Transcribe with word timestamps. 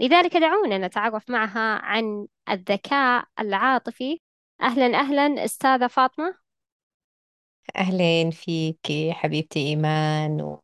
لذلك 0.00 0.36
دعونا 0.36 0.78
نتعرف 0.78 1.30
معها 1.30 1.78
عن 1.78 2.26
الذكاء 2.50 3.24
العاطفي. 3.40 4.20
أهلا 4.62 4.98
أهلا 5.00 5.44
أستاذة 5.44 5.86
فاطمة. 5.86 6.34
أهلين 7.76 8.30
فيك 8.30 8.78
حبيبتي 9.10 9.58
إيمان 9.66 10.58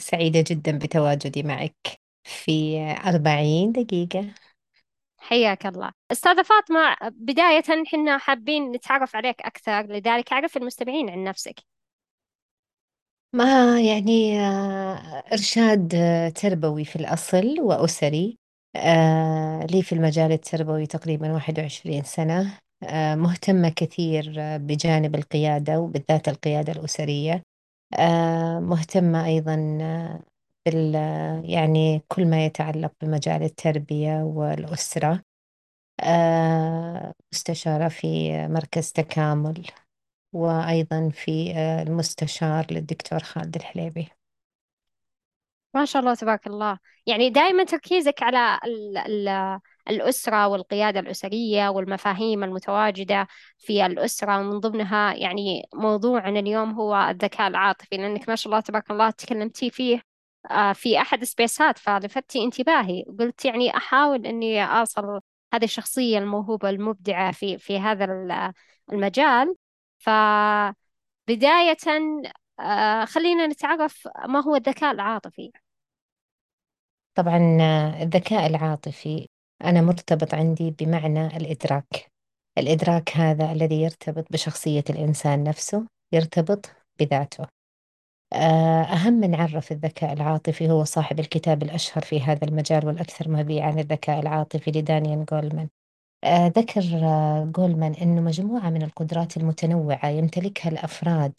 وسعيدة 0.00 0.44
جدا 0.50 0.78
بتواجدي 0.78 1.42
معك 1.42 1.76
في 2.24 2.80
أربعين 3.06 3.72
دقيقة. 3.72 4.34
حياك 5.18 5.66
الله. 5.66 5.92
أستاذة 6.12 6.42
فاطمة 6.42 6.96
بداية 7.02 7.84
حنا 7.86 8.18
حابين 8.18 8.72
نتعرف 8.72 9.16
عليك 9.16 9.40
أكثر 9.42 9.82
لذلك 9.82 10.32
أعرف 10.32 10.56
المستمعين 10.56 11.10
عن 11.10 11.24
نفسك. 11.24 11.54
ما 13.32 13.80
يعني 13.80 14.40
آه، 14.40 15.24
إرشاد 15.32 15.94
آه، 15.94 16.28
تربوي 16.28 16.84
في 16.84 16.96
الأصل 16.96 17.60
وأسري. 17.60 18.38
آه، 18.76 19.66
لي 19.66 19.82
في 19.82 19.92
المجال 19.94 20.32
التربوي 20.32 20.86
تقريبا 20.86 21.32
21 21.32 22.04
سنة. 22.04 22.58
آه، 22.82 23.14
مهتمة 23.14 23.68
كثير 23.68 24.34
بجانب 24.56 25.14
القيادة 25.14 25.80
وبالذات 25.80 26.28
القيادة 26.28 26.72
الأسرية. 26.72 27.42
آه، 27.98 28.60
مهتمة 28.60 29.26
أيضا 29.26 29.56
بال 30.66 30.94
يعني 31.50 32.02
كل 32.08 32.26
ما 32.26 32.46
يتعلق 32.46 32.92
بمجال 33.00 33.42
التربية 33.42 34.22
والأسرة. 34.22 35.22
آه، 36.00 37.12
مستشارة 37.34 37.88
في 37.88 38.32
مركز 38.48 38.92
تكامل 38.92 39.66
وأيضا 40.34 41.10
في 41.10 41.52
آه، 41.56 41.82
المستشار 41.82 42.66
للدكتور 42.72 43.20
خالد 43.20 43.56
الحليبي. 43.56 44.08
ما 45.74 45.84
شاء 45.84 46.02
الله 46.02 46.14
تبارك 46.14 46.46
الله. 46.46 46.78
يعني 47.06 47.30
دائما 47.30 47.64
تركيزك 47.64 48.22
على 48.22 48.60
ال 48.64 48.98
ال 48.98 49.58
الأسرة 49.90 50.46
والقيادة 50.48 51.00
الأسرية 51.00 51.68
والمفاهيم 51.68 52.44
المتواجدة 52.44 53.26
في 53.58 53.86
الأسرة. 53.86 54.38
ومن 54.40 54.60
ضمنها 54.60 55.14
يعني 55.14 55.62
موضوعنا 55.74 56.40
اليوم 56.40 56.70
هو 56.72 56.96
الذكاء 57.10 57.48
العاطفي 57.48 57.96
لأنك 57.96 58.28
ما 58.28 58.36
شاء 58.36 58.46
الله 58.52 58.60
تبارك 58.60 58.90
الله 58.90 59.10
تكلمتي 59.10 59.70
فيه 59.70 60.02
آه، 60.50 60.72
في 60.72 61.00
أحد 61.00 61.20
السبيسات 61.20 61.78
فلفتي 61.78 62.44
انتباهي. 62.44 63.04
قلت 63.18 63.44
يعني 63.44 63.76
أحاول 63.76 64.26
إني 64.26 64.64
أصل 64.64 65.20
هذه 65.54 65.64
الشخصية 65.64 66.18
الموهوبة 66.18 66.70
المبدعة 66.70 67.32
في 67.32 67.58
في 67.58 67.78
هذا 67.78 68.04
ال- 68.04 68.52
المجال. 68.92 69.54
فبداية 69.98 71.76
آه، 72.60 73.04
خلينا 73.04 73.46
نتعرف 73.46 74.08
ما 74.28 74.42
هو 74.42 74.56
الذكاء 74.56 74.92
العاطفي. 74.92 75.50
طبعا 77.14 77.38
الذكاء 78.02 78.46
العاطفي 78.46 79.28
أنا 79.64 79.82
مرتبط 79.82 80.34
عندي 80.34 80.70
بمعنى 80.70 81.26
الإدراك. 81.26 82.12
الإدراك 82.58 83.16
هذا 83.16 83.52
الذي 83.52 83.82
يرتبط 83.82 84.26
بشخصية 84.32 84.84
الإنسان 84.90 85.44
نفسه 85.44 85.86
يرتبط 86.12 86.70
بذاته. 87.00 87.46
آه، 88.32 88.82
أهم 88.82 89.12
من 89.12 89.34
عرف 89.34 89.72
الذكاء 89.72 90.12
العاطفي 90.12 90.70
هو 90.70 90.84
صاحب 90.84 91.20
الكتاب 91.20 91.62
الأشهر 91.62 92.04
في 92.04 92.20
هذا 92.20 92.44
المجال 92.44 92.86
والأكثر 92.86 93.28
مبيعا 93.28 93.70
الذكاء 93.70 94.20
العاطفي 94.20 94.70
لدانيال 94.70 95.24
جولمان. 95.24 95.68
آه، 96.24 96.46
ذكر 96.46 96.82
آه، 97.02 97.44
جولمان 97.44 97.94
أنه 97.94 98.20
مجموعة 98.20 98.70
من 98.70 98.82
القدرات 98.82 99.36
المتنوعة 99.36 100.08
يمتلكها 100.08 100.68
الأفراد 100.70 101.32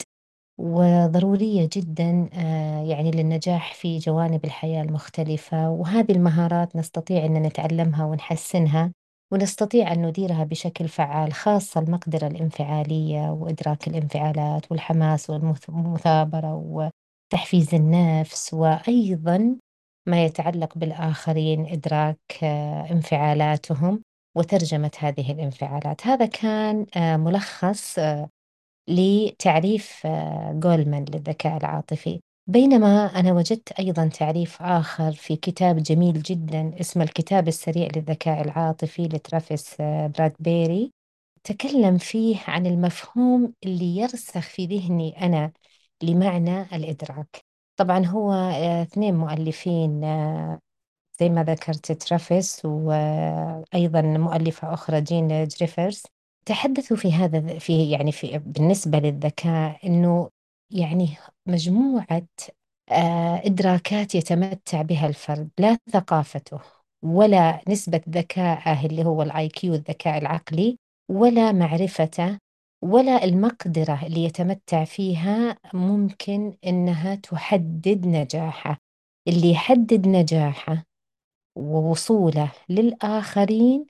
وضرورية 0.57 1.69
جدا 1.73 2.29
آه، 2.33 2.83
يعني 2.83 3.11
للنجاح 3.11 3.73
في 3.73 3.97
جوانب 3.97 4.45
الحياة 4.45 4.81
المختلفة. 4.83 5.69
وهذه 5.69 6.11
المهارات 6.11 6.75
نستطيع 6.75 7.25
أن 7.25 7.33
نتعلمها 7.33 8.05
ونحسنها 8.05 8.91
ونستطيع 9.31 9.91
أن 9.93 10.05
نديرها 10.05 10.43
بشكل 10.43 10.88
فعال 10.88 11.33
خاصة 11.33 11.81
المقدرة 11.81 12.27
الانفعالية 12.27 13.29
وإدراك 13.31 13.88
الانفعالات 13.88 14.71
والحماس 14.71 15.29
والمثابرة 15.29 16.53
وتحفيز 17.33 17.75
النفس 17.75 18.53
وأيضا 18.53 19.55
ما 20.07 20.25
يتعلق 20.25 20.77
بالآخرين 20.77 21.66
إدراك 21.66 22.19
آه، 22.43 22.91
انفعالاتهم 22.91 24.01
وترجمة 24.35 24.91
هذه 24.99 25.31
الانفعالات. 25.31 26.07
هذا 26.07 26.25
كان 26.25 26.85
آه، 26.97 27.17
ملخص 27.17 27.99
لتعريف 28.88 30.01
آه، 30.06 30.51
جولمان 30.53 31.06
للذكاء 31.13 31.57
العاطفي. 31.57 32.22
بينما 32.47 33.06
أنا 33.19 33.34
وجدت 33.34 33.72
أيضا 33.72 34.07
تعريف 34.07 34.62
آخر 34.62 35.12
في 35.12 35.35
كتاب 35.35 35.78
جميل 35.78 36.22
جدا 36.22 36.79
اسمه 36.81 37.03
الكتاب 37.03 37.47
السريع 37.47 37.88
للذكاء 37.96 38.41
العاطفي 38.41 39.07
لترافيس 39.07 39.75
آه، 39.81 40.07
برادبيري. 40.07 40.91
تكلم 41.44 41.97
فيه 41.97 42.38
عن 42.47 42.66
المفهوم 42.66 43.53
اللي 43.66 43.97
يرسخ 43.97 44.41
في 44.41 44.66
ذهني 44.66 45.25
أنا 45.25 45.52
لمعنى 46.03 46.62
الإدراك. 46.62 47.46
طبعا 47.78 48.06
هو 48.06 48.34
آه، 48.34 48.81
اثنين 48.84 49.16
مؤلفين 49.16 50.02
زي 51.19 51.29
ما 51.29 51.44
ذكرت 51.44 51.91
ترافيس 51.91 52.66
وأيضا 52.66 54.02
مؤلفة 54.02 54.73
أخرى 54.73 55.02
جين 55.02 55.47
جريفز. 55.47 56.03
تحدثوا 56.45 56.97
في 56.97 57.13
هذا 57.13 57.59
في 57.59 57.89
يعني 57.89 58.11
في 58.11 58.38
بالنسبة 58.38 59.00
للذكاء 59.00 59.88
إنه 59.88 60.29
يعني 60.73 61.09
مجموعة 61.47 62.28
آه، 62.91 63.41
إدراكات 63.45 64.16
يتمتع 64.16 64.81
بها 64.81 65.07
الفرد 65.07 65.50
لا 65.59 65.78
ثقافته 65.91 66.59
ولا 67.03 67.61
نسبة 67.69 68.01
ذكائه 68.09 68.85
اللي 68.85 69.05
هو 69.05 69.22
ال 69.21 69.49
IQ 69.49 69.73
الذكاء 69.73 70.17
العقلي 70.17 70.78
ولا 71.11 71.51
معرفته 71.51 72.38
ولا 72.84 73.23
المقدرة 73.23 74.05
اللي 74.05 74.23
يتمتع 74.23 74.84
فيها 74.84 75.57
ممكن 75.73 76.57
إنها 76.67 77.16
تحدد 77.16 78.07
نجاحه. 78.07 78.78
اللي 79.28 79.51
يحدد 79.51 80.07
نجاحه 80.07 80.84
ووصوله 81.57 82.51
للآخرين 82.69 83.85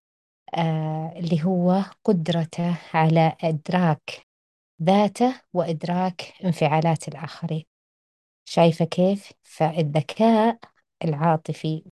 اللي 1.17 1.43
هو 1.43 1.83
قدرته 2.03 2.77
على 2.93 3.37
إدراك 3.43 4.25
ذاته 4.83 5.41
وإدراك 5.53 6.33
انفعالات 6.45 7.07
الآخرين. 7.07 7.63
شايفة 8.45 8.85
كيف؟ 8.85 9.31
فالذكاء 9.43 10.59
العاطفي 11.03 11.83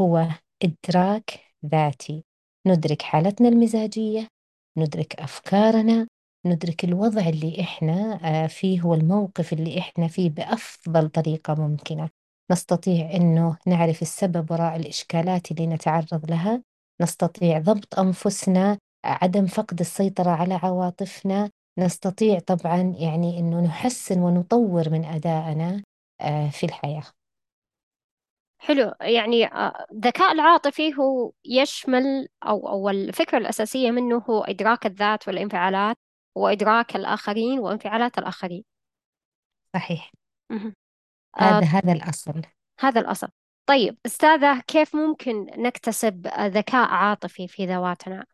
هو 0.00 0.28
إدراك 0.62 1.40
ذاتي. 1.66 2.24
ندرك 2.66 3.02
حالتنا 3.02 3.48
المزاجية 3.48 4.28
ندرك 4.76 5.20
أفكارنا 5.20 6.06
ندرك 6.46 6.84
الوضع 6.84 7.28
اللي 7.28 7.60
إحنا 7.60 8.20
آه، 8.44 8.46
فيه 8.46 8.82
والموقف 8.84 9.52
اللي 9.52 9.78
إحنا 9.78 10.08
فيه 10.08 10.30
بأفضل 10.30 11.08
طريقة 11.08 11.54
ممكنة. 11.54 12.10
نستطيع 12.50 13.10
إنه 13.14 13.56
نعرف 13.66 14.02
السبب 14.02 14.50
وراء 14.50 14.76
الإشكالات 14.76 15.50
اللي 15.50 15.66
نتعرض 15.66 16.30
لها 16.30 16.62
نستطيع 17.00 17.58
ضبط 17.58 17.98
أنفسنا 17.98 18.78
عدم 19.04 19.46
فقد 19.46 19.80
السيطرة 19.80 20.30
على 20.30 20.54
عواطفنا. 20.54 21.50
نستطيع 21.78 22.38
طبعا 22.38 22.94
يعني 22.98 23.38
إنه 23.38 23.60
نحسن 23.60 24.20
ونطور 24.20 24.90
من 24.90 25.04
أدائنا 25.04 25.82
آه، 26.20 26.48
في 26.48 26.66
الحياة. 26.66 27.02
حلو. 28.58 28.92
يعني 29.00 29.46
آه، 29.46 29.86
الذكاء 29.92 30.32
العاطفي 30.32 30.94
هو 30.94 31.32
يشمل 31.44 32.28
أو 32.42 32.68
أو 32.68 32.88
الفكرة 32.90 33.38
الأساسية 33.38 33.90
منه 33.90 34.18
هو 34.18 34.44
إدراك 34.44 34.86
الذات 34.86 35.28
والانفعالات 35.28 35.96
وإدراك 36.36 36.96
الآخرين 36.96 37.58
وانفعالات 37.58 38.18
الآخرين. 38.18 38.64
صحيح. 39.74 40.10
آه 40.50 41.42
هذا 41.42 41.66
هذا 41.66 41.92
الأصل. 41.92 42.42
هذا 42.80 43.00
الأصل. 43.00 43.28
طيب 43.70 43.96
أستاذة 44.06 44.60
كيف 44.60 44.96
ممكن 44.96 45.46
نكتسب 45.58 46.26
ذكاء 46.26 46.88
عاطفي 46.88 47.48
في 47.48 47.66
ذواتنا؟ 47.66 48.24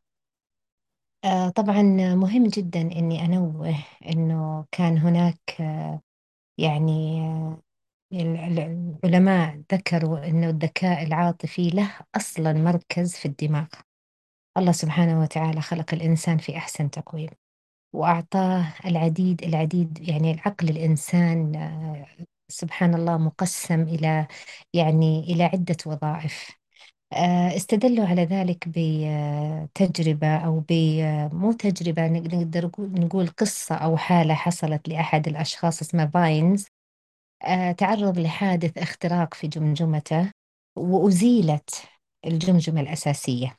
آه، 1.24 1.48
طبعا 1.48 1.82
مهم 2.14 2.46
جدا 2.46 2.80
إني 2.80 3.24
أنوه 3.24 3.74
إنه 4.06 4.64
كان 4.72 4.98
هناك 4.98 5.60
آه، 5.60 6.00
يعني 6.58 7.20
آه، 7.20 7.62
ال- 8.12 8.36
ال- 8.36 8.98
العلماء 9.04 9.62
ذكروا 9.72 10.26
إنه 10.26 10.50
الذكاء 10.50 11.02
العاطفي 11.06 11.70
له 11.70 11.90
أصلا 12.16 12.52
مركز 12.52 13.16
في 13.16 13.26
الدماغ 13.26 13.66
الله 14.58 14.72
سبحانه 14.72 15.20
وتعالى 15.20 15.60
خلق 15.60 15.94
الإنسان 15.94 16.38
في 16.38 16.56
أحسن 16.56 16.90
تقويم 16.90 17.30
وأعطاه 17.94 18.74
العديد 18.84 19.42
العديد 19.42 20.08
يعني 20.08 20.30
العقل 20.30 20.68
الإنسان 20.68 21.52
سبحان 22.48 22.94
الله 22.94 23.18
مقسم 23.18 23.82
إلى 23.82 24.26
يعني 24.74 25.20
إلى 25.20 25.44
عدة 25.44 25.76
وظائف. 25.86 26.50
آه، 27.12 27.56
استدلوا 27.56 28.06
على 28.06 28.24
ذلك 28.24 28.68
بتجربة 28.68 30.36
أو 30.36 30.60
ب 30.68 30.72
مو 31.32 31.52
تجربة 31.52 32.08
نقدر 32.08 32.70
نقول 32.80 33.28
قصة 33.28 33.74
أو 33.74 33.96
حالة 33.96 34.34
حصلت 34.34 34.88
لأحد 34.88 35.28
الأشخاص 35.28 35.80
اسمه 35.82 36.06
فاينز 36.06 36.66
آه، 37.42 37.72
تعرض 37.72 38.18
لحادث 38.18 38.78
اختراق 38.78 39.34
في 39.34 39.48
جمجمته 39.48 40.32
وأزيلت 40.76 41.70
الجمجمة 42.26 42.80
الأساسية 42.80 43.56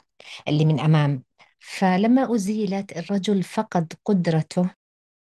اللي 0.47 0.65
من 0.65 0.79
أمام. 0.79 1.23
فلما 1.59 2.35
أزيلت 2.35 2.97
الرجل 2.97 3.43
فقد 3.43 3.93
قدرته 4.05 4.69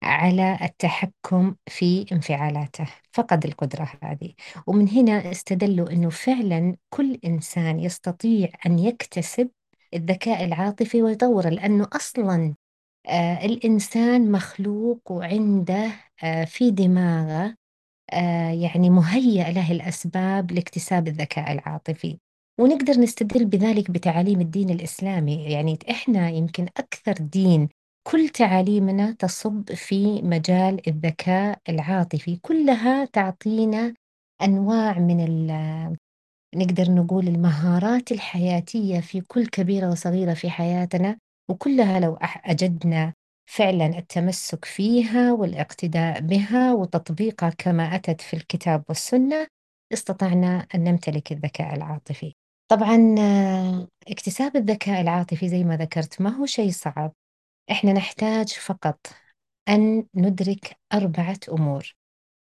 على 0.04 0.58
التحكم 0.62 1.54
في 1.68 2.06
انفعالاته. 2.12 2.86
فقد 3.12 3.44
القدرة 3.46 3.92
هذه. 4.02 4.34
ومن 4.66 4.88
هنا 4.88 5.30
استدلوا 5.30 5.90
أنه 5.92 6.10
فعلا 6.10 6.76
كل 6.90 7.18
إنسان 7.24 7.80
يستطيع 7.80 8.48
أن 8.66 8.78
يكتسب 8.78 9.50
الذكاء 9.94 10.44
العاطفي 10.44 11.02
ويطوره 11.02 11.48
لأنه 11.48 11.88
أصلا 11.92 12.54
آه 13.06 13.44
الإنسان 13.46 14.32
مخلوق 14.32 15.12
وعنده 15.12 15.90
آه 16.24 16.44
في 16.44 16.70
دماغه 16.70 17.54
آه 18.12 18.50
يعني 18.50 18.90
مهيأ 18.90 19.50
له 19.52 19.72
الأسباب 19.72 20.52
لاكتساب 20.52 21.08
الذكاء 21.08 21.52
العاطفي. 21.52 22.18
ونقدر 22.60 22.92
نستدل 23.00 23.44
بذلك 23.46 23.90
بتعاليم 23.90 24.40
الدين 24.40 24.70
الإسلامي. 24.70 25.44
يعني 25.52 25.78
إحنا 25.90 26.30
يمكن 26.30 26.66
أكثر 26.76 27.12
دين 27.12 27.68
كل 28.06 28.28
تعاليمنا 28.28 29.12
تصب 29.12 29.72
في 29.72 30.22
مجال 30.22 30.88
الذكاء 30.88 31.58
العاطفي 31.68 32.36
كلها 32.36 33.04
تعطينا 33.04 33.94
أنواع 34.42 34.98
من 34.98 35.46
نقدر 36.56 36.90
نقول 36.90 37.28
المهارات 37.28 38.12
الحياتية 38.12 39.00
في 39.00 39.20
كل 39.20 39.46
كبيرة 39.46 39.90
وصغيرة 39.90 40.34
في 40.34 40.50
حياتنا 40.50 41.18
وكلها 41.50 42.00
لو 42.00 42.18
أجدنا 42.44 43.12
فعلا 43.50 43.86
التمسك 43.86 44.64
فيها 44.64 45.32
والاقتداء 45.32 46.20
بها 46.20 46.72
وتطبيقها 46.74 47.50
كما 47.58 47.94
أتت 47.94 48.20
في 48.20 48.34
الكتاب 48.34 48.84
والسنة 48.88 49.46
استطعنا 49.92 50.66
أن 50.74 50.84
نمتلك 50.84 51.32
الذكاء 51.32 51.74
العاطفي. 51.74 52.34
طبعا 52.70 53.14
اكتساب 54.08 54.56
الذكاء 54.56 55.00
العاطفي 55.00 55.48
زي 55.48 55.64
ما 55.64 55.76
ذكرت 55.76 56.20
ما 56.20 56.30
هو 56.30 56.46
شيء 56.46 56.70
صعب. 56.70 57.12
إحنا 57.70 57.92
نحتاج 57.92 58.48
فقط 58.48 59.06
أن 59.68 60.06
ندرك 60.14 60.76
أربعة 60.92 61.38
أمور. 61.48 61.94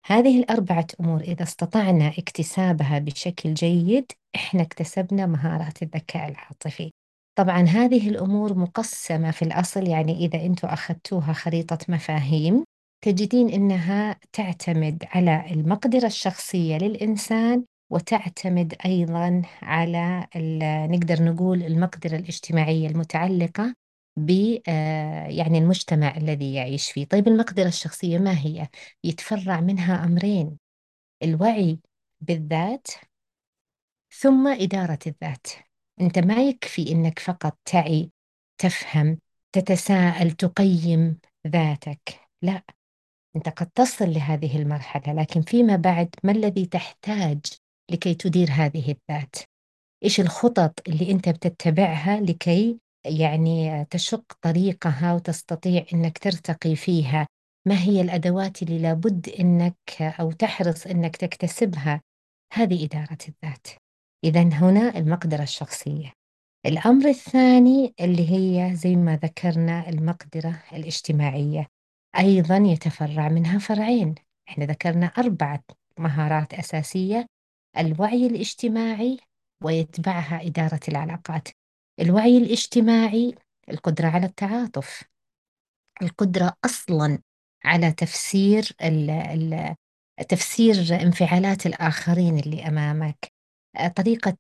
هذه 0.06 0.38
الأربعة 0.40 0.86
أمور 1.00 1.20
إذا 1.20 1.42
استطعنا 1.42 2.08
اكتسابها 2.08 2.98
بشكل 2.98 3.54
جيد 3.54 4.12
إحنا 4.34 4.62
اكتسبنا 4.62 5.26
مهارات 5.26 5.82
الذكاء 5.82 6.28
العاطفي. 6.28 6.90
طبعا 7.38 7.60
هذه 7.62 8.08
الأمور 8.08 8.54
مقسمة 8.58 9.30
في 9.30 9.42
الأصل 9.42 9.88
يعني 9.88 10.12
إذا 10.12 10.44
أنتم 10.46 10.68
أخذتوها 10.68 11.32
خريطة 11.32 11.78
مفاهيم 11.88 12.64
تجدين 13.04 13.48
أنها 13.48 14.16
تعتمد 14.32 15.04
على 15.10 15.44
المقدرة 15.50 16.06
الشخصية 16.06 16.76
للإنسان 16.78 17.64
وتعتمد 17.92 18.74
أيضا 18.84 19.42
على 19.62 20.26
نقدر 20.90 21.22
نقول 21.22 21.62
المقدرة 21.62 22.16
الاجتماعية 22.16 22.88
المتعلقة 22.88 23.74
ب 24.16 24.58
آه، 24.69 25.26
يعني 25.26 25.58
المجتمع 25.58 26.16
الذي 26.16 26.55
يعيش 26.55 26.93
فيه. 26.93 27.05
طيب 27.05 27.28
المقدرة 27.28 27.69
الشخصية 27.69 28.19
ما 28.19 28.38
هي؟ 28.38 28.69
يتفرع 29.05 29.61
منها 29.61 30.05
أمرين 30.05 30.58
الوعي 31.22 31.78
بالذات 32.20 32.87
ثم 34.12 34.49
إدارة 34.49 34.99
الذات. 35.06 35.46
أنت 36.00 36.19
ما 36.19 36.34
يكفي 36.49 36.93
أنك 36.93 37.19
فقط 37.19 37.58
تعي 37.64 38.11
تفهم 38.58 39.19
تتساءل 39.52 40.31
تقيم 40.31 41.19
ذاتك. 41.46 42.20
لا 42.43 42.62
أنت 43.37 43.49
قد 43.49 43.67
تصل 43.67 44.10
لهذه 44.10 44.56
المرحلة 44.62 45.12
لكن 45.12 45.43
فيما 45.43 45.76
بعد 45.76 46.14
ما 46.25 46.32
الذي 46.32 46.67
تحتاج 46.67 47.40
لكي 47.90 48.14
تدير 48.14 48.49
هذه 48.50 48.90
الذات؟ 48.90 49.37
إيش 50.05 50.20
الخطط 50.20 50.88
اللي 50.88 51.10
أنت 51.10 51.28
بتتبعها 51.28 52.20
لكي 52.20 52.78
يعني 53.04 53.84
تشق 53.84 54.32
طريقها 54.42 55.14
وتستطيع 55.14 55.84
أنك 55.92 56.18
ترتقي 56.18 56.76
فيها. 56.76 57.26
ما 57.66 57.78
هي 57.78 58.00
الأدوات 58.00 58.62
اللي 58.62 58.78
لابد 58.78 59.28
أنك 59.40 60.02
أو 60.20 60.32
تحرص 60.32 60.86
أنك 60.86 61.16
تكتسبها؟ 61.16 62.00
هذه 62.52 62.84
إدارة 62.84 63.18
الذات. 63.28 63.66
إذا 64.24 64.42
هنا 64.42 64.98
المقدرة 64.98 65.42
الشخصية. 65.42 66.12
الأمر 66.66 67.08
الثاني 67.08 67.94
اللي 68.00 68.30
هي 68.30 68.76
زي 68.76 68.96
ما 68.96 69.16
ذكرنا 69.16 69.88
المقدرة 69.88 70.62
الاجتماعية. 70.72 71.66
أيضا 72.18 72.56
يتفرع 72.56 73.28
منها 73.28 73.58
فرعين. 73.58 74.14
إحنا 74.48 74.64
ذكرنا 74.64 75.06
أربعة 75.06 75.62
مهارات 75.98 76.54
أساسية 76.54 77.26
الوعي 77.78 78.26
الاجتماعي 78.26 79.18
ويتبعها 79.64 80.46
إدارة 80.46 80.80
العلاقات. 80.88 81.48
الوعي 82.00 82.38
الاجتماعي 82.38 83.35
القدرة 83.70 84.08
على 84.08 84.26
التعاطف. 84.26 85.02
القدرة 86.02 86.52
أصلا 86.64 87.19
على 87.64 87.93
تفسير 87.93 88.69
ال 88.82 89.11
ال 89.11 89.75
تفسير 90.29 90.75
انفعالات 91.02 91.67
الآخرين 91.67 92.38
اللي 92.38 92.69
أمامك. 92.69 93.35
طريقة 93.96 94.37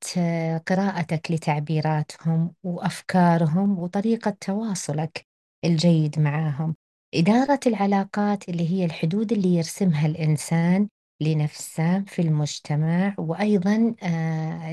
قراءتك 0.66 1.30
لتعبيراتهم 1.30 2.54
وأفكارهم 2.62 3.78
وطريقة 3.78 4.36
تواصلك 4.40 5.26
الجيد 5.64 6.20
معهم 6.20 6.76
إدارة 7.14 7.60
العلاقات 7.66 8.48
اللي 8.48 8.70
هي 8.70 8.84
الحدود 8.84 9.32
اللي 9.32 9.48
يرسمها 9.54 10.06
الإنسان 10.06 10.88
لنفسه 11.22 12.04
في 12.04 12.22
المجتمع 12.22 13.14
وأيضا 13.18 13.94
آه، 14.02 14.72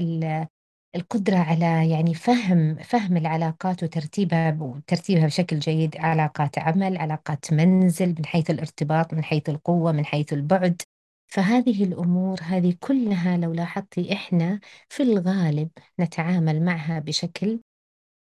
القدرة 0.95 1.35
على 1.37 1.89
يعني 1.89 2.13
فهم 2.13 2.75
فهم 2.75 3.17
العلاقات 3.17 3.83
وترتيبها 3.83 4.57
وترتيبها 4.61 5.25
بشكل 5.25 5.59
جيد 5.59 5.97
علاقات 5.97 6.59
عمل 6.59 6.97
علاقات 6.97 7.53
منزل 7.53 8.09
من 8.09 8.25
حيث 8.25 8.49
الارتباط 8.49 9.13
من 9.13 9.23
حيث 9.23 9.49
القوة 9.49 9.91
من 9.91 10.05
حيث 10.05 10.33
البعد. 10.33 10.81
فهذه 11.27 11.83
الأمور 11.83 12.39
هذه 12.43 12.75
كلها 12.79 13.37
لو 13.37 13.53
لاحظتي 13.53 14.13
إحنا 14.13 14.59
في 14.89 15.03
الغالب 15.03 15.69
نتعامل 15.99 16.63
معها 16.65 16.99
بشكل 16.99 17.59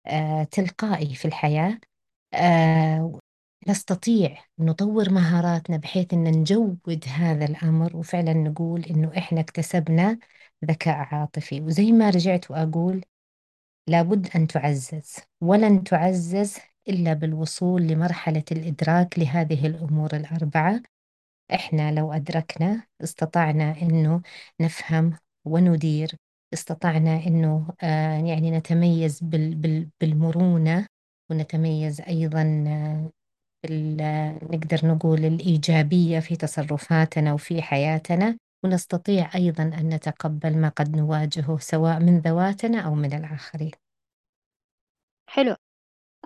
آه 0.07 0.45
تلقائي 0.45 1.15
في 1.15 1.25
الحياة. 1.25 1.81
آه 2.35 3.21
نستطيع 3.69 4.45
نطور 4.59 5.11
مهاراتنا 5.11 5.77
بحيث 5.77 6.15
أن 6.15 6.25
نجود 6.25 7.05
هذا 7.09 7.45
الأمر. 7.45 7.97
وفعلا 7.97 8.33
نقول 8.35 8.85
إنه 8.85 9.13
إحنا 9.19 9.41
اكتسبنا 9.41 10.19
ذكاء 10.65 10.97
عاطفي. 11.15 11.61
وزي 11.61 11.93
ما 11.93 12.11
رجعت 12.11 12.51
وأقول 12.51 13.05
لابد 13.89 14.29
أن 14.37 14.47
تعزز 14.47 15.17
ولن 15.41 15.85
تعزز 15.85 16.59
إلا 16.89 17.13
بالوصول 17.13 17.83
لمرحلة 17.83 18.45
الإدراك 18.53 19.19
لهذه 19.19 19.67
الأمور 19.67 20.17
الأربعة. 20.17 20.83
إحنا 21.55 21.93
لو 21.93 22.13
أدركنا 22.13 22.87
استطعنا 23.05 23.83
إنه 23.83 24.23
نفهم 24.61 25.19
وندير 25.45 26.17
استطعنا 26.55 27.17
إنه 27.27 27.75
آه 27.83 28.19
يعني 28.27 28.51
نتميز 28.51 29.21
بال 29.25 29.55
بال 29.55 29.89
بالمرونة 30.01 30.87
ونتميز 31.31 32.01
أيضا 32.01 32.65
آه 32.69 33.11
نقدر 34.43 34.87
نقول 34.87 35.25
الإيجابية 35.25 36.21
في 36.21 36.37
تصرفاتنا 36.37 37.33
وفي 37.33 37.63
حياتنا. 37.63 38.39
ونستطيع 38.65 39.31
أيضا 39.35 39.63
أن 39.63 39.89
نتقبل 39.89 40.59
ما 40.59 40.69
قد 40.69 40.97
نواجهه 40.97 41.59
سواء 41.59 41.99
من 42.01 42.19
ذواتنا 42.19 42.81
أو 42.81 42.95
من 42.95 43.13
الآخرين. 43.13 43.71
حلو. 45.27 45.57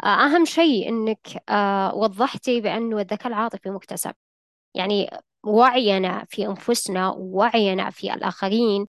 أهم 0.04 0.44
شيء 0.44 0.88
أنك 0.88 1.50
آه، 1.50 1.94
وضحتي 1.94 2.60
بأنه 2.60 3.00
الذكاء 3.00 3.28
العاطفي 3.28 3.70
مكتسب. 3.70 4.14
يعني 4.74 5.10
وعينا 5.44 6.24
في 6.28 6.46
أنفسنا 6.46 7.08
ووعينا 7.10 7.90
في 7.90 8.14
الآخرين 8.14 8.86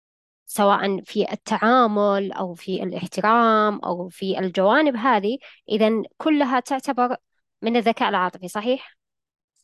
سواء 0.45 1.01
في 1.01 1.31
التعامل 1.31 2.31
أو 2.31 2.53
في 2.53 2.83
الاحترام 2.83 3.79
أو 3.79 4.09
في 4.09 4.39
الجوانب 4.39 4.95
هذه 4.95 5.37
إذا 5.69 5.89
كلها 6.17 6.59
تعتبر 6.59 7.15
من 7.61 7.75
الذكاء 7.75 8.09
العاطفي 8.09 8.47
صحيح؟ 8.47 9.02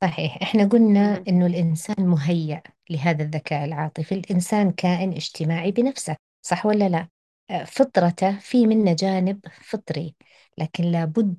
صحيح. 0.01 0.37
إحنا 0.41 0.65
قلنا 0.65 1.23
إنه 1.27 1.45
الإنسان 1.45 2.07
مهيأ 2.07 2.63
لهذا 2.89 3.23
الذكاء 3.23 3.65
العاطفي. 3.65 4.15
الإنسان 4.15 4.71
كائن 4.71 5.11
اجتماعي 5.11 5.71
بنفسه 5.71 6.15
صح 6.41 6.65
ولا 6.65 6.89
لا؟ 6.89 7.07
آه، 7.49 7.63
فطرته 7.63 8.39
في 8.39 8.67
منه 8.67 8.93
جانب 8.93 9.39
فطري 9.61 10.15
لكن 10.57 10.83
لابد 10.83 11.37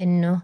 أنه 0.00 0.42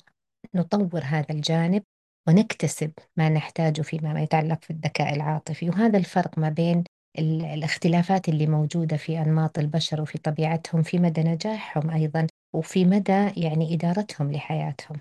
نطور 0.54 1.00
هذا 1.04 1.26
الجانب 1.31 1.83
ونكتسب 2.28 2.92
ما 3.16 3.28
نحتاجه 3.28 3.83
فيما 3.83 4.23
يتعلق 4.23 4.64
في 4.64 4.71
الذكاء 4.71 5.14
العاطفي. 5.14 5.71
وهذا 5.71 5.99
الفرق 5.99 6.38
ما 6.38 6.49
بين 6.49 6.85
ال- 7.19 7.45
الاختلافات 7.45 8.28
اللي 8.28 8.47
موجودة 8.47 8.97
في 8.97 9.19
أنماط 9.23 9.59
البشر 9.59 10.02
وفي 10.02 10.19
طبيعتهم 10.19 10.83
في 10.83 10.99
مدى 10.99 11.23
نجاحهم 11.23 11.90
أيضا 11.90 12.26
وفي 12.52 12.85
مدى 12.85 13.31
يعني 13.37 13.75
إدارتهم 13.75 14.33
لحياتهم. 14.33 15.00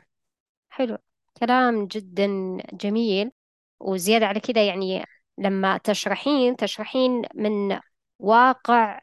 حلو. 0.69 0.97
كلام 1.39 1.88
جدا 1.88 2.27
جميل. 2.73 3.31
وزيادة 3.79 4.25
على 4.27 4.39
كده 4.39 4.61
يعني 4.61 5.05
لما 5.38 5.77
تشرحين 5.77 6.55
تشرحين 6.55 7.21
من 7.35 7.79
واقع 8.19 9.00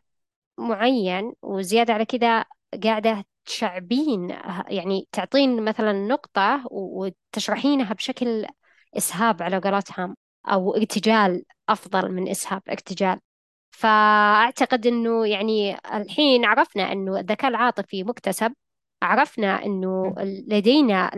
معين 0.58 1.34
وزيادة 1.42 1.94
على 1.94 2.04
كده 2.06 2.44
قاعدة 2.84 3.24
تشعبين 3.46 4.30
يعني 4.68 5.08
تعطين 5.12 5.64
مثلا 5.64 5.92
نقطة 5.92 6.64
وتشرحينها 6.70 7.94
بشكل 7.94 8.46
إسهاب 8.96 9.42
على 9.42 9.58
قولتهم 9.58 10.16
أو 10.46 10.76
ارتجال 10.76 11.44
أفضل 11.68 12.12
من 12.12 12.28
إسهاب 12.28 12.62
ارتجال 12.70 13.20
فأعتقد 13.70 14.86
أنه 14.86 15.26
يعني 15.26 15.76
الحين 15.94 16.44
عرفنا 16.44 16.92
أنه 16.92 17.20
الذكاء 17.20 17.50
العاطفي 17.50 18.04
مكتسب 18.04 18.54
عرفنا 19.02 19.64
أنه 19.64 20.14
لدينا 20.48 21.10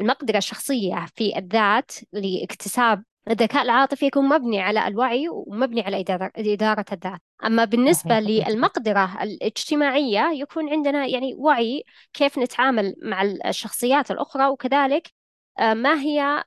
المقدرة 0.00 0.38
الشخصية 0.38 1.06
في 1.16 1.38
الذات 1.38 1.92
لاكتساب 2.12 3.04
الذكاء 3.30 3.62
العاطفي 3.62 4.06
يكون 4.06 4.28
مبني 4.28 4.60
على 4.60 4.86
الوعي 4.86 5.28
ومبني 5.28 5.80
على 5.80 6.00
إدارة, 6.00 6.32
إدارة 6.36 6.84
الذات. 6.92 7.20
أما 7.44 7.64
بالنسبة 7.64 8.20
للمقدرة 8.20 9.22
الاجتماعية 9.22 10.30
يكون 10.32 10.70
عندنا 10.70 11.06
يعني 11.06 11.34
وعي 11.34 11.84
كيف 12.12 12.38
نتعامل 12.38 12.94
مع 13.02 13.22
الشخصيات 13.22 14.10
الأخرى 14.10 14.46
وكذلك 14.46 15.12
آه، 15.58 15.74
ما 15.74 16.00
هي 16.00 16.44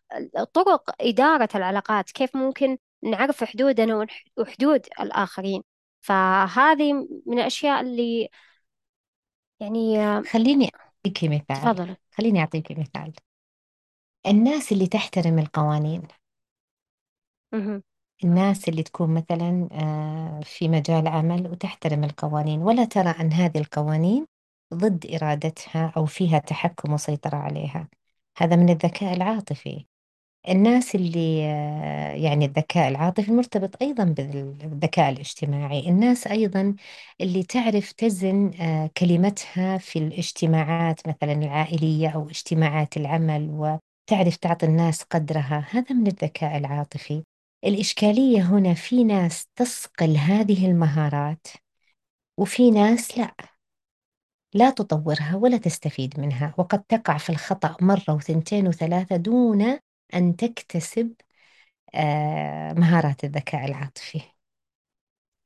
طرق 0.53 0.89
إدارة 1.01 1.49
العلاقات؟ 1.55 2.11
كيف 2.11 2.35
ممكن 2.35 2.77
نعرف 3.03 3.43
حدودنا 3.43 4.07
وحدود 4.37 4.87
الآخرين؟ 4.99 5.63
فهذه 6.01 6.93
من 7.25 7.39
الأشياء 7.39 7.81
اللي 7.81 8.29
يعني 9.59 10.23
خليني 10.23 10.69
أعطيك 10.75 11.23
مثال. 11.23 11.61
تفضل. 11.61 11.95
خليني 12.11 12.39
أعطيك 12.39 12.71
مثال. 12.71 13.13
الناس 14.27 14.71
اللي 14.71 14.87
تحترم 14.87 15.39
القوانين. 15.39 16.07
الناس 18.23 18.69
اللي 18.69 18.83
تكون 18.83 19.13
مثلا 19.13 19.69
آه، 19.71 20.41
في 20.43 20.69
مجال 20.69 21.07
عمل 21.07 21.47
وتحترم 21.51 22.03
القوانين. 22.03 22.61
ولا 22.61 22.85
ترى 22.85 23.09
أن 23.09 23.33
هذه 23.33 23.57
القوانين 23.57 24.25
ضد 24.73 25.05
إرادتها 25.05 25.93
أو 25.97 26.05
فيها 26.05 26.39
تحكم 26.39 26.93
وسيطرة 26.93 27.37
عليها. 27.37 27.89
هذا 28.37 28.55
من 28.55 28.69
الذكاء 28.69 29.13
العاطفي. 29.13 29.85
الناس 30.49 30.95
اللي 30.95 31.39
يعني 32.23 32.45
الذكاء 32.45 32.87
العاطفي 32.87 33.31
مرتبط 33.31 33.81
أيضا 33.81 34.03
بالذكاء 34.03 35.09
الاجتماعي. 35.09 35.89
الناس 35.89 36.27
أيضا 36.27 36.75
اللي 37.21 37.43
تعرف 37.43 37.91
تزن 37.91 38.51
آه، 38.61 38.89
كلمتها 38.97 39.77
في 39.77 39.99
الاجتماعات 39.99 41.07
مثلا 41.07 41.33
العائلية 41.33 42.09
أو 42.09 42.29
اجتماعات 42.29 42.97
العمل 42.97 43.49
وتعرف 43.49 44.35
تعطي 44.35 44.65
الناس 44.65 45.03
قدرها. 45.03 45.67
هذا 45.69 45.93
من 45.95 46.07
الذكاء 46.07 46.57
العاطفي. 46.57 47.23
الإشكالية 47.65 48.41
هنا 48.41 48.73
في 48.73 49.03
ناس 49.03 49.47
تصقل 49.55 50.17
هذه 50.17 50.65
المهارات 50.65 51.47
وفي 52.37 52.71
ناس 52.71 53.17
لا. 53.17 53.35
لا 54.53 54.69
تطورها 54.69 55.35
ولا 55.35 55.57
تستفيد 55.57 56.19
منها 56.19 56.53
وقد 56.57 56.83
تقع 56.83 57.17
في 57.17 57.29
الخطأ 57.29 57.77
مرة 57.81 58.13
وثنتين 58.13 58.67
وثلاثة 58.67 59.15
دون 59.15 59.79
أن 60.13 60.35
تكتسب 60.35 61.13
آه، 61.95 62.73
مهارات 62.73 63.23
الذكاء 63.23 63.65
العاطفي. 63.65 64.21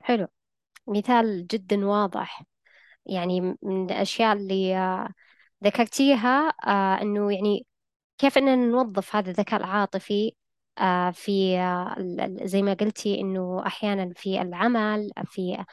حلو. 0.01 0.27
مثال 0.87 1.47
جدا 1.47 1.85
واضح. 1.85 2.43
يعني 3.05 3.41
من 3.61 3.85
الأشياء 3.91 4.33
اللي 4.37 4.77
آه، 4.77 5.09
ذكرتيها 5.63 6.53
آه، 6.67 7.01
أنه 7.01 7.33
يعني 7.33 7.65
كيف 8.17 8.37
أننا 8.37 8.55
نوظف 8.55 9.15
هذا 9.15 9.31
الذكاء 9.31 9.59
العاطفي 9.59 10.33
في 11.13 11.57
زي 12.43 12.61
ما 12.61 12.73
قلتي 12.73 13.21
أنه 13.21 13.63
أحيانا 13.67 14.13
في 14.15 14.41
العمل 14.41 15.11
في 15.25 15.65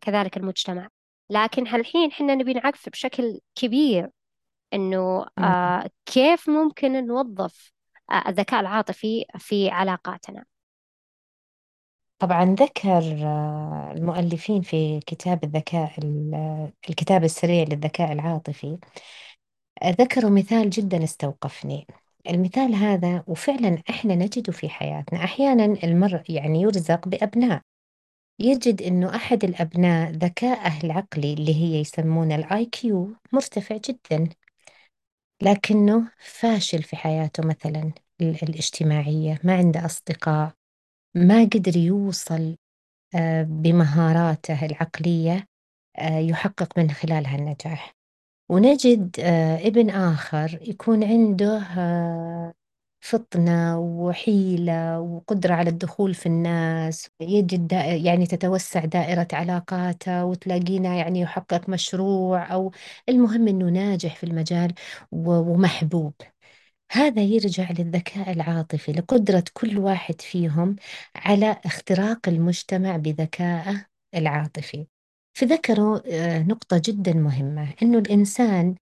كذلك 0.00 0.36
المجتمع. 0.36 0.88
لكن 1.30 1.66
هالحين 1.66 2.12
حنا 2.12 2.34
نبي 2.34 2.52
نعرف 2.52 2.88
بشكل 2.88 3.40
كبير 3.54 4.10
مم. 4.80 5.44
آه، 5.44 5.90
كيف 6.06 6.50
ممكن 6.50 7.06
نوظف 7.06 7.72
آه، 8.10 8.28
الذكاء 8.28 8.60
العاطفي 8.60 9.24
في 9.38 9.70
علاقاتنا؟ 9.70 10.44
طبعا 12.18 12.44
ذكر 12.44 13.02
آه، 13.22 13.92
المؤلفين 13.96 14.62
في 14.62 15.00
كتاب 15.00 15.44
الذكاء 15.44 15.92
ال- 15.98 16.72
الكتاب 16.88 17.24
السريع 17.24 17.64
للذكاء 17.64 18.12
العاطفي. 18.12 18.78
ذكروا 19.84 20.30
مثال 20.30 20.70
جدا 20.70 21.04
استوقفني. 21.04 21.86
المثال 22.30 22.74
هذا 22.74 23.24
وفعلا 23.26 23.82
إحنا 23.90 24.14
نجده 24.14 24.52
في 24.52 24.68
حياتنا. 24.68 25.24
أحيانا 25.24 25.64
المرء 25.64 26.22
يعني 26.28 26.60
يرزق 26.60 27.08
بأبناء. 27.08 27.62
يجد 28.38 28.82
إنه 28.82 29.16
أحد 29.16 29.44
الأبناء 29.44 30.10
ذكاءه 30.10 30.84
العقلي 30.84 31.32
اللي 31.32 31.54
هي 31.54 31.80
يسمونه 31.80 32.34
ال 32.34 32.64
IQ 32.64 33.16
مرتفع 33.32 33.76
جدا. 33.76 34.28
لكنه 35.42 36.10
فاشل 36.18 36.82
في 36.82 36.96
حياته 36.96 37.46
مثلا 37.46 37.92
ال- 38.20 38.42
الاجتماعية 38.42 39.40
ما 39.44 39.56
عنده 39.56 39.86
أصدقاء 39.86 40.52
ما 41.16 41.44
قدر 41.44 41.76
يوصل 41.76 42.56
آه، 43.16 43.42
بمهاراته 43.42 44.66
العقلية 44.66 45.46
آه، 45.98 46.18
يحقق 46.18 46.78
من 46.78 46.90
خلالها 46.90 47.36
النجاح 47.36 47.92
ونجد 48.50 49.16
آه، 49.20 49.68
ابن 49.68 49.90
آخر 49.90 50.58
يكون 50.62 51.04
عنده 51.04 51.58
فطنة 53.04 53.78
وحيلة 53.78 55.00
وقدرة 55.00 55.54
على 55.54 55.70
الدخول 55.70 56.14
في 56.14 56.26
الناس 56.26 57.08
يجد 57.20 57.72
يعني 57.72 58.26
تتوسع 58.26 58.84
دائرة 58.84 59.28
علاقاته 59.32 60.24
وتلاقينا 60.24 60.94
يعني 60.94 61.20
يحقق 61.20 61.68
مشروع 61.68 62.52
أو 62.52 62.72
المهم 63.08 63.48
أنه 63.48 63.66
ناجح 63.70 64.16
في 64.16 64.24
المجال 64.24 64.74
ومحبوب. 65.12 66.14
هذا 66.92 67.22
يرجع 67.22 67.70
للذكاء 67.70 68.32
العاطفي 68.32 68.92
لقدرة 68.92 69.44
كل 69.52 69.78
واحد 69.78 70.20
فيهم 70.20 70.76
على 71.16 71.60
اختراق 71.64 72.28
المجتمع 72.28 72.96
بذكائه 72.96 73.86
العاطفي. 74.14 74.86
فذكروا 75.34 76.00
آه، 76.06 76.38
نقطة 76.42 76.82
جدا 76.84 77.12
مهمة 77.14 77.74
إنه 77.82 77.98
الإنسان 77.98 78.74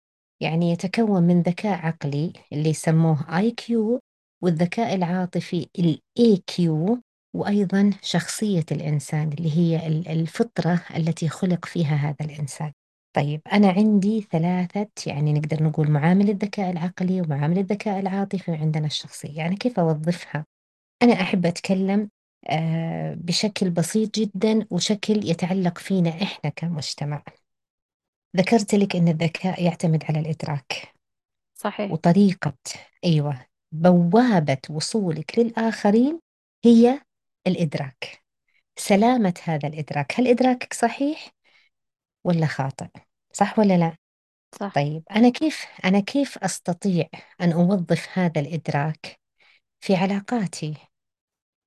يعني 0.41 0.71
يتكون 0.71 1.23
من 1.23 1.43
ذكاء 1.43 1.87
عقلي 1.87 2.33
اللي 2.53 2.71
يسموه 2.71 3.39
آي 3.39 3.51
كيو 3.51 4.01
والذكاء 4.43 4.95
العاطفي 4.95 5.67
ال 5.79 6.01
AQ 6.19 6.61
وأيضا 7.35 7.91
شخصية 8.03 8.65
الإنسان 8.73 9.33
اللي 9.33 9.57
هي 9.57 9.87
ال- 9.87 10.09
الفطرة 10.09 10.85
التي 10.97 11.29
خلق 11.29 11.65
فيها 11.65 11.95
هذا 11.97 12.17
الإنسان. 12.21 12.73
طيب 13.13 13.41
أنا 13.53 13.71
عندي 13.71 14.21
ثلاثة 14.33 14.89
يعني 15.07 15.33
نقدر 15.33 15.63
نقول 15.63 15.91
معامل 15.91 16.31
الذكاء 16.31 16.71
العقلي 16.71 17.21
ومعامل 17.21 17.59
الذكاء 17.59 18.01
العاطفي 18.01 18.51
وعندنا 18.51 18.87
الشخصية 18.87 19.37
يعني 19.39 19.57
كيف 19.57 19.79
أوظفها؟ 19.81 20.47
أنا 21.03 21.13
أحب 21.13 21.47
أتكلم 21.47 22.11
آه، 22.49 23.15
بشكل 23.15 23.71
بسيط 23.71 24.15
جدا 24.19 24.67
وشكل 24.71 25.29
يتعلق 25.31 25.79
فينا 25.79 26.11
إحنا 26.11 26.51
كمجتمع. 26.51 27.23
ذكرت 28.37 28.75
لك 28.75 28.97
أن 28.97 29.09
الذكاء 29.09 29.65
يعتمد 29.65 30.05
على 30.05 30.21
الإدراك. 30.21 30.95
صحيح. 31.55 31.91
وطريقة 31.93 32.55
أيوة. 33.05 33.50
بوابة 33.73 34.59
وصولك 34.71 35.39
للآخرين 35.39 36.21
هي 36.65 37.01
الإدراك 37.47 38.23
سلامة 38.77 39.35
هذا 39.45 39.69
الإدراك 39.69 40.21
هل 40.21 40.29
إدراكك 40.29 40.75
صحيح 40.75 41.31
ولا 42.25 42.47
خاطئ؟ 42.47 42.89
صح 43.33 43.59
ولا 43.59 43.79
لا؟ 43.79 43.97
صح 44.61 44.75
طيب 44.75 45.03
أنا 45.11 45.29
كيف 45.29 45.67
أنا 45.85 46.01
كيف 46.01 46.39
أستطيع 46.39 47.07
أن 47.41 47.53
أوظف 47.53 48.19
هذا 48.19 48.41
الإدراك 48.41 49.21
في 49.81 49.97
علاقاتي؟ 49.97 50.75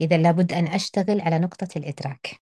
إذا 0.01 0.17
لابد 0.17 0.53
أن 0.53 0.67
أشتغل 0.67 1.21
على 1.21 1.39
نقطة 1.39 1.67
الإدراك. 1.75 2.41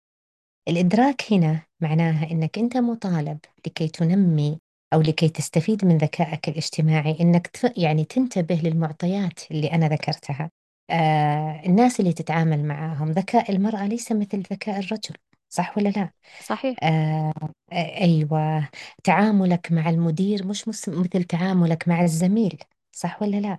الإدراك 0.68 1.32
هنا 1.32 1.66
معناها 1.80 2.30
أنك 2.30 2.58
أنت 2.58 2.76
مطالب 2.76 3.38
لكي 3.66 3.88
تنمي 3.88 4.60
أو 4.94 5.00
لكي 5.00 5.28
تستفيد 5.28 5.84
من 5.84 5.98
ذكائك 5.98 6.48
الاجتماعي 6.48 7.16
أنك 7.20 7.46
ت- 7.46 7.78
يعني 7.78 8.04
تنتبه 8.04 8.54
للمعطيات 8.54 9.40
اللي 9.50 9.72
أنا 9.72 9.88
ذكرتها. 9.88 10.50
آه 10.90 11.62
الناس 11.66 12.00
اللي 12.00 12.12
تتعامل 12.12 12.64
معاهم 12.64 13.10
ذكاء 13.10 13.50
المرأة 13.52 13.86
ليس 13.86 14.12
مثل 14.12 14.38
ذكاء 14.52 14.78
الرجل. 14.78 15.14
صح 15.48 15.78
ولا 15.78 15.88
لا؟ 15.88 16.10
صحيح 16.38 16.78
آه 16.82 17.32
أيوة 17.72 18.68
تعاملك 19.04 19.72
مع 19.72 19.90
المدير 19.90 20.46
مش 20.46 20.68
مثل 20.68 21.24
تعاملك 21.24 21.88
مع 21.88 22.02
الزميل 22.02 22.58
صح 22.92 23.22
ولا 23.22 23.36
لا؟ 23.40 23.58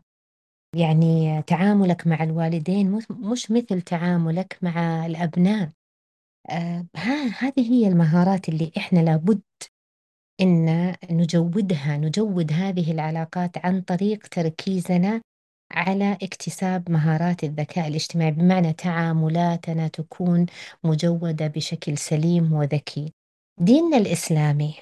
يعني 0.76 1.42
تعاملك 1.44 2.08
مع 2.08 2.24
الوالدين 2.24 2.92
مش 2.92 3.12
مش 3.12 3.52
مثل 3.52 3.82
تعاملك 3.82 4.58
مع 4.62 5.06
الأبناء 5.06 5.70
آه 6.50 6.86
ها 6.98 7.28
هذه 7.40 7.72
هي 7.74 7.88
المهارات 7.88 8.50
اللي 8.50 8.72
إحنا 8.78 9.00
لابد 9.00 9.42
إن 10.41 10.96
نجودها 11.12 11.98
نجود 11.98 12.51
هذه 12.53 12.91
العلاقات 12.91 13.65
عن 13.65 13.81
طريق 13.81 14.27
تركيزنا 14.27 15.22
على 15.72 16.17
اكتساب 16.24 16.91
مهارات 16.91 17.43
الذكاء 17.43 17.88
الاجتماعي 17.88 18.31
بمعنى 18.31 18.74
تعاملاتنا 18.74 19.88
تكون 19.88 20.46
مجودة 20.84 21.48
بشكل 21.48 21.98
سليم 21.98 22.53
وذكي. 22.53 23.13
ديننا 23.58 23.98
الإسلامي 23.98 24.75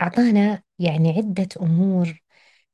أعطانا 0.00 0.62
يعني 0.78 1.10
عدة 1.10 1.48
أمور 1.60 2.22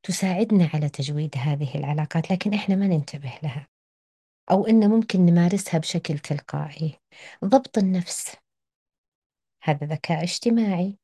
تساعدنا 0.02 0.70
على 0.74 0.88
تجويد 0.88 1.34
هذه 1.38 1.74
العلاقات 1.78 2.32
لكن 2.32 2.54
إحنا 2.54 2.76
ما 2.76 2.86
ننتبه 2.86 3.32
لها 3.42 3.68
أو 4.50 4.66
إن 4.66 4.90
ممكن 4.90 5.26
نمارسها 5.26 5.78
بشكل 5.78 6.18
تلقائي. 6.18 6.98
ضبط 7.44 7.78
النفس 7.78 8.36
هذا 9.62 9.86
ذكاء 9.86 10.22
اجتماعي. 10.22 10.98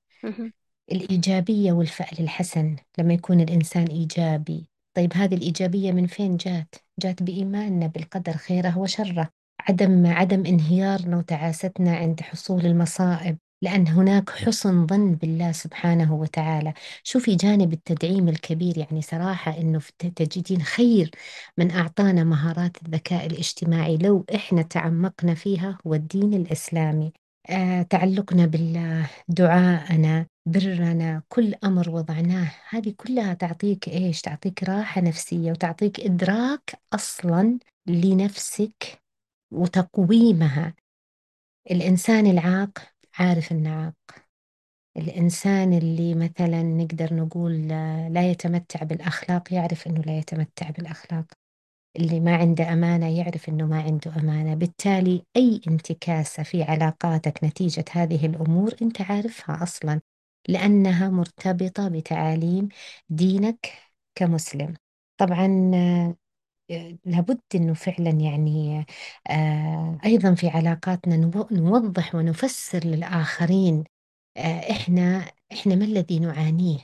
الإيجابية 0.93 1.73
والفعل 1.73 2.17
الحسن 2.21 2.77
لما 2.99 3.15
يكون 3.15 3.41
الإنسان 3.41 3.87
إيجابي. 3.87 4.69
طيب 4.97 5.13
هذه 5.15 5.35
الإيجابية 5.35 5.93
من 5.93 6.07
فين 6.07 6.37
جات؟ 6.37 6.75
جات 7.01 7.23
بإيماننا 7.23 7.87
بالقدر 7.87 8.33
خيره 8.33 8.79
وشره 8.79 9.29
عدم 9.69 10.07
عدم 10.07 10.47
انهيارنا 10.47 11.17
وتعاستنا 11.17 11.97
عند 11.97 12.21
حصول 12.21 12.67
المصائب 12.67 13.39
لأن 13.63 13.89
هناك 13.89 14.31
حسن 14.31 14.87
ظن 14.87 15.15
بالله 15.15 15.53
سبحانه 15.53 16.15
وتعالى. 16.15 16.73
شوفي 17.03 17.37
جانب 17.37 17.73
التدعيم 17.73 18.29
الكبير 18.29 18.79
يعني 18.79 19.03
صراحة 19.03 19.53
في 19.79 20.11
تجدين 20.17 20.63
خير 20.63 21.11
من 21.59 21.71
أعطانا 21.71 22.25
مهارات 22.25 22.77
الذكاء 22.87 23.27
الاجتماعي. 23.27 23.97
لو 23.97 24.25
إحنا 24.35 24.63
تعمقنا 24.63 25.35
فيها 25.35 25.79
هو 25.87 25.95
الدين 25.95 26.35
الإسلامي. 26.35 27.13
آه، 27.51 27.83
تعلقنا 27.83 28.47
بالله 28.47 29.11
دعاءنا 29.29 30.27
برنا 30.51 31.23
كل 31.29 31.55
أمر 31.65 31.91
وضعناه. 31.91 32.53
هذه 32.71 32.95
كلها 32.97 33.35
تعطيك 33.35 33.89
إيش؟ 33.89 34.21
تعطيك 34.21 34.63
راحة 34.63 35.01
نفسية 35.01 35.51
وتعطيك 35.51 36.01
إدراك 36.01 36.81
أصلا 36.93 37.59
لنفسك 37.87 39.03
وتقويمها. 39.53 40.75
الإنسان 41.71 42.27
العاق 42.27 42.79
عارف 43.19 43.53
إنه 43.53 43.71
عاق. 43.71 43.95
الإنسان 44.97 45.73
اللي 45.73 46.15
مثلا 46.15 46.63
نقدر 46.63 47.15
نقول 47.15 47.69
لا 48.13 48.31
يتمتع 48.31 48.83
بالأخلاق 48.83 49.53
يعرف 49.53 49.87
إنه 49.87 50.01
لا 50.01 50.19
يتمتع 50.19 50.71
بالأخلاق. 50.71 51.25
اللي 51.97 52.21
ما 52.21 52.37
عنده 52.37 52.73
أمانة 52.73 53.19
يعرف 53.19 53.49
إنه 53.49 53.67
ما 53.67 53.83
عنده 53.83 54.17
أمانة. 54.17 54.55
بالتالي 54.55 55.23
أي 55.37 55.61
انتكاسة 55.69 56.43
في 56.43 56.63
علاقاتك 56.63 57.45
نتيجة 57.45 57.85
هذه 57.93 58.27
الأمور 58.27 58.75
أنت 58.83 59.01
عارفها 59.01 59.63
أصلا. 59.63 60.01
لأنها 60.49 61.09
مرتبطة 61.11 61.89
بتعاليم 61.89 62.69
دينك 63.11 63.73
كمسلم. 64.15 64.75
طبعا 65.19 65.71
آه، 66.71 66.99
لابد 67.05 67.41
أنه 67.55 67.75
فعلا 67.75 68.11
يعني 68.11 68.87
آه، 69.31 69.99
أيضا 70.05 70.35
في 70.35 70.49
علاقاتنا 70.49 71.17
نو- 71.17 71.49
نوضح 71.53 72.15
ونفسر 72.15 72.79
للآخرين 72.85 73.85
آه، 74.37 74.71
إحنا 74.73 75.27
إحنا 75.53 75.75
ما 75.75 75.85
الذي 75.85 76.19
نعانيه؟ 76.19 76.79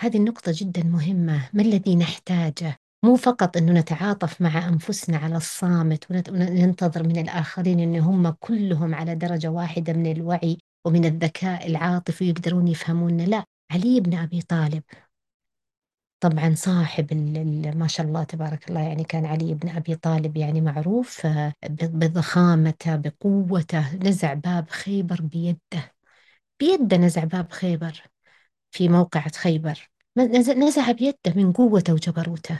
هذه 0.00 0.16
النقطة 0.16 0.52
جدا 0.56 0.82
مهمة. 0.84 1.50
ما 1.54 1.62
الذي 1.62 1.96
نحتاجه؟ 1.96 2.76
مو 3.04 3.16
فقط 3.16 3.56
أنه 3.56 3.72
نتعاطف 3.72 4.40
مع 4.42 4.68
أنفسنا 4.68 5.18
على 5.18 5.36
الصامت 5.36 6.10
وننتظر 6.10 7.02
من 7.02 7.18
الآخرين 7.18 7.80
أن 7.80 7.96
هم 7.96 8.30
كلهم 8.30 8.94
على 8.94 9.14
درجة 9.14 9.48
واحدة 9.50 9.92
من 9.92 10.12
الوعي 10.12 10.58
ومن 10.86 11.04
الذكاء 11.04 11.66
العاطفي 11.66 12.24
ويقدرون 12.24 12.68
يفهمونا 12.68 13.22
لا 13.22 13.44
علي 13.72 14.00
بن 14.00 14.14
أبي 14.14 14.42
طالب. 14.42 14.82
طبعا 16.20 16.54
صاحب 16.54 17.14
ما 17.76 17.86
شاء 17.86 18.06
الله 18.06 18.24
تبارك 18.24 18.68
الله 18.68 18.80
يعني 18.80 19.04
كان 19.04 19.26
علي 19.26 19.54
بن 19.54 19.68
أبي 19.68 19.94
طالب 19.94 20.36
يعني 20.36 20.60
معروف 20.60 21.26
آه، 21.26 21.52
بضخامته 21.70 22.96
بقوته 22.96 23.96
نزع 23.96 24.34
باب 24.34 24.70
خيبر 24.70 25.20
بيده. 25.22 25.94
بيده 26.60 26.96
نزع 26.96 27.24
باب 27.24 27.52
خيبر 27.52 28.02
في 28.70 28.88
موقعة 28.88 29.32
خيبر. 29.32 29.90
نزع 30.56 30.92
بيده 30.92 31.32
من 31.36 31.52
قوته 31.52 31.92
وجبروته. 31.92 32.58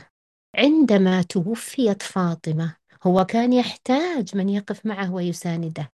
عندما 0.55 1.21
توفيت 1.21 2.01
فاطمة 2.01 2.75
هو 3.03 3.25
كان 3.25 3.53
يحتاج 3.53 4.37
من 4.37 4.49
يقف 4.49 4.85
معه 4.85 5.13
ويسانده. 5.13 5.91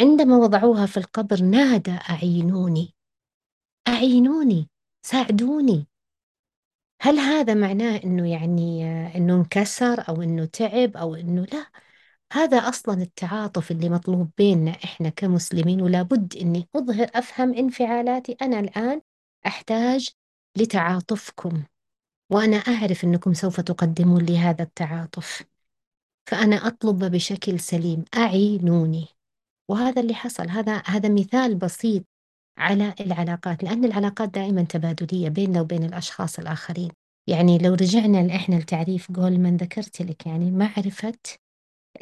عندما 0.00 0.36
وضعوها 0.36 0.86
في 0.86 0.96
القبر 0.96 1.42
نادى 1.42 1.90
أعينوني. 2.10 2.94
أعينوني 3.88 4.68
ساعدوني. 5.06 5.86
هل 7.02 7.18
هذا 7.18 7.54
معناه 7.54 7.96
إنه 8.04 8.30
يعني 8.30 8.84
إنه 9.16 9.34
انكسر 9.34 10.08
أو 10.08 10.22
إنه 10.22 10.44
تعب 10.44 10.96
أو 10.96 11.14
إنه 11.14 11.44
لا؟ 11.52 11.66
هذا 12.32 12.58
أصلا 12.58 13.02
التعاطف 13.02 13.70
اللي 13.70 13.88
مطلوب 13.88 14.30
بيننا 14.38 14.70
إحنا 14.70 15.08
كمسلمين 15.08 15.82
ولا 15.82 16.02
بد 16.02 16.36
إني 16.36 16.68
أظهر 16.76 17.10
أفهم 17.14 17.54
انفعالاتي. 17.54 18.36
أنا 18.42 18.60
الآن 18.60 19.00
أحتاج 19.46 20.10
لتعاطفكم 20.56 21.62
وأنا 22.30 22.56
أعرف 22.56 23.04
إنكم 23.04 23.34
سوف 23.34 23.60
تقدمون 23.60 24.24
لي 24.24 24.38
هذا 24.38 24.62
التعاطف. 24.62 25.44
فأنا 26.26 26.56
أطلب 26.56 27.04
بشكل 27.04 27.60
سليم 27.60 28.04
أعينوني. 28.16 29.08
وهذا 29.68 30.02
اللي 30.02 30.14
حصل 30.14 30.48
هذا 30.48 30.82
هذا 30.86 31.08
مثال 31.08 31.54
بسيط 31.54 32.04
على 32.58 32.94
العلاقات 33.00 33.64
لأن 33.64 33.84
العلاقات 33.84 34.28
دائما 34.28 34.62
تبادلية 34.62 35.28
بيننا 35.28 35.60
وبين 35.60 35.84
الأشخاص 35.84 36.38
الآخرين. 36.38 36.90
يعني 37.26 37.58
لو 37.58 37.74
رجعنا 37.74 38.36
إحنا 38.36 38.54
لتعريف 38.56 39.12
جولمان 39.12 39.56
ذكرت 39.56 40.02
لك 40.02 40.26
يعني 40.26 40.50
معرفة 40.50 41.14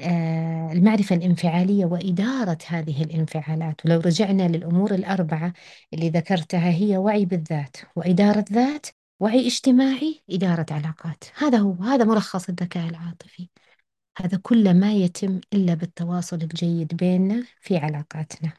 آه 0.00 0.72
المعرفة 0.72 1.16
الانفعالية 1.16 1.84
وإدارة 1.84 2.58
هذه 2.66 3.02
الانفعالات. 3.04 3.86
ولو 3.86 4.00
رجعنا 4.00 4.48
للأمور 4.48 4.94
الأربعة 4.94 5.52
اللي 5.94 6.10
ذكرتها 6.10 6.70
هي 6.70 6.96
وعي 6.96 7.24
بالذات 7.24 7.76
وإدارة 7.96 8.44
ذات 8.52 8.86
وعي 9.20 9.46
اجتماعي 9.46 10.22
إدارة 10.30 10.66
علاقات. 10.70 11.24
هذا 11.36 11.58
هو 11.58 11.72
هذا 11.72 12.04
ملخص 12.04 12.48
الذكاء 12.48 12.88
العاطفي. 12.88 13.48
هذا 14.18 14.38
كله 14.42 14.72
ما 14.72 14.92
يتم 14.92 15.40
إلا 15.52 15.74
بالتواصل 15.74 16.36
الجيد 16.36 16.96
بيننا 16.96 17.44
في 17.60 17.76
علاقاتنا. 17.76 18.52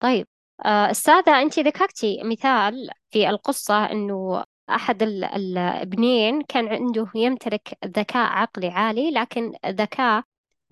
طيب 0.00 0.26
آه، 0.64 0.90
أستاذة 0.90 1.42
أنت 1.42 1.58
ذكرتي 1.58 2.22
مثال 2.24 2.90
في 3.10 3.28
القصة 3.30 3.84
أنه 3.92 4.44
أحد 4.70 5.02
ال- 5.02 5.24
الابنين 5.24 6.42
كان 6.42 6.68
عنده 6.68 7.06
يمتلك 7.14 7.78
ذكاء 7.84 8.26
عقلي 8.32 8.68
عالي 8.68 9.10
لكن 9.10 9.52
ذكاء 9.66 10.22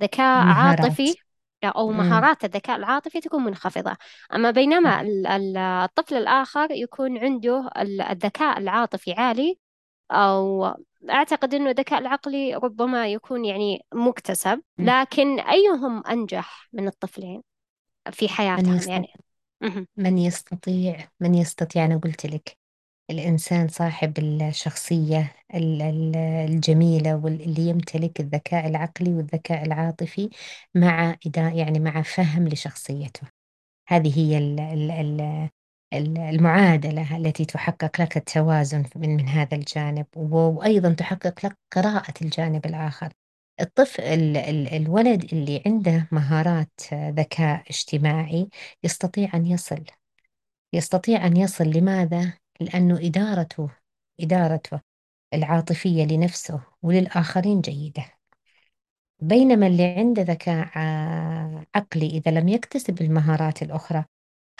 ذكاء 0.00 0.44
مهارات. 0.44 0.80
عاطفي 0.80 1.14
أو. 1.64 1.90
مهارات 1.90 2.44
الذكاء 2.44 2.76
العاطفي 2.76 3.20
تكون 3.20 3.44
منخفضة. 3.44 3.96
أما 4.34 4.50
بينما 4.50 5.00
ال- 5.00 5.26
ال- 5.26 5.56
الطفل 5.56 6.14
الآخر 6.14 6.70
يكون 6.70 7.18
عنده 7.18 7.70
ال- 7.76 8.00
الذكاء 8.00 8.58
العاطفي 8.58 9.12
عالي 9.12 9.58
أو 10.10 10.66
أعتقد 11.10 11.54
أنه 11.54 11.70
الذكاء 11.70 11.98
العقلي 11.98 12.54
ربما 12.54 13.08
يكون 13.08 13.44
يعني 13.44 13.84
مكتسب. 13.94 14.62
لكن 14.78 15.40
أيهم 15.40 16.06
أنجح 16.06 16.68
من 16.72 16.86
الطفلين 16.88 17.42
في 18.10 18.24
من 18.24 18.30
حياتهم 18.30 18.76
يستطيع 18.76 18.94
يعني. 18.94 19.86
من 19.96 20.18
يستطيع 20.18 21.08
من 21.20 21.34
يستطيع 21.34 21.84
أنا 21.84 21.96
قلت 21.98 22.26
لك 22.26 22.58
الإنسان 23.10 23.68
صاحب 23.68 24.18
الشخصية 24.18 25.36
ال- 25.54 25.82
ال- 25.82 26.16
الجميلة 26.16 27.16
واللي 27.16 27.68
يمتلك 27.68 28.20
الذكاء 28.20 28.66
العقلي 28.66 29.14
والذكاء 29.14 29.66
العاطفي 29.66 30.30
مع 30.74 31.16
يعني 31.36 31.80
مع 31.80 32.02
فهم 32.02 32.48
لشخصيته 32.48 33.22
هذه 33.88 34.18
هي 34.18 34.38
ال- 34.38 34.60
ال- 34.60 34.90
ال- 34.90 35.50
المعادلة 35.92 37.16
التي 37.16 37.44
تحقق 37.44 38.00
لك 38.00 38.16
التوازن 38.16 38.84
من 38.96 39.16
من 39.16 39.28
هذا 39.28 39.56
الجانب 39.56 40.06
وأيضا 40.16 40.92
تحقق 40.92 41.46
لك 41.46 41.58
قراءة 41.72 42.14
الجانب 42.22 42.66
الآخر 42.66 43.12
الطفل 43.60 44.02
ال- 44.02 44.36
ال- 44.36 44.74
الولد 44.74 45.24
اللي 45.32 45.62
عنده 45.66 46.08
مهارات 46.12 46.80
ذكاء 46.92 47.62
اجتماعي 47.70 48.48
يستطيع 48.84 49.30
أن 49.34 49.46
يصل 49.46 49.84
يستطيع 50.72 51.26
أن 51.26 51.36
يصل 51.36 51.64
لماذا؟ 51.64 52.32
لأنه 52.60 52.98
إدارته 53.06 53.70
إدارته 54.20 54.80
العاطفية 55.34 56.04
لنفسه 56.04 56.60
وللآخرين 56.82 57.60
جيدة 57.60 58.04
بينما 59.20 59.66
اللي 59.66 59.86
عنده 59.86 60.22
ذكاء 60.22 60.68
عقلي 61.74 62.06
إذا 62.06 62.30
لم 62.30 62.48
يكتسب 62.48 63.00
المهارات 63.02 63.62
الأخرى 63.62 64.04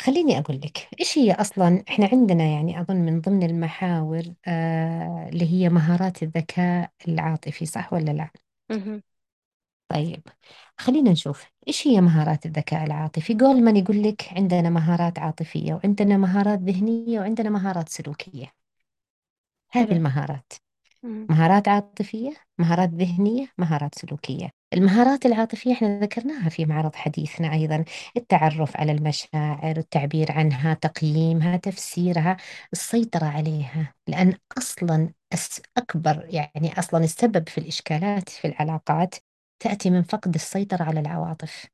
خليني 0.01 0.39
أقول 0.39 0.57
لك 0.57 0.89
إيش 1.01 1.19
هي 1.19 1.33
أصلا؟ 1.33 1.85
إحنا 1.89 2.09
عندنا 2.13 2.45
يعني 2.45 2.81
أظن 2.81 2.97
من 2.97 3.21
ضمن 3.21 3.43
المحاور 3.43 4.23
آه 4.47 5.29
اللي 5.29 5.53
هي 5.53 5.69
مهارات 5.69 6.23
الذكاء 6.23 6.91
العاطفي 7.09 7.67
صح 7.67 7.93
ولا 7.93 8.11
لا؟ 8.11 8.31
مهم. 8.71 9.03
طيب 9.89 10.23
خلينا 10.79 11.11
نشوف 11.11 11.45
إيش 11.69 11.87
هي 11.87 12.01
مهارات 12.01 12.47
الذكاء 12.47 12.85
العاطفي؟ 12.85 13.35
جولمان 13.35 13.77
يقول 13.77 14.03
لك 14.03 14.29
عندنا 14.33 14.71
مهارات 14.71 15.19
عاطفية 15.19 15.75
وعندنا 15.75 16.17
مهارات 16.17 16.59
ذهنية 16.59 17.21
وعندنا 17.21 17.51
مهارات 17.51 17.89
سلوكية. 17.89 18.53
هذه 19.71 19.93
حلو 19.93 19.93
المهارات. 19.93 20.53
مهارات 21.31 21.69
عاطفية 21.69 22.33
مهارات 22.59 22.89
ذهنية 22.91 23.47
مهارات 23.59 23.95
سلوكية. 23.99 24.51
المهارات 24.75 25.27
العاطفية 25.27 25.73
إحنا 25.73 26.01
ذكرناها 26.01 26.49
في 26.49 26.65
معرض 26.67 26.95
حديثنا 26.95 27.53
أيضا. 27.53 27.85
التعرف 28.17 28.77
على 28.77 28.93
المشاعر 28.93 29.77
التعبير 29.77 30.33
عنها 30.33 30.75
تقييمها 30.75 31.57
تفسيرها 31.57 32.37
السيطرة 32.73 33.27
عليها. 33.27 33.95
لأن 34.09 34.35
أصلا 34.59 35.13
أكبر 35.77 36.27
يعني 36.29 36.79
أصلا 36.79 37.05
السبب 37.05 37.49
في 37.49 37.59
الإشكالات 37.59 38.29
في 38.29 38.49
العلاقات 38.49 39.15
تأتي 39.63 39.91
من 39.91 40.03
فقد 40.03 40.35
السيطرة 40.35 40.85
على 40.85 41.01
العواطف. 41.01 41.67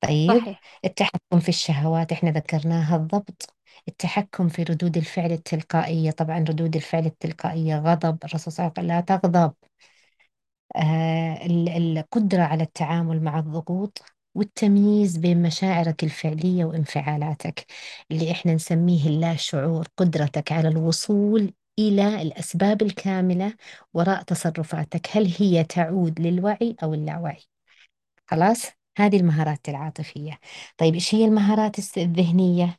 طيب 0.00 0.40
صحيح. 0.40 0.60
التحكم 0.84 1.40
في 1.40 1.48
الشهوات 1.48 2.12
إحنا 2.12 2.30
ذكرناها 2.30 2.96
الضبط. 2.96 3.54
التحكم 3.88 4.48
في 4.48 4.62
ردود 4.62 4.96
الفعل 4.96 5.32
التلقائية 5.32 6.10
طبعا 6.10 6.38
ردود 6.38 6.76
الفعل 6.76 7.06
التلقائية 7.06 7.78
غضب 7.78 8.18
الرسول 8.24 8.52
صلى 8.52 8.66
الله 8.66 8.72
عليه 8.78 8.88
وسلم 8.88 8.96
لا 8.96 9.00
تغضب. 9.18 9.52
آه 10.76 11.46
ال- 11.46 11.68
القدرة 11.98 12.42
على 12.42 12.62
التعامل 12.62 13.22
مع 13.22 13.38
الضغوط 13.38 14.02
والتمييز 14.34 15.16
بين 15.16 15.42
مشاعرك 15.42 16.04
الفعلية 16.04 16.64
وانفعالاتك 16.64 17.66
اللي 18.10 18.30
إحنا 18.32 18.54
نسميه 18.54 19.06
اللا 19.08 19.36
شعور 19.36 19.86
قدرتك 19.96 20.52
على 20.52 20.68
الوصول 20.68 21.54
إلى 21.78 22.22
الأسباب 22.22 22.82
الكاملة 22.82 23.54
وراء 23.94 24.22
تصرفاتك. 24.22 25.08
هل 25.16 25.34
هي 25.38 25.64
تعود 25.64 26.20
للوعي 26.20 26.76
أو 26.82 26.94
اللاوعي؟ 26.94 27.42
خلاص؟ 28.26 28.77
هذه 28.98 29.16
المهارات 29.16 29.68
العاطفية. 29.68 30.38
طيب 30.78 30.94
إيش 30.94 31.14
هي 31.14 31.24
المهارات 31.24 31.96
الذهنية؟ 31.98 32.78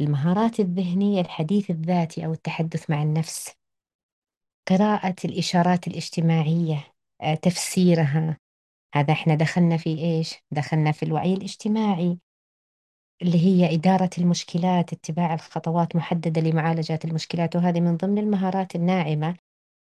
المهارات 0.00 0.60
الذهنية 0.60 1.20
الحديث 1.20 1.70
الذاتي 1.70 2.26
أو 2.26 2.32
التحدث 2.32 2.90
مع 2.90 3.02
النفس. 3.02 3.54
قراءة 4.68 5.14
الإشارات 5.24 5.86
الاجتماعية 5.88 6.84
آه، 7.22 7.34
تفسيرها. 7.34 8.38
هذا 8.94 9.12
إحنا 9.12 9.34
دخلنا 9.34 9.76
في 9.76 9.98
إيش؟ 9.98 10.34
دخلنا 10.50 10.92
في 10.92 11.02
الوعي 11.02 11.34
الاجتماعي 11.34 12.18
اللي 13.22 13.38
هي 13.38 13.74
إدارة 13.74 14.10
المشكلات 14.18 14.92
اتباع 14.92 15.34
الخطوات 15.34 15.96
محددة 15.96 16.40
لمعالجة 16.40 16.98
المشكلات. 17.04 17.56
وهذه 17.56 17.80
من 17.80 17.96
ضمن 17.96 18.18
المهارات 18.18 18.74
الناعمة 18.74 19.36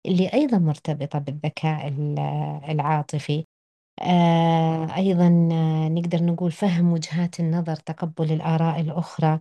اللي 0.06 0.34
أيضا 0.34 0.58
مرتبطة 0.58 1.20
بالذكاء 1.20 1.88
ال- 1.88 2.20
العاطفي. 2.70 3.46
آه، 4.02 4.96
أيضا 4.96 5.50
آه، 5.52 5.90
نقدر 5.90 6.24
نقول 6.24 6.52
فهم 6.52 6.94
وجهات 6.94 7.40
النظر 7.40 7.76
تقبل 7.76 8.32
الآراء 8.34 8.82
الأخرى 8.82 9.40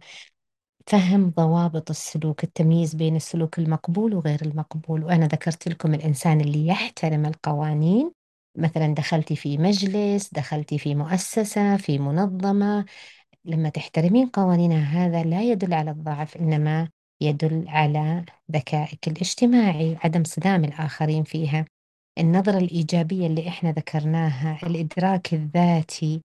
فهم 0.87 1.31
ضوابط 1.31 1.91
السلوك 1.91 2.45
التمييز 2.45 2.95
بين 2.95 3.17
السلوك 3.17 3.59
المقبول 3.59 4.15
وغير 4.15 4.43
المقبول. 4.43 5.05
وأنا 5.05 5.27
ذكرت 5.27 5.69
لكم 5.69 5.95
الإنسان 5.95 6.41
اللي 6.41 6.67
يحترم 6.67 7.27
القوانين. 7.27 8.13
مثلا 8.59 8.95
دخلتي 8.95 9.37
في 9.37 9.59
مجلس 9.59 10.35
دخلتي 10.35 10.79
في 10.79 10.95
مؤسسة 10.95 11.77
في 11.77 11.99
منظمة. 11.99 12.85
لما 13.45 13.69
تحترمين 13.69 14.29
قوانينها 14.29 15.07
هذا 15.07 15.23
لا 15.25 15.43
يدل 15.43 15.75
على 15.75 15.91
الضعف 15.91 16.37
إنما 16.37 16.89
يدل 17.21 17.65
على 17.69 18.25
ذكائك 18.53 19.09
الاجتماعي 19.09 19.97
عدم 20.05 20.25
صدام 20.25 20.65
الآخرين 20.65 21.25
فيها. 21.25 21.67
النظرة 22.19 22.59
الإيجابية 22.59 23.27
اللي 23.27 23.49
إحنا 23.49 23.73
ذكرناها 23.73 24.59
الإدراك 24.67 25.35
الذاتي 25.35 26.23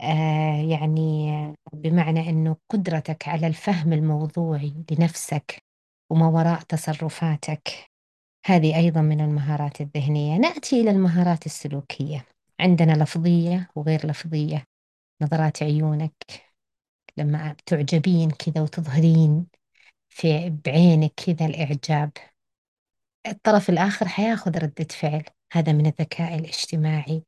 آه 0.00 0.62
يعني 0.70 1.30
بمعنى 1.72 2.30
أنه 2.30 2.56
قدرتك 2.68 3.28
على 3.28 3.46
الفهم 3.46 3.92
الموضوعي 3.92 4.74
لنفسك 4.90 5.62
وما 6.10 6.26
وراء 6.28 6.60
تصرفاتك. 6.60 7.90
هذه 8.46 8.76
أيضا 8.76 9.00
من 9.00 9.20
المهارات 9.20 9.80
الذهنية. 9.80 10.36
نأتي 10.38 10.80
إلى 10.80 10.90
المهارات 10.90 11.46
السلوكية. 11.46 12.26
عندنا 12.60 12.92
لفظية 13.02 13.70
وغير 13.76 14.06
لفظية. 14.06 14.64
نظرات 15.22 15.62
عيونك 15.62 16.12
لما 17.16 17.56
تعجبين 17.66 18.30
كذا 18.30 18.62
وتظهرين 18.62 19.46
في 20.08 20.50
بعينك 20.66 21.12
كذا 21.16 21.46
الإعجاب. 21.46 22.10
الطرف 23.26 23.70
الآخر 23.70 24.08
حياخذ 24.08 24.58
ردة 24.58 24.86
فعل. 24.90 25.22
هذا 25.52 25.72
من 25.72 25.86
الذكاء 25.86 26.34
الاجتماعي. 26.34 27.22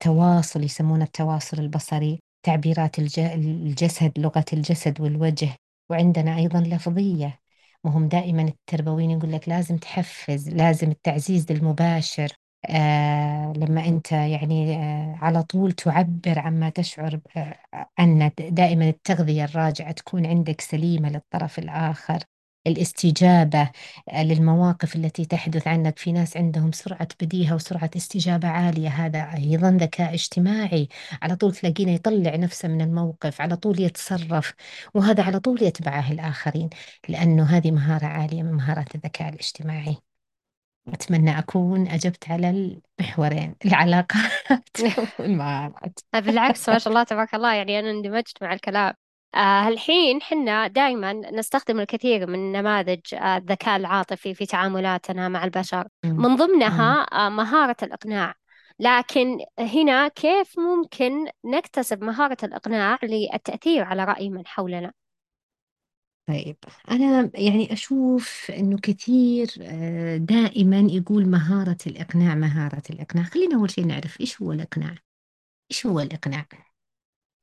تواصل 0.00 0.64
يسمونه 0.64 1.04
التواصل 1.04 1.58
البصري 1.58 2.20
تعبيرات 2.42 2.98
الج... 2.98 3.18
الجسد 3.18 4.12
لغة 4.18 4.44
الجسد 4.52 5.00
والوجه 5.00 5.48
وعندنا 5.90 6.36
أيضا 6.36 6.60
لفظية. 6.60 7.40
وهم 7.84 8.08
دائما 8.08 8.42
التربويين 8.42 9.10
يقول 9.10 9.32
لك 9.32 9.48
لازم 9.48 9.76
تحفز 9.76 10.48
لازم 10.48 10.90
التعزيز 10.90 11.46
المباشر. 11.50 12.32
آه 12.70 13.52
لما 13.56 13.84
أنت 13.88 14.12
يعني 14.12 14.76
آه 14.76 15.16
على 15.22 15.42
طول 15.42 15.72
تعبر 15.72 16.38
عما 16.38 16.70
تشعر 16.70 17.20
آه 17.36 17.58
عنه 17.98 18.32
دائما 18.38 18.88
التغذية 18.88 19.44
الراجعة 19.44 19.92
تكون 19.92 20.26
عندك 20.26 20.60
سليمة 20.60 21.10
للطرف 21.10 21.58
الآخر. 21.58 22.18
الاستجابة 22.66 23.70
آه، 24.10 24.22
للمواقف 24.24 24.96
التي 24.96 25.24
تحدث 25.24 25.66
عنك. 25.68 25.98
في 25.98 26.12
ناس 26.12 26.36
عندهم 26.36 26.72
سرعة 26.72 27.08
بديهة 27.22 27.54
وسرعة 27.54 27.90
استجابة 27.96 28.48
عالية. 28.48 28.88
هذا 28.88 29.34
أيضا 29.36 29.70
ذكاء 29.70 30.14
اجتماعي. 30.14 30.88
على 31.22 31.36
طول 31.36 31.52
تلاقينه 31.54 31.92
يطلع 31.92 32.36
نفسه 32.36 32.68
من 32.68 32.80
الموقف 32.80 33.40
على 33.40 33.56
طول 33.56 33.80
يتصرف 33.80 34.54
وهذا 34.94 35.22
على 35.24 35.40
طول 35.40 35.62
يتبعه 35.62 36.12
الآخرين 36.12 36.70
لأنه 37.08 37.44
هذه 37.44 37.70
مهارة 37.70 38.06
عالية 38.06 38.42
من 38.42 38.52
مهارات 38.52 38.94
الذكاء 38.94 39.28
الاجتماعي. 39.28 39.96
أتمنى 40.88 41.38
أكون 41.38 41.88
أجبت 41.88 42.30
على 42.30 42.50
المحورين 43.00 43.56
العلاقات 43.64 44.68
والمهارات. 45.18 45.98
بالعكس 46.14 46.68
ما 46.68 46.78
شاء 46.78 46.92
الله 46.92 47.04
تبارك 47.04 47.34
الله. 47.34 47.54
يعني 47.54 47.78
أنا 47.78 47.90
اندمجت 47.90 48.42
مع 48.42 48.52
الكلام. 48.52 48.94
آه 49.34 49.68
الحين 49.68 50.22
حنا 50.22 50.66
دائما 50.66 51.12
نستخدم 51.12 51.80
الكثير 51.80 52.26
من 52.26 52.52
نماذج 52.52 53.14
آه 53.14 53.36
الذكاء 53.36 53.76
العاطفي 53.76 54.34
في 54.34 54.46
تعاملاتنا 54.46 55.28
مع 55.28 55.44
البشر. 55.44 55.88
من 56.04 56.36
ضمنها. 56.36 57.06
آه 57.12 57.28
مهارة 57.28 57.76
الإقناع. 57.82 58.34
لكن 58.78 59.38
هنا 59.58 60.08
كيف 60.08 60.58
ممكن 60.58 61.26
نكتسب 61.44 62.04
مهارة 62.04 62.36
الإقناع 62.42 62.98
للتأثير 63.02 63.84
على 63.84 64.04
رأي 64.04 64.30
من 64.30 64.46
حولنا؟ 64.46 64.92
طيب 66.28 66.56
أنا 66.90 67.30
يعني 67.34 67.72
أشوف 67.72 68.50
إنه 68.58 68.78
كثير 68.82 69.48
آه، 69.62 70.16
دائما 70.16 70.78
يقول 70.90 71.26
مهارة 71.26 71.78
الإقناع 71.86 72.34
مهارة 72.34 72.82
الإقناع. 72.90 73.24
خلينا 73.24 73.56
أول 73.56 73.70
شيء 73.70 73.86
نعرف 73.86 74.20
إيش 74.20 74.42
هو 74.42 74.52
الإقناع؟ 74.52 74.94
إيش 75.70 75.86
هو 75.86 76.00
الإقناع؟ 76.00 76.46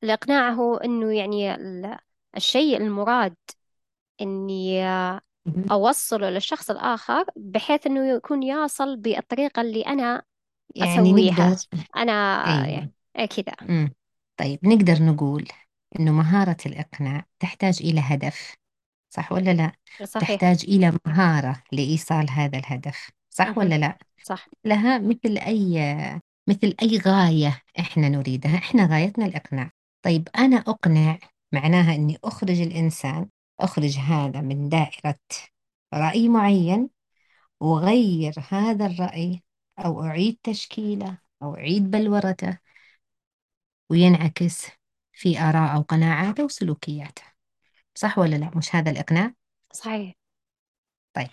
الإقناع 0.03 0.49
هو 0.49 0.75
إنه 0.75 1.13
يعني 1.13 1.55
ال- 1.55 1.97
الشيء 2.37 2.77
المراد 2.77 3.35
إني. 4.21 4.83
أوصله 5.71 6.29
للشخص 6.29 6.69
الآخر 6.71 7.25
بحيث 7.35 7.87
إنه 7.87 8.15
يكون 8.15 8.43
يصل 8.43 8.97
بالطريقة 8.97 9.61
اللي 9.61 9.81
أنا 9.81 10.23
يعني 10.75 10.93
أسويها. 10.99 11.49
نقدر. 11.49 11.57
أنا 11.95 12.11
أيوة. 12.45 12.67
يعني 12.67 12.91
إيه 13.17 13.25
كذا. 13.25 13.53
طيب 14.37 14.59
نقدر 14.63 15.03
نقول 15.03 15.47
إنه 15.99 16.11
مهارة 16.11 16.57
الإقناع 16.65 17.25
تحتاج 17.39 17.79
إلى 17.81 18.01
هدف 18.03 18.55
صح 19.09 19.31
ولا 19.31 19.53
لا؟ 19.53 19.71
صحيح. 20.05 20.29
تحتاج 20.29 20.63
إلى 20.67 20.97
مهارة 21.05 21.63
لإيصال 21.71 22.29
هذا 22.29 22.57
الهدف 22.57 23.09
صح 23.29 23.47
مهم. 23.47 23.57
ولا 23.57 23.77
لا؟ 23.77 23.97
صح. 24.23 24.49
لها 24.65 24.97
مثل 24.97 25.37
أي 25.37 25.79
مثل 26.47 26.75
أي 26.81 26.97
غاية 26.97 27.61
إحنا 27.79 28.09
نريدها 28.09 28.55
إحنا 28.55 28.85
غايتنا 28.85 29.25
الإقناع. 29.25 29.71
طيب 30.01 30.29
أنا 30.37 30.57
أقنع 30.57 31.19
معناها 31.51 31.95
إني 31.95 32.17
أخرج 32.23 32.61
الإنسان 32.61 33.29
أخرج 33.59 33.97
هذا 33.97 34.41
من 34.41 34.69
دائرة 34.69 35.19
رأي 35.93 36.29
معين 36.29 36.89
وغير 37.59 38.33
هذا 38.49 38.85
الرأي 38.85 39.43
أو 39.79 40.03
أعيد 40.03 40.37
تشكيله 40.43 41.17
أو 41.43 41.55
أعيد 41.55 41.91
بلورته 41.91 42.57
وينعكس 43.89 44.67
في 45.13 45.39
آراء 45.39 45.75
أو 45.75 45.81
قناعاته 45.81 46.43
وسلوكياته. 46.45 47.23
صح 47.95 48.19
ولا 48.19 48.35
لا؟ 48.35 48.51
مش 48.57 48.75
هذا 48.75 48.91
الإقناع؟ 48.91 49.33
صحيح. 49.73 50.15
طيب. 51.13 51.29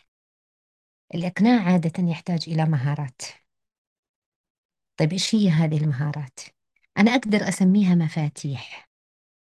الإقناع 1.14 1.62
عادة 1.62 2.08
يحتاج 2.10 2.44
إلى 2.48 2.64
مهارات. 2.64 3.22
طيب 4.96 5.12
إيش 5.12 5.34
هي 5.34 5.48
هذه 5.50 5.76
المهارات؟ 5.84 6.40
أنا 6.98 7.10
أقدر 7.10 7.48
أسميها 7.48 7.94
مفاتيح. 7.94 8.88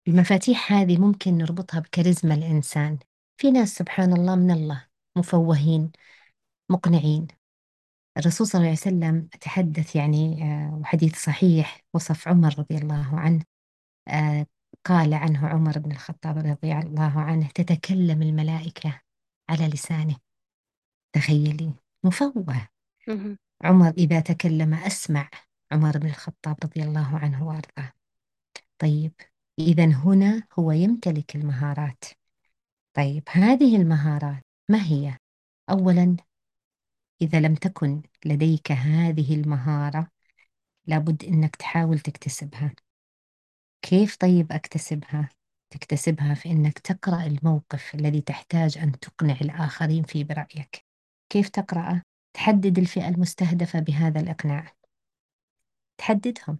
المفاتيح 0.09 0.73
هذه 0.73 0.99
ممكن 0.99 1.39
نربطها 1.39 1.81
بكاريزما 1.81 2.35
الإنسان. 2.35 2.99
في 3.41 3.51
ناس 3.51 3.69
سبحان 3.69 4.13
الله 4.13 4.35
من 4.37 4.51
الله 4.51 4.87
مفوهين 5.19 5.93
مقنعين. 6.71 7.27
الرسول 8.19 8.47
صلى 8.47 8.59
الله 8.59 8.69
عليه 8.71 8.79
وسلم 8.79 9.29
تحدث 9.41 9.97
يعني 9.97 10.43
آه، 10.45 10.79
وحديث 10.81 11.25
صحيح 11.25 11.85
وصف 11.95 12.29
عمر 12.29 12.59
رضي 12.59 12.77
الله 12.79 13.21
عنه. 13.21 13.45
آه، 14.09 14.47
قال 14.85 15.15
عنه 15.15 15.49
عمر 15.49 15.79
بن 15.79 15.93
الخطاب 15.93 16.39
رضي 16.39 16.73
الله 16.73 17.21
عنه 17.21 17.49
تتكلم 17.49 18.23
الملائكة 18.23 19.01
على 19.51 19.69
لسانه. 19.69 20.17
تخيلي 21.13 21.73
مفوه. 22.05 22.69
عمر 23.65 23.91
إذا 23.91 24.21
تكلم 24.21 24.75
أسمع. 24.75 25.31
عمر 25.73 25.99
بن 25.99 26.07
الخطاب 26.07 26.57
رضي 26.65 26.83
الله 26.83 27.19
عنه 27.19 27.47
وأرضاه 27.47 27.93
طيب 28.79 29.13
إذا 29.59 29.85
هنا 29.85 30.43
هو 30.59 30.73
يمتلك 30.73 31.37
المهارات 31.37 32.05
طيب 32.95 33.23
هذه 33.29 33.77
المهارات 33.77 34.45
ما 34.69 34.83
هي؟ 34.83 35.19
أولا 35.71 36.17
إذا 37.23 37.41
لم 37.41 37.55
تكن 37.55 38.03
لديك 38.25 38.73
هذه 38.73 39.35
المهارة 39.35 40.11
لابد 40.87 41.25
إنك 41.25 41.57
تحاول 41.57 41.99
تكتسبها 41.99 42.75
كيف 43.83 44.17
طيب 44.17 44.53
أكتسبها؟ 44.53 45.29
تكتسبها 45.71 46.35
في 46.35 46.51
إنك 46.51 46.79
تقرأ 46.79 47.27
الموقف 47.27 47.95
الذي 47.95 48.21
تحتاج 48.21 48.79
أن 48.79 48.99
تقنع 48.99 49.37
الآخرين 49.41 50.03
فيه 50.03 50.25
برأيك 50.25 50.85
كيف 51.29 51.49
تقرأه؟ 51.49 52.03
تحدد 52.35 52.79
الفئة 52.79 53.09
المستهدفة 53.09 53.81
بهذا 53.81 54.21
الإقناع 54.21 54.76
تحددهم 55.99 56.59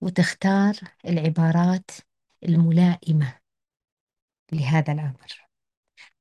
وتختار 0.00 0.74
العبارات 1.04 1.90
الملائمة 2.44 3.38
لهذا 4.52 4.92
الأمر. 4.92 5.48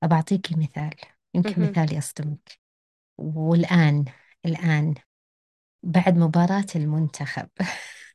أبعطيكي 0.04 0.56
مثال 0.56 0.96
يمكن. 1.34 1.62
مثال 1.62 1.98
يصدمك. 1.98 2.60
والآن 3.18 4.06
الآن 4.46 4.96
بعد 5.84 6.18
مباراة 6.18 6.66
المنتخب. 6.76 7.50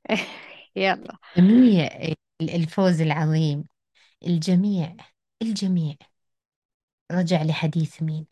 يلا. 0.77 1.19
جميع 1.37 1.89
الفوز 2.41 3.01
العظيم 3.01 3.65
الجميع 4.27 4.97
الجميع 5.43 5.97
رجع 7.13 7.43
لحديث 7.43 8.03
مين؟ 8.03 8.27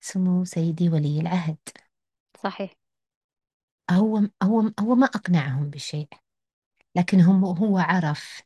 سمو 0.00 0.44
سيدي 0.44 0.88
ولي 0.88 1.20
العهد. 1.20 1.58
صحيح. 2.42 2.79
هو 3.90 4.22
هو 4.42 4.72
هو 4.80 4.94
ما 4.94 5.06
أقنعهم 5.06 5.70
بشيء 5.70 6.08
لكن 6.96 7.20
هم 7.20 7.44
هو 7.44 7.78
عرف 7.78 8.42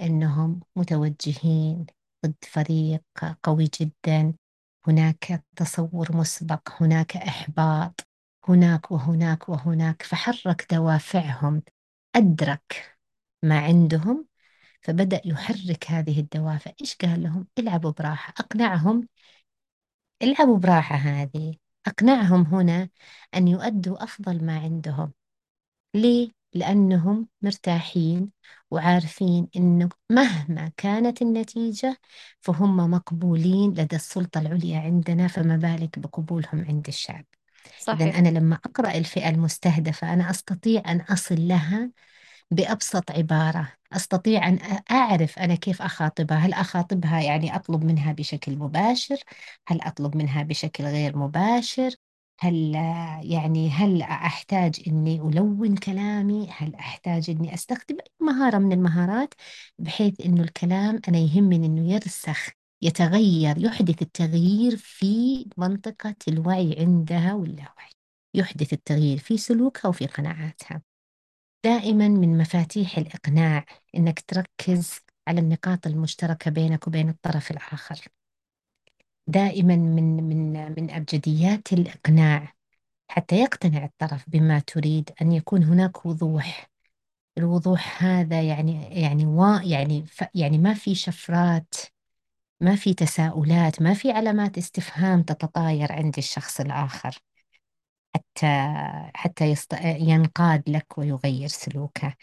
أنهم 0.00 0.60
متوجهين 0.76 1.86
ضد 2.26 2.34
فريق 2.44 3.02
قوي 3.42 3.70
جدا. 3.80 4.34
هناك 4.86 5.44
تصور 5.56 6.16
مسبق 6.16 6.82
هناك 6.82 7.16
إحباط 7.16 8.00
هناك 8.48 8.90
وهناك 8.90 9.48
وهناك 9.48 10.02
فحرك 10.02 10.66
دوافعهم 10.74 11.62
أدرك 12.16 12.96
ما 13.42 13.58
عندهم 13.60 14.26
فبدأ 14.82 15.22
يحرك 15.24 15.90
هذه 15.90 16.20
الدوافع. 16.20 16.72
إيش 16.80 16.96
قال 16.96 17.22
لهم؟ 17.22 17.46
العبوا 17.58 17.90
براحة. 17.92 18.34
أقنعهم 18.40 19.08
العبوا 20.22 20.58
براحة 20.58 20.96
هذه. 20.96 21.54
أقنعهم 21.86 22.42
هنا 22.42 22.88
أن 23.34 23.48
يؤدوا 23.48 24.04
أفضل 24.04 24.44
ما 24.44 24.58
عندهم. 24.58 25.12
ليه؟ 25.94 26.32
لأنهم 26.54 27.28
مرتاحين 27.42 28.30
وعارفين 28.70 29.48
أنه 29.56 29.88
مهما 30.10 30.72
كانت 30.76 31.22
النتيجة 31.22 31.98
فهم 32.40 32.76
مقبولين 32.90 33.70
لدى 33.74 33.96
السلطة 33.96 34.40
العليا 34.40 34.78
عندنا 34.80 35.28
فما 35.28 35.56
بالك 35.56 35.98
بقبولهم 35.98 36.64
عند 36.68 36.88
الشعب. 36.88 37.24
إذا 37.92 38.04
أنا 38.04 38.28
لما 38.28 38.56
أقرأ 38.56 38.94
الفئة 38.98 39.28
المستهدفة 39.30 40.12
أنا 40.12 40.30
أستطيع 40.30 40.82
أن 40.86 41.00
أصل 41.00 41.48
لها 41.48 41.90
بأبسط 42.50 43.10
عبارة. 43.10 43.72
أستطيع 43.92 44.48
أن 44.48 44.58
أعرف 44.90 45.38
أنا 45.38 45.54
كيف 45.54 45.82
أخاطبها؟ 45.82 46.36
هل 46.38 46.52
أخاطبها 46.52 47.20
يعني 47.20 47.56
أطلب 47.56 47.84
منها 47.84 48.12
بشكل 48.12 48.56
مباشر؟ 48.56 49.16
هل 49.68 49.80
أطلب 49.82 50.16
منها 50.16 50.42
بشكل 50.42 50.84
غير 50.84 51.16
مباشر؟ 51.18 51.94
هل 52.40 52.74
يعني 53.22 53.70
هل 53.70 54.02
أحتاج 54.02 54.82
إني 54.86 55.16
ألون 55.16 55.76
كلامي؟ 55.76 56.48
هل 56.50 56.74
أحتاج 56.74 57.30
إني 57.30 57.54
أستخدم 57.54 57.96
أي 58.00 58.26
مهارة 58.26 58.58
من 58.58 58.72
المهارات 58.72 59.34
بحيث 59.78 60.20
إنه 60.20 60.42
الكلام 60.42 61.00
أنا 61.08 61.18
يهمني 61.18 61.66
إنه 61.66 61.92
يرسخ 61.92 62.48
يتغير 62.82 63.58
يحدث 63.58 64.02
التغيير 64.02 64.76
في 64.76 65.46
منطقة 65.56 66.14
الوعي 66.28 66.76
عندها 66.80 67.34
واللاوعي 67.34 67.90
يحدث 68.34 68.72
التغيير 68.72 69.18
في 69.18 69.38
سلوكها 69.38 69.88
وفي 69.88 70.06
قناعاتها. 70.06 70.82
دائما 71.64 72.08
من 72.08 72.38
مفاتيح 72.38 72.98
الإقناع 72.98 73.64
إنك 73.96 74.20
تركز 74.20 75.00
على 75.28 75.40
النقاط 75.40 75.86
المشتركة 75.86 76.50
بينك 76.50 76.86
وبين 76.86 77.08
الطرف 77.08 77.50
الآخر. 77.50 78.08
دائما 79.26 79.76
من 79.76 80.16
من 80.24 80.52
من 80.78 80.90
أبجديات 80.90 81.72
الإقناع 81.72 82.54
حتى 83.08 83.36
يقتنع 83.36 83.84
الطرف 83.84 84.24
بما 84.30 84.58
تريد 84.58 85.10
أن 85.22 85.32
يكون 85.32 85.64
هناك 85.64 86.06
وضوح. 86.06 86.70
الوضوح 87.38 88.04
هذا 88.04 88.42
يعني 88.42 89.00
يعني 89.02 89.26
وا 89.26 89.60
يعني 89.62 90.06
ف 90.06 90.24
يعني 90.34 90.58
ما 90.58 90.74
في 90.74 90.94
شفرات 90.94 91.74
ما 92.60 92.76
في 92.76 92.94
تساؤلات 92.94 93.82
ما 93.82 93.94
في 93.94 94.12
علامات 94.12 94.58
استفهام 94.58 95.22
تتطاير 95.22 95.92
عند 95.92 96.18
الشخص 96.18 96.60
الآخر. 96.60 97.18
حتى 98.14 98.46
حتى 99.14 99.44
يست... 99.44 99.72
ينقاد 99.84 100.62
لك 100.70 100.98
ويغير 100.98 101.48
سلوكه. 101.48 102.14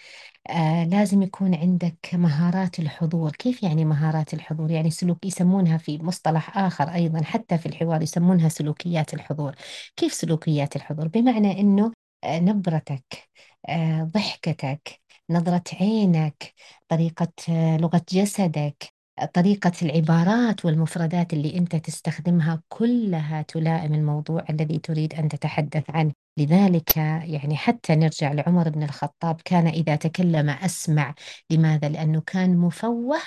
آه 0.50 0.84
لازم 0.86 1.22
يكون 1.22 1.56
عندك 1.56 1.98
مهارات 2.14 2.80
الحضور. 2.80 3.32
كيف 3.32 3.64
يعني 3.64 3.86
مهارات 3.86 4.34
الحضور؟ 4.34 4.72
يعني 4.72 4.92
سلوك 4.92 5.26
يسمونها 5.26 5.78
في 5.78 5.98
مصطلح 6.04 6.58
آخر 6.58 6.84
أيضا 6.94 7.24
حتى 7.24 7.58
في 7.58 7.66
الحوار 7.66 8.02
يسمونها 8.02 8.50
سلوكيات 8.50 9.14
الحضور. 9.14 9.56
كيف 9.96 10.14
سلوكيات 10.14 10.76
الحضور؟ 10.76 11.08
بمعنى 11.08 11.62
أنه 11.62 11.94
آه 12.24 12.40
نبرتك 12.40 13.30
آه 13.70 14.04
ضحكتك 14.04 15.02
نظرة 15.30 15.64
عينك 15.82 16.54
طريقة 16.90 17.34
آه 17.50 17.78
لغة 17.78 18.02
جسدك 18.12 18.94
طريقة 19.26 19.72
العبارات 19.82 20.66
والمفردات 20.66 21.34
اللي 21.34 21.58
أنت 21.58 21.76
تستخدمها 21.76 22.62
كلها 22.70 23.42
تلائم 23.42 23.94
الموضوع 23.94 24.46
الذي 24.50 24.80
تريد 24.80 25.14
أن 25.14 25.30
تتحدث 25.30 25.84
عنه. 25.90 26.14
لذلك 26.38 26.98
يعني 26.98 27.56
حتى 27.58 27.96
نرجع 27.96 28.32
لعمر 28.34 28.70
بن 28.70 28.84
الخطاب 28.84 29.42
كان 29.46 29.68
إذا 29.68 29.96
تكلم 29.96 30.50
أسمع. 30.50 31.16
لماذا؟ 31.50 31.90
لأنه 31.90 32.22
كان 32.22 32.58
مفوه 32.58 33.20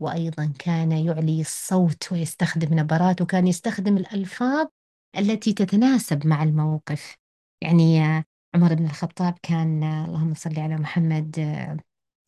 وأيضا 0.00 0.52
كان 0.58 0.92
يعلي 0.92 1.40
الصوت 1.40 2.12
ويستخدم 2.12 2.78
نبرات 2.78 3.22
وكان 3.22 3.46
يستخدم 3.46 3.96
الألفاظ 3.96 4.66
التي 5.18 5.52
تتناسب 5.52 6.26
مع 6.26 6.42
الموقف. 6.42 7.16
يعني 7.60 8.00
عمر 8.54 8.74
بن 8.74 8.84
الخطاب 8.84 9.34
كان 9.42 9.84
اللهم 9.84 10.34
صل 10.34 10.60
على 10.60 10.76
محمد 10.76 11.40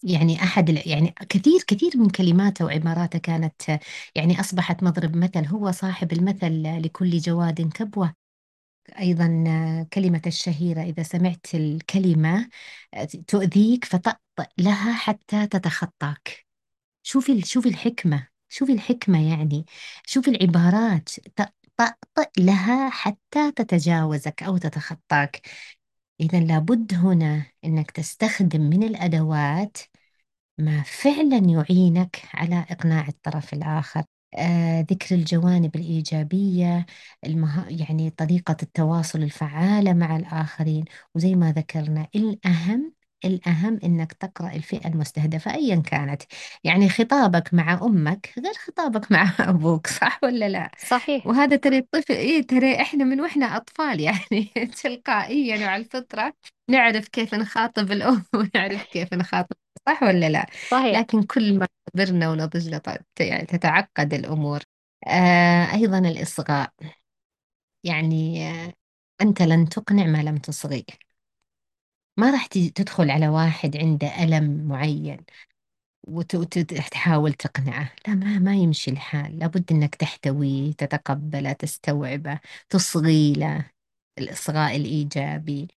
يعني 0.06 0.38
ال- 0.70 0.88
يعني 0.90 1.14
كثير 1.28 1.62
كثير 1.66 1.92
من 1.96 2.10
كلماته 2.10 2.64
وعباراته 2.64 3.18
كانت 3.18 3.62
يعني 4.14 4.40
أصبحت 4.40 4.82
مضرب 4.82 5.16
مثل 5.16 5.46
هو 5.46 5.70
صاحب 5.72 6.12
المثل 6.12 6.62
لكل 6.82 7.18
جواد 7.18 7.72
كبوة. 7.72 8.14
أيضا 8.98 9.26
كلمة 9.92 10.22
الشهيرة 10.26 10.82
إذا 10.82 11.02
سمعت 11.02 11.46
الكلمة 11.54 12.48
تؤذيك 13.28 13.84
فطأطئ 13.84 14.48
لها 14.58 14.92
حتى 14.94 15.46
تتخطاك. 15.46 16.46
شوفي 17.02 17.42
شوفي 17.42 17.68
الحكمة 17.68 18.28
شوفي 18.48 18.72
الحكمة 18.72 19.30
يعني. 19.30 19.66
شوفي 20.06 20.30
العبارات 20.30 21.10
طأطئ 21.78 22.30
لها 22.38 22.90
حتى 22.90 23.52
تتجاوزك 23.52 24.42
أو 24.42 24.58
تتخطاك. 24.58 25.42
إذا 26.20 26.40
لابد 26.40 26.94
هنا 26.94 27.46
أنك 27.64 27.90
تستخدم 27.90 28.60
من 28.60 28.82
الأدوات 28.82 29.78
ما 30.58 30.82
فعلا 30.82 31.38
يعينك 31.38 32.22
على 32.34 32.66
إقناع 32.70 33.08
الطرف 33.08 33.52
الآخر. 33.54 34.04
آه، 34.38 34.80
ذكر 34.80 35.14
الجوانب 35.14 35.76
الإيجابية 35.76 36.86
المها... 37.26 37.66
يعني 37.70 38.10
طريقة 38.10 38.56
التواصل 38.62 39.22
الفعالة 39.22 39.92
مع 39.94 40.16
الآخرين 40.16 40.84
وزي 41.14 41.34
ما 41.34 41.52
ذكرنا 41.52 42.08
الأهم 42.14 42.92
الأهم 43.24 43.78
إنك 43.84 44.12
تقرأ 44.12 44.52
الفئة 44.52 44.88
المستهدفة 44.88 45.54
أيا 45.54 45.76
كانت. 45.76 46.22
يعني 46.64 46.88
خطابك 46.88 47.54
مع 47.54 47.74
أمك 47.82 48.34
غير 48.38 48.54
خطابك 48.54 49.12
مع 49.12 49.32
أبوك 49.50 49.86
صح 49.86 50.20
ولا 50.24 50.48
لا؟ 50.48 50.70
صحيح. 50.78 51.26
وهذا 51.26 51.56
ترى 51.56 51.78
الطفل 51.78 52.12
إيه 52.14 52.42
ترى 52.46 52.80
إحنا 52.82 53.04
من 53.04 53.20
وإحنا 53.20 53.56
أطفال 53.56 54.00
يعني 54.00 54.44
تلقائيا 54.82 55.66
وعلى 55.66 55.82
الفطرة 55.82 56.32
نعرف 56.70 57.08
كيف 57.08 57.34
نخاطب 57.34 57.92
الأم 57.92 58.24
ونعرف 58.34 58.84
كيف 58.84 59.14
نخاطب 59.14 59.56
صح 59.88 60.02
ولا 60.02 60.28
لا؟ 60.28 60.46
صحيح. 60.70 60.98
لكن 60.98 61.22
كل 61.22 61.58
ما 61.58 61.66
كبرنا 61.94 62.30
ونضجنا 62.30 62.80
يعني 63.20 63.46
تتعقد 63.46 64.14
الأمور. 64.14 64.60
آه 65.06 65.72
أيضا 65.74 65.98
الإصغاء. 65.98 66.70
يعني 67.84 68.48
آه 68.50 68.72
أنت 69.20 69.42
لن 69.42 69.68
تقنع 69.68 70.04
ما 70.06 70.22
لم 70.22 70.36
تصغي. 70.36 70.84
ما 72.16 72.30
راح 72.30 72.46
تدخل 72.46 73.10
على 73.10 73.28
واحد 73.28 73.76
عنده 73.76 74.22
ألم 74.24 74.68
معين 74.68 75.18
وتحاول 76.08 77.32
تقنعه. 77.34 77.92
لا 78.08 78.14
ما 78.14 78.38
ما 78.38 78.54
يمشي 78.56 78.90
الحال. 78.90 79.38
لابد 79.38 79.72
إنك 79.72 79.94
تحتويه 79.94 80.72
تتقبله 80.72 81.52
تستوعبه 81.52 82.40
تصغي 82.70 83.32
له 83.32 83.70
الإصغاء 84.18 84.76
الإيجابي. 84.76 85.68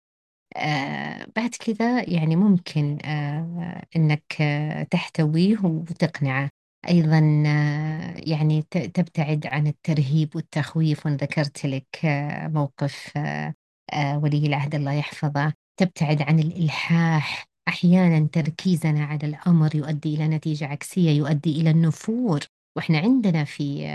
آه 0.57 1.27
بعد 1.37 1.51
كذا 1.51 2.11
يعني 2.11 2.37
ممكن 2.37 2.99
آه 3.07 3.83
إنك 3.97 4.25
آه 4.43 4.83
تحتويه 4.83 5.59
وتقنعه. 5.65 6.51
أيضا 6.89 7.45
آه 7.47 8.15
يعني 8.19 8.63
تبتعد 8.63 9.47
عن 9.47 9.67
الترهيب 9.67 10.37
والتخويف 10.37 11.07
وأنا 11.07 11.17
ذكرت 11.17 11.67
لك 11.67 12.05
آه 12.05 12.49
موقف 12.49 13.13
آه 13.19 13.55
آه 13.93 14.19
ولي 14.19 14.47
العهد 14.47 14.75
الله 14.75 14.93
يحفظه. 14.93 15.55
تبتعد 15.79 16.23
عن 16.23 16.39
الإلحاح. 16.39 17.49
أحيانا 17.69 18.29
تركيزنا 18.33 19.05
على 19.05 19.27
الأمر 19.27 19.77
يؤدي 19.77 20.15
إلى 20.15 20.29
نتيجة 20.29 20.67
عكسية 20.67 21.11
يؤدي 21.11 21.61
إلى 21.61 21.71
النفور. 21.71 22.41
وإحنا 22.79 22.99
عندنا 22.99 23.45
في 23.45 23.87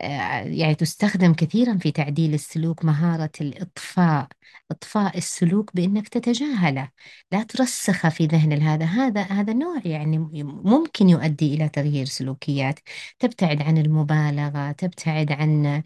آه 0.00 0.40
يعني 0.44 0.74
تستخدم 0.74 1.34
كثيرا 1.34 1.78
في 1.78 1.92
تعديل 1.92 2.34
السلوك 2.34 2.84
مهارة 2.84 3.30
الإطفاء 3.40 4.28
إطفاء 4.70 5.18
السلوك 5.18 5.76
بأنك 5.76 6.08
تتجاهله 6.08 6.90
لا 7.32 7.42
ترسخه 7.42 8.08
في 8.08 8.26
ذهن 8.26 8.62
هذا 8.62 8.84
هذا 8.84 9.22
هذا 9.22 9.52
نوع 9.52 9.80
يعني 9.84 10.18
ممكن 10.44 11.08
يؤدي 11.08 11.54
إلى 11.54 11.68
تغيير 11.68 12.06
سلوكيات. 12.06 12.78
تبتعد 13.18 13.62
عن 13.62 13.78
المبالغة 13.78 14.72
تبتعد 14.72 15.32
عن 15.32 15.82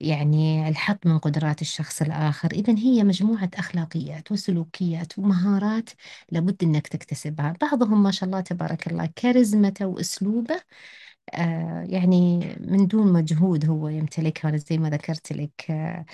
يعني 0.00 0.68
الحط 0.68 1.06
من 1.06 1.18
قدرات 1.18 1.62
الشخص 1.62 2.02
الآخر. 2.02 2.52
إذا 2.52 2.78
هي 2.78 3.04
مجموعة 3.04 3.50
أخلاقيات 3.54 4.32
وسلوكيات 4.32 5.18
ومهارات 5.18 5.90
لابد 6.30 6.62
أنك 6.64 6.86
تكتسبها. 6.88 7.54
بعضهم 7.60 8.02
ما 8.02 8.10
شاء 8.10 8.24
الله 8.26 8.40
تبارك 8.40 8.86
الله 8.88 9.10
كاريزمته 9.16 9.86
وأسلوبه 9.86 10.60
يعني 11.84 12.38
من 12.60 12.86
دون 12.86 13.12
مجهود 13.12 13.70
هو 13.70 13.88
يمتلكها 13.88 14.56
زي 14.56 14.78
ما 14.78 14.90
ذكرت 14.90 15.32
لك 15.32 15.70
آه 15.70 16.04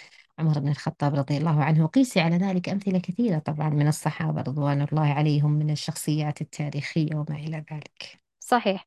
عمر 0.40 0.58
بن 0.58 0.68
الخطاب 0.68 1.14
رضي 1.14 1.36
الله 1.36 1.64
عنه. 1.64 1.84
وقيسي 1.84 2.20
على 2.20 2.36
ذلك 2.36 2.68
أمثلة 2.68 2.98
كثيرة 2.98 3.38
طبعا 3.38 3.68
من 3.68 3.88
الصحابة 3.88 4.40
رضوان 4.40 4.82
الله 4.92 5.12
عليهم 5.12 5.50
من 5.52 5.70
الشخصيات 5.70 6.40
التاريخية 6.40 7.14
وما 7.14 7.36
إلى 7.36 7.64
ذلك. 7.72 8.20
صحيح. 8.40 8.86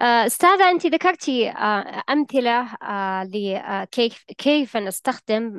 آه، 0.00 0.26
أستاذة 0.26 0.70
أنت 0.70 0.86
ذكرتي 0.86 1.50
آه، 1.50 2.02
أمثلة 2.10 2.68
لكيف 3.24 4.24
كيف 4.38 4.76
نستخدم 4.76 5.58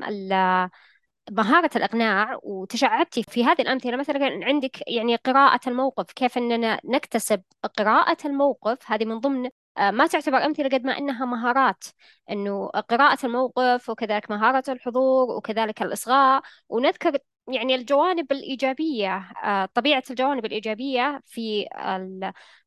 مهارة 1.31 1.69
الإقناع 1.75 2.39
وتشعبتي 2.43 3.23
في 3.23 3.45
هذه 3.45 3.61
الأمثلة. 3.61 3.97
مثلا 3.97 4.39
عندك 4.45 4.79
يعني 4.87 5.15
قراءة 5.15 5.69
الموقف 5.69 6.11
كيف 6.13 6.37
أننا 6.37 6.79
نكتسب 6.85 7.41
قراءة 7.77 8.17
الموقف؟ 8.25 8.91
هذه 8.91 9.05
من 9.05 9.19
ضمن 9.19 9.45
آه، 9.45 9.51
ما 9.77 10.07
تعتبر 10.07 10.37
أمثلة 10.45 10.69
قد 10.69 10.83
ما 10.85 10.97
إنها 10.97 11.25
مهارات 11.25 11.83
إنه 12.31 12.67
قراءة 12.67 13.25
الموقف 13.25 13.89
وكذلك 13.89 14.31
مهارة 14.31 14.63
الحضور 14.69 15.31
وكذلك 15.37 15.81
الإصغاء 15.81 16.41
ونذكر 16.69 17.17
يعني 17.47 17.75
الجوانب 17.75 18.31
الإيجابية 18.31 19.31
آه، 19.43 19.65
طبيعة 19.73 20.03
الجوانب 20.09 20.45
الإيجابية 20.45 21.21
في. 21.25 21.65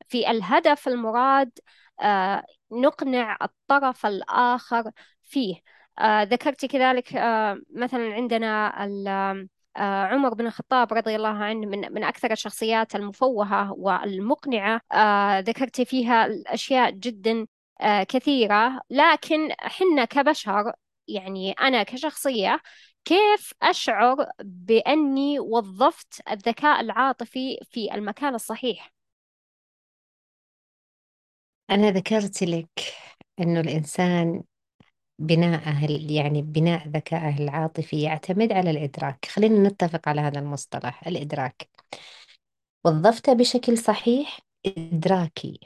في 0.08 0.30
الهدف 0.30 0.88
المراد 0.88 1.50
آه، 2.00 2.44
نقنع 2.72 3.36
الطرف 3.42 4.06
الآخر 4.06 4.90
فيه 5.22 5.54
آه، 5.98 6.22
ذكرت 6.22 6.66
كذلك 6.66 7.16
آه، 7.16 7.60
مثلا 7.74 8.14
عندنا 8.14 8.84
آه، 9.08 9.48
عمر 9.82 10.34
بن 10.34 10.46
الخطاب 10.46 10.92
رضي 10.92 11.16
الله 11.16 11.28
عنه 11.28 11.66
من 11.66 11.92
من 11.92 12.04
أكثر 12.04 12.32
الشخصيات 12.32 12.94
المفوهة 12.94 13.72
والمقنعة. 13.72 14.80
آه، 14.92 15.40
ذكرت 15.40 15.80
فيها 15.80 16.26
الأشياء 16.26 16.90
جدا 16.90 17.46
آه، 17.80 18.02
كثيرة. 18.02 18.80
لكن 18.90 19.48
حنا 19.60 20.04
كبشر 20.04 20.72
يعني 21.08 21.52
أنا 21.52 21.82
كشخصية 21.82 22.60
كيف 23.04 23.52
أشعر 23.62 24.26
بأني 24.44 25.40
وظفت 25.40 26.20
الذكاء 26.30 26.80
العاطفي 26.80 27.58
في 27.70 27.94
المكان 27.94 28.34
الصحيح؟ 28.34 28.92
أنا 31.70 31.90
ذكرت 31.90 32.42
لك 32.42 32.70
أنه 33.40 33.60
الإنسان 33.60 34.42
بناءه 35.18 35.84
ال- 35.84 36.10
يعني 36.10 36.42
بناء 36.42 36.88
ذكائه 36.88 37.38
العاطفي 37.38 38.02
يعتمد 38.02 38.52
على 38.52 38.70
الإدراك 38.70 39.26
خلينا 39.26 39.68
نتفق 39.68 40.08
على 40.08 40.20
هذا 40.20 40.38
المصطلح 40.38 41.06
الإدراك 41.06 41.68
وظفته 42.86 43.32
بشكل 43.32 43.78
صحيح 43.78 44.40
إدراكي 44.66 45.60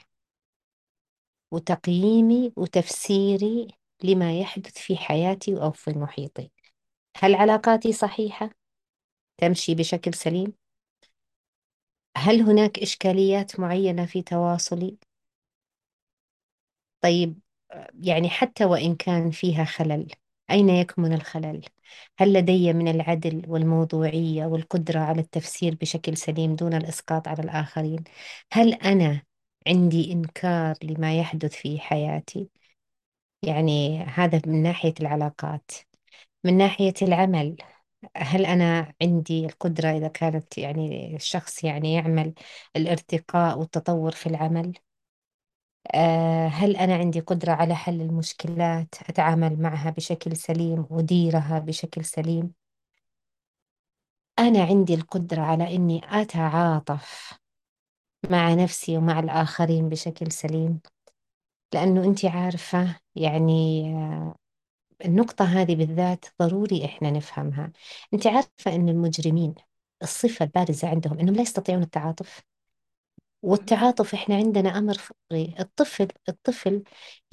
وتقييمي 1.53 2.53
وتفسيري 2.57 3.69
لما 4.05 4.41
يحدث 4.41 4.79
في 4.79 4.97
حياتي 4.97 5.57
أو 5.62 5.71
في 5.73 5.91
محيطي 5.91 6.51
هل 7.17 7.35
علاقاتي 7.35 7.93
صحيحة؟ 7.93 8.51
تمشي 9.38 9.75
بشكل 9.75 10.15
سليم؟ 10.15 10.53
هل 12.17 12.41
هناك 12.41 12.79
إشكاليات 12.79 13.61
معينة 13.61 14.07
في 14.07 14.23
تواصلي؟ 14.23 14.99
طيب 17.01 17.41
يعني 18.01 18.31
حتى 18.31 18.65
وإن 18.65 18.97
كان 18.97 19.31
فيها 19.31 19.65
خلل 19.65 20.09
أين 20.51 20.69
يكمن 20.69 21.13
الخلل؟ 21.13 21.65
هل 22.19 22.33
لدي 22.33 22.73
من 22.73 22.89
العدل 22.89 23.43
والموضوعية 23.49 24.47
والقدرة 24.47 25.01
على 25.01 25.21
التفسير 25.21 25.75
بشكل 25.75 26.17
سليم 26.17 26.57
دون 26.57 26.75
الإسقاط 26.75 27.29
على 27.29 27.43
الآخرين؟ 27.43 28.05
هل 28.53 28.75
أنا 28.75 29.23
عندي 29.69 30.13
إنكار 30.13 30.77
لما 30.83 31.19
يحدث 31.19 31.55
في 31.55 31.81
حياتي؟ 31.81 32.49
يعني 33.43 33.99
هذا 34.05 34.41
من 34.47 34.63
ناحية 34.63 34.95
العلاقات 35.01 35.71
من 36.45 36.57
ناحية 36.59 36.95
العمل 37.03 37.57
هل 38.17 38.47
أنا 38.47 38.95
عندي 39.03 39.47
القدرة 39.47 39.89
إذا 39.99 40.09
كانت 40.09 40.59
يعني 40.59 41.17
الشخص 41.17 41.65
يعني 41.65 41.95
يعمل 41.95 42.35
الارتقاء 42.77 43.59
والتطور 43.59 44.13
في 44.13 44.27
العمل 44.27 44.73
آه، 45.95 46.47
هل 46.49 46.77
أنا 46.77 46.95
عندي 46.97 47.21
قدرة 47.21 47.53
على 47.53 47.75
حل 47.75 48.01
المشكلات 48.01 48.95
أتعامل 49.09 49.62
معها 49.62 49.90
بشكل 49.90 50.37
سليم 50.37 50.87
أديرها 50.90 51.59
بشكل 51.59 52.05
سليم؟ 52.05 52.53
أنا 54.38 54.64
عندي 54.64 54.95
القدرة 54.95 55.40
على 55.42 55.77
إني 55.77 56.01
أتعاطف 56.05 57.33
مع 58.31 58.55
نفسي 58.55 58.97
ومع 58.99 59.18
الآخرين 59.21 59.88
بشكل 59.88 60.33
سليم. 60.33 60.81
لأنه 61.75 62.05
أنت 62.05 62.25
عارفة 62.25 62.97
يعني 63.16 63.85
آه، 63.97 64.37
النقطة 65.05 65.45
هذه 65.45 65.77
بالذات 65.77 66.27
ضروري 66.42 66.85
إحنا 66.85 67.11
نفهمها. 67.11 67.73
أنت 68.14 68.27
عارفة 68.27 68.75
أن 68.77 68.88
المجرمين 68.88 69.55
الصفة 70.03 70.45
البارزة 70.45 70.88
عندهم 70.88 71.18
أنهم 71.21 71.35
لا 71.37 71.42
يستطيعون 71.42 71.83
التعاطف. 71.83 72.42
والتعاطف 73.42 74.14
إحنا 74.14 74.35
عندنا 74.37 74.78
أمر 74.78 74.94
فطري 74.94 75.55
الطفل 75.61 76.09
الطفل 76.28 76.83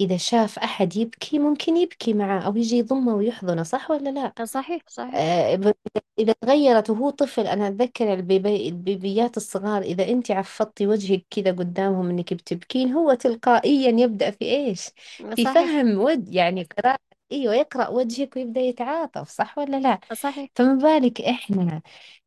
إذا 0.00 0.16
شاف 0.16 0.58
أحد 0.58 0.96
يبكي 0.96 1.38
ممكن 1.38 1.76
يبكي 1.76 2.12
معه 2.14 2.40
أو 2.40 2.56
يجي 2.56 2.76
يضمه 2.76 3.14
ويحضنه 3.14 3.62
صح 3.62 3.90
ولا 3.90 4.10
لا؟ 4.10 4.44
صحيح 4.44 4.82
صحيح. 4.88 5.14
آه 5.14 5.54
ب- 5.56 5.74
إذا 6.18 6.32
تغيرت 6.40 6.90
وهو 6.90 7.10
طفل 7.10 7.46
أنا 7.46 7.68
أتذكر 7.68 8.12
البيبي 8.14 8.68
البيبيات 8.68 9.36
الصغار 9.36 9.82
إذا 9.82 10.08
أنت 10.08 10.30
عفضتي 10.30 10.86
وجهك 10.86 11.24
كذا 11.30 11.50
قدامهم 11.52 12.10
إنك 12.10 12.34
بتبكين 12.34 12.92
هو 12.92 13.14
تلقائيا 13.14 13.90
يبدأ 14.00 14.30
في 14.30 14.44
إيش؟ 14.44 14.88
في 15.36 15.44
صحيح. 15.44 15.54
فهم 15.54 15.98
ود 15.98 16.28
يعني 16.34 16.62
قراءة 16.64 16.98
إيوه 17.32 17.54
يقرأ 17.54 17.88
وجهك 17.88 18.36
ويبدأ 18.36 18.60
يتعاطف 18.60 19.28
صح 19.28 19.58
ولا 19.58 19.76
لا؟ 19.80 20.00
صحيح. 20.12 20.50
فما 20.54 20.74
بالك 20.74 21.20
إحنا 21.20 21.82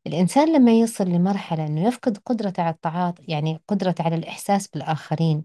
الإنسان 0.06 0.52
لما 0.56 0.72
يصل 0.72 1.04
لمرحلة 1.04 1.66
إنه 1.66 1.88
يفقد 1.88 2.18
قدرته 2.26 2.62
على 2.62 2.74
التعاطف 2.74 3.28
يعني 3.28 3.60
قدرته 3.68 4.04
على 4.04 4.16
الإحساس 4.16 4.68
بالآخرين 4.68 5.42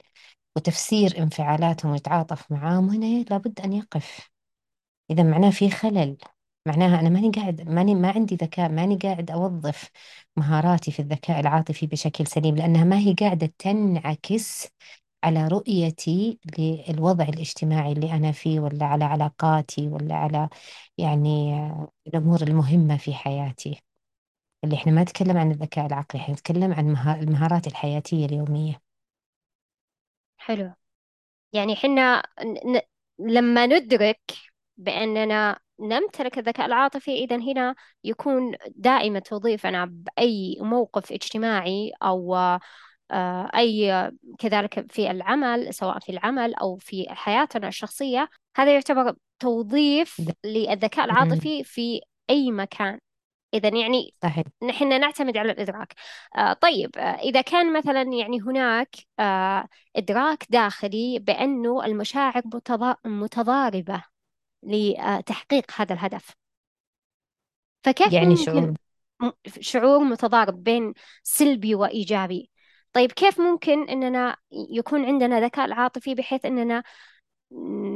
وتفسير 0.55 1.17
انفعالاتهم 1.17 1.91
ويتعاطف 1.91 2.51
معاهم 2.51 2.89
هنا 2.89 3.23
لابد 3.29 3.59
أن 3.61 3.73
يقف. 3.73 4.29
إذا 5.11 5.23
معناه 5.23 5.49
في 5.49 5.69
خلل 5.69 6.17
معناها 6.65 6.99
أنا 6.99 7.09
ماني 7.09 7.31
قاعد 7.31 7.61
ماني 7.69 7.95
ما 7.95 8.11
عندي 8.11 8.35
ذكاء 8.35 8.69
ماني 8.69 8.95
قاعد 8.97 9.31
أوظف 9.31 9.89
مهاراتي 10.37 10.91
في 10.91 10.99
الذكاء 11.01 11.39
العاطفي 11.39 11.87
بشكل 11.87 12.27
سليم 12.27 12.55
لأنها 12.55 12.83
ما 12.83 12.97
هي 12.99 13.13
قاعدة 13.13 13.53
تنعكس 13.57 14.67
على 15.23 15.47
رؤيتي 15.47 16.39
للوضع 16.59 17.23
الاجتماعي 17.25 17.91
اللي 17.91 18.13
أنا 18.13 18.31
فيه 18.31 18.59
ولا 18.59 18.85
على 18.85 19.05
علاقاتي 19.05 19.87
ولا 19.87 20.15
على 20.15 20.49
يعني 20.97 21.53
الأمور 22.07 22.41
المهمة 22.41 22.97
في 22.97 23.13
حياتي. 23.13 23.81
اللي 24.63 24.75
إحنا 24.75 24.91
ما 24.91 25.01
نتكلم 25.03 25.37
عن 25.37 25.51
الذكاء 25.51 25.85
العقلي 25.85 26.21
إحنا 26.21 26.33
نتكلم 26.33 26.73
عن 26.73 26.85
مها- 26.93 27.19
المهارات 27.21 27.67
الحياتية 27.67 28.25
اليومية. 28.25 28.81
حلو. 30.37 30.73
يعني 31.53 31.75
حنا 31.75 32.23
ن... 32.45 32.81
لما 33.19 33.65
ندرك 33.65 34.21
بأننا 34.77 35.59
نمتلك 35.79 36.37
الذكاء 36.37 36.65
العاطفي 36.65 37.11
إذا 37.11 37.35
هنا 37.37 37.75
يكون 38.03 38.55
دائما 38.69 39.19
توظيفنا 39.19 39.85
بأي 39.85 40.57
موقف 40.61 41.11
اجتماعي 41.11 41.91
أو 42.03 42.35
أي 43.55 44.11
كذلك 44.39 44.91
في 44.91 45.11
العمل 45.11 45.73
سواء 45.73 45.99
في 45.99 46.11
العمل 46.11 46.53
أو 46.55 46.77
في 46.77 47.05
حياتنا 47.09 47.67
الشخصية 47.67 48.29
هذا 48.55 48.73
يعتبر 48.73 49.15
توظيف 49.39 50.21
للذكاء. 50.45 51.05
العاطفي 51.05 51.63
في 51.63 52.01
أي 52.29 52.51
مكان. 52.51 52.99
إذا 53.53 53.69
يعني 53.69 54.13
صحيح. 54.23 54.43
نحن 54.63 54.99
نعتمد 54.99 55.37
على 55.37 55.51
الإدراك. 55.51 55.93
آه 56.37 56.53
طيب 56.53 56.97
آه 56.97 57.01
إذا 57.01 57.41
كان 57.41 57.73
مثلا 57.77 58.01
يعني 58.01 58.41
هناك 58.41 58.95
آه 59.19 59.67
إدراك 59.95 60.45
داخلي 60.49 61.19
بأنه 61.19 61.85
المشاعر 61.85 62.41
متضا- 62.45 62.97
متضاربة 63.05 64.03
لتحقيق 64.63 65.71
هذا 65.75 65.93
الهدف 65.93 66.35
فكيف 67.83 68.13
يعني 68.13 68.29
ممكن 68.29 68.43
شعور؟ 68.43 68.73
شعور 69.59 69.99
متضارب 69.99 70.63
بين 70.63 70.93
سلبي 71.23 71.75
وإيجابي؟ 71.75 72.49
طيب 72.93 73.11
كيف 73.11 73.41
ممكن 73.41 73.89
أننا 73.89 74.37
يكون 74.51 75.05
عندنا 75.05 75.39
ذكاء 75.39 75.73
عاطفي 75.73 76.15
بحيث 76.15 76.45
أننا 76.45 76.83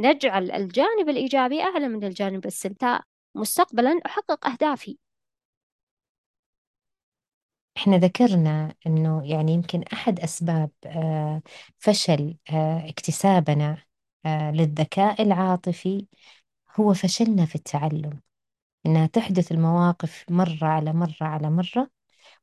نجعل 0.01 0.51
الجانب 0.51 1.09
الإيجابي 1.09 1.61
أعلى 1.61 1.87
من 1.87 2.03
الجانب 2.03 2.45
السلبي 2.45 2.99
مستقبلا 3.35 3.99
أحقق 4.05 4.47
أهدافي؟ 4.47 4.97
إحنا 7.77 7.97
ذكرنا 7.97 8.75
إنه 8.87 9.31
يعني 9.31 9.53
يمكن 9.53 9.83
أحد 9.93 10.19
أسباب 10.19 10.71
آه، 10.85 11.41
فشل 11.77 12.37
آه، 12.51 12.89
اكتسابنا 12.89 13.83
آه، 14.25 14.51
للذكاء 14.51 15.21
العاطفي 15.21 16.07
هو 16.79 16.93
فشلنا 16.93 17.45
في 17.45 17.55
التعلم. 17.55 18.19
إنها 18.85 19.07
تحدث 19.07 19.51
المواقف 19.51 20.25
مرة 20.29 20.65
على 20.67 20.93
مرة 20.93 21.15
على 21.21 21.49
مرة 21.49 21.89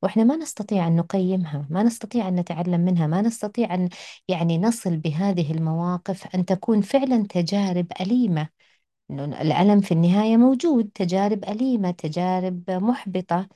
وإحنا 0.03 0.24
ما 0.24 0.36
نستطيع 0.36 0.86
أن 0.86 0.96
نقيمها 0.96 1.66
ما 1.70 1.82
نستطيع 1.82 2.28
أن 2.28 2.36
نتعلم 2.36 2.80
منها 2.80 3.07
ما 3.07 3.22
نستطيع 3.22 3.74
أن 3.74 3.88
يعني 4.28 4.59
نصل 4.59 4.96
بهذه 4.96 5.53
المواقف 5.53 6.34
أن 6.34 6.44
تكون 6.44 6.80
فعلا 6.80 7.26
تجارب 7.30 7.86
أليمة. 8.01 8.48
الألم 9.11 9.80
في 9.80 9.92
النهاية 9.92 10.36
موجود 10.36 10.90
تجارب 10.94 11.44
أليمة 11.44 11.90
تجارب 11.90 12.70
محبطة. 12.70 13.48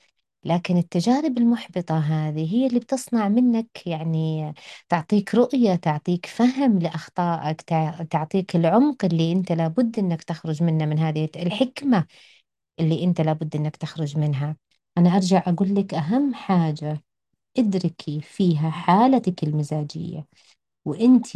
لكن 0.44 0.76
التجارب 0.76 1.38
المحبطة 1.38 1.98
هذه 1.98 2.54
هي 2.54 2.66
اللي 2.66 2.80
بتصنع 2.80 3.28
منك 3.28 3.86
يعني 3.86 4.54
تعطيك 4.88 5.34
رؤية 5.34 5.74
تعطيك 5.74 6.26
فهم 6.26 6.78
لأخطائك 6.78 7.62
تع- 7.62 8.02
تعطيك 8.10 8.56
العمق 8.56 9.04
اللي 9.04 9.32
أنت 9.32 9.52
لابد 9.52 9.98
أنك 9.98 10.22
تخرج 10.22 10.62
منه 10.62 10.84
من 10.86 10.98
هذه 10.98 11.28
الحكمة 11.36 12.06
اللي 12.80 13.04
أنت 13.04 13.20
لابد 13.20 13.56
أنك 13.56 13.76
تخرج 13.76 14.18
منها. 14.18 14.56
أنا 14.98 15.10
أرجع 15.16 15.42
أقول 15.46 15.74
لك 15.74 15.94
أهم 15.94 16.34
حاجة 16.34 17.02
ادركي 17.58 18.20
فيها 18.20 18.70
حالتك 18.70 19.44
المزاجية. 19.44 20.26
وأنت 20.84 21.28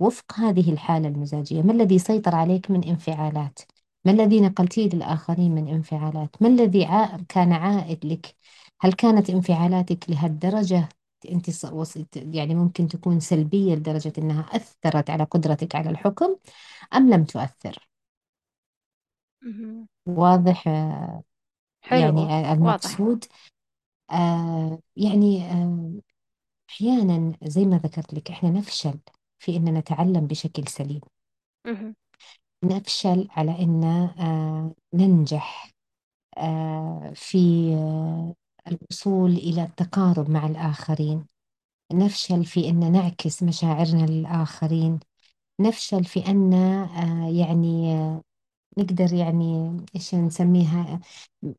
وفق 0.00 0.34
هذه 0.40 0.72
الحالة 0.72 1.08
المزاجية 1.08 1.62
ما 1.62 1.72
الذي 1.72 1.98
سيطر 1.98 2.34
عليك 2.34 2.70
من 2.70 2.84
انفعالات؟ 2.84 3.58
ما 4.04 4.12
الذي 4.12 4.40
نقلتيه 4.40 4.88
للآخرين 4.88 5.54
من 5.54 5.68
انفعالات؟ 5.68 6.42
ما 6.42 6.48
الذي. 6.48 6.88
كان 7.28 7.52
عائد 7.52 8.06
لك؟ 8.06 8.36
هل 8.80 8.92
كانت 8.92 9.30
انفعالاتك 9.30 10.10
لهالدرجة؟ 10.10 10.88
وصلت 11.72 12.16
يعني 12.16 12.54
ممكن 12.54 12.88
تكون 12.88 13.20
سلبية 13.20 13.74
لدرجة 13.74 14.12
إنها 14.18 14.42
أثرت 14.42 15.10
على 15.10 15.24
قدرتك 15.24 15.74
على 15.76 15.90
الحكم 15.90 16.36
أم 16.94 17.10
لم 17.10 17.24
تؤثر؟ 17.24 17.88
مهم. 19.42 19.88
واضح 20.06 20.68
حلو 21.82 22.00
يعني 22.00 22.20
واضح. 22.20 22.50
المقصود 22.52 23.24
آه 24.12 24.78
يعني 24.96 25.44
آه 25.52 25.92
أحيانا 26.70 27.36
زي 27.42 27.64
ما 27.64 27.78
ذكرت 27.78 28.14
لك 28.14 28.30
إحنا 28.30 28.50
نفشل 28.50 28.98
في 29.38 29.56
أن 29.56 29.74
نتعلم 29.74 30.26
بشكل 30.26 30.68
سليم. 30.68 31.00
مهم. 31.66 31.94
نفشل 32.64 33.28
على 33.30 33.50
أن 33.62 33.84
آه، 33.84 34.74
ننجح 34.94 35.70
آه، 36.38 37.12
في 37.16 37.74
آه، 37.74 38.34
الوصول 38.66 39.30
إلى 39.32 39.62
التقارب 39.62 40.30
مع 40.30 40.46
الآخرين. 40.46 41.26
نفشل 41.92 42.44
في 42.44 42.68
أن 42.68 42.92
نعكس 42.92 43.42
مشاعرنا 43.42 44.06
للآخرين. 44.06 45.00
نفشل 45.60 46.04
في 46.04 46.26
أن 46.26 46.54
آه، 46.54 47.28
يعني 47.30 47.94
آه، 47.94 48.22
نقدر 48.78 49.12
يعني 49.14 49.76
إيش 49.96 50.14
نسميها 50.14 51.00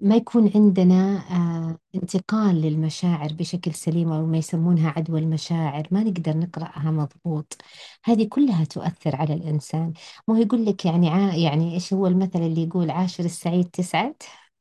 ما 0.01 0.15
يكون 0.15 0.51
عندنا 0.55 1.23
آه، 1.31 1.79
انتقال 1.95 2.61
للمشاعر 2.61 3.33
بشكل 3.33 3.73
سليم 3.73 4.11
أو 4.11 4.25
ما 4.25 4.37
يسمونها 4.37 4.89
عدوى 4.97 5.19
المشاعر 5.19 5.87
ما 5.91 6.03
نقدر 6.03 6.37
نقرأها 6.37 6.91
مضبوط. 6.91 7.57
هذه 8.03 8.27
كلها 8.29 8.63
تؤثر 8.65 9.15
على 9.15 9.33
الإنسان. 9.33 9.93
ما 10.27 10.35
هو 10.35 10.41
يقول 10.41 10.65
لك 10.65 10.85
يعني 10.85 11.09
عا 11.09 11.35
يعني 11.35 11.73
إيش 11.73 11.93
هو 11.93 12.07
المثل 12.07 12.39
اللي 12.39 12.63
يقول 12.63 12.91
عاشر 12.91 13.25
السعيد 13.25 13.65
تسعد؟ 13.69 14.15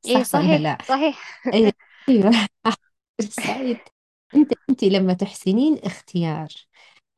إيه 0.07 0.22
صح 0.22 0.38
ولا 0.38 0.46
صحيح 0.46 0.59
لا؟ 0.59 0.78
صحيح. 0.88 1.42
أيوة. 1.55 1.72
عاشر 2.66 2.78
السعيد. 3.20 3.78
أنت 4.34 4.53
أنت 4.70 4.84
لما 4.84 5.12
تحسنين 5.12 5.78
اختيار. 5.78 6.48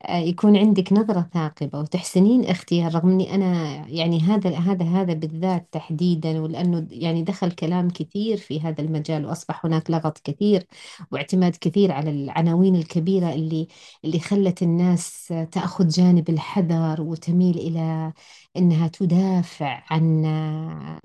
آه، 0.03 0.17
يكون 0.17 0.57
عندك 0.57 0.93
نظرة 0.93 1.29
ثاقبة 1.33 1.79
وتحسنين 1.79 2.45
اختيار 2.45 2.95
رغم 2.95 3.09
إني 3.09 3.35
أنا 3.35 3.75
يعني 3.87 4.19
هذا 4.21 4.57
هذا 4.57 4.85
هذا 4.85 5.13
بالذات 5.13 5.67
تحديدا 5.71 6.39
ولأنه 6.41 6.87
يعني 6.91 7.23
دخل 7.23 7.51
كلام 7.51 7.89
كثير 7.89 8.37
في 8.37 8.61
هذا 8.61 8.81
المجال 8.81 9.25
وأصبح 9.25 9.65
هناك 9.65 9.91
لغط 9.91 10.17
كثير 10.23 10.67
واعتماد 11.11 11.55
كثير 11.61 11.91
على 11.91 12.09
العناوين 12.09 12.75
الكبيرة 12.75 13.33
اللي 13.33 13.67
اللي 14.05 14.19
خلت 14.19 14.63
الناس 14.63 15.33
تأخذ 15.51 15.87
جانب 15.87 16.29
الحذر 16.29 17.01
وتميل 17.01 17.57
إلى 17.57 18.13
إنها 18.57 18.87
تدافع 18.87 19.83
عن 19.89 20.23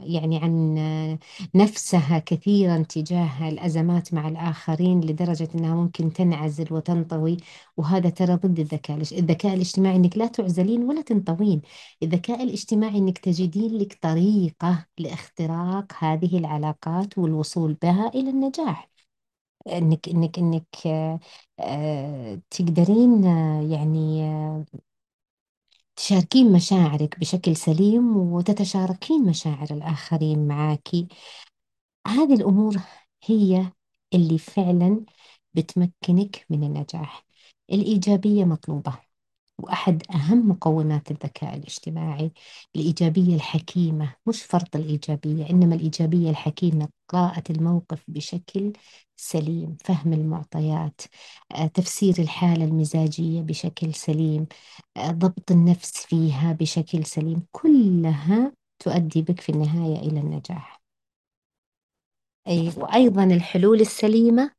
يعني 0.00 0.38
عن 0.38 0.74
نفسها 1.54 2.18
كثيرا 2.18 2.82
تجاه 2.82 3.48
الأزمات 3.48 4.14
مع 4.14 4.28
الآخرين 4.28 5.00
لدرجة 5.00 5.48
إنها 5.54 5.74
ممكن 5.74 6.12
تنعزل 6.12 6.72
وتنطوي. 6.74 7.36
وهذا 7.76 8.10
ترى 8.10 8.34
ضد 8.34 8.58
الذكاء 8.60 8.96
الذكاء 8.96 9.54
الاجتماعي 9.54 9.96
إنك 9.96 10.18
لا 10.18 10.26
تعزلين 10.26 10.82
ولا 10.84 11.02
تنطوين. 11.02 11.62
الذكاء 12.02 12.42
الاجتماعي 12.42 12.98
إنك 12.98 13.18
تجدين 13.18 13.78
لك 13.78 13.98
طريقة 14.02 14.86
لاختراق 14.98 15.92
هذه 15.98 16.38
العلاقات 16.38 17.18
والوصول 17.18 17.74
بها 17.74 18.08
إلى 18.14 18.30
النجاح. 18.30 18.90
إنك 19.68 20.08
إنك 20.08 20.38
إنك 20.38 20.66
آه، 21.60 22.40
تقدرين 22.50 23.24
يعني 23.72 24.22
آه، 24.24 24.64
تشاركين 26.00 26.52
مشاعرك 26.52 27.18
بشكل 27.20 27.56
سليم 27.56 28.16
وتتشاركين 28.16 29.24
مشاعر 29.26 29.66
الآخرين 29.70 30.48
معاكي 30.48 31.08
هذه 32.06 32.34
الأمور 32.34 32.76
هي 33.24 33.72
اللي 34.14 34.38
فعلا 34.38 35.04
بتمكنك 35.54 36.46
من 36.50 36.64
النجاح. 36.64 37.26
الإيجابية 37.72 38.44
مطلوبة 38.44 38.98
وأحد 39.58 40.02
أهم 40.14 40.48
مقومات 40.48 41.10
الذكاء 41.10 41.56
الاجتماعي 41.56 42.32
الإيجابية 42.76 43.34
الحكيمة. 43.36 44.14
مش 44.26 44.42
فرط 44.42 44.76
الإيجابية 44.76 45.50
إنما 45.50 45.74
الإيجابية 45.74 46.30
الحكيمة 46.30 46.88
قراءة 47.08 47.44
الموقف 47.50 48.04
بشكل 48.08 48.72
سليم 49.20 49.76
فهم 49.84 50.12
المعطيات 50.12 51.00
آه، 51.54 51.66
تفسير 51.66 52.14
الحالة 52.18 52.64
المزاجية 52.64 53.40
بشكل 53.42 53.94
سليم 53.94 54.46
آه، 54.96 55.10
ضبط 55.10 55.50
النفس 55.50 56.06
فيها 56.06 56.52
بشكل 56.52 57.06
سليم 57.06 57.42
كلها 57.52 58.52
تؤدي 58.78 59.22
بك 59.22 59.40
في 59.40 59.48
النهاية 59.52 59.96
إلى 59.98 60.20
النجاح. 60.20 60.80
أي 62.48 62.72
وأيضا 62.76 63.24
الحلول 63.24 63.80
السليمة 63.80 64.50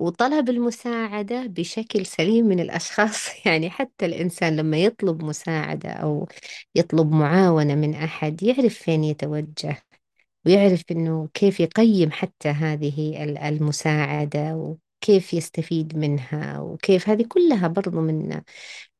وطلب 0.00 0.48
المساعدة 0.50 1.46
بشكل 1.46 2.06
سليم 2.06 2.46
من 2.46 2.60
الأشخاص. 2.60 3.28
يعني 3.46 3.70
حتى 3.70 4.06
الإنسان 4.06 4.56
لما 4.56 4.76
يطلب 4.78 5.24
مساعدة 5.24 5.90
أو 5.90 6.28
يطلب 6.74 7.12
معاونة 7.12 7.74
من 7.74 7.94
أحد 7.94 8.42
يعرف 8.42 8.74
فين 8.74 9.04
يتوجه. 9.04 9.82
ويعرف 10.46 10.82
إنه 10.90 11.28
كيف 11.34 11.60
يقيم 11.60 12.10
حتى 12.10 12.48
هذه 12.48 13.24
ال- 13.24 13.38
المساعدة 13.38 14.54
وكيف 14.56 15.34
يستفيد 15.34 15.96
منها 15.96 16.60
وكيف 16.60 17.08
هذه 17.08 17.24
كلها 17.28 17.68
برضو 17.68 18.00
من 18.00 18.40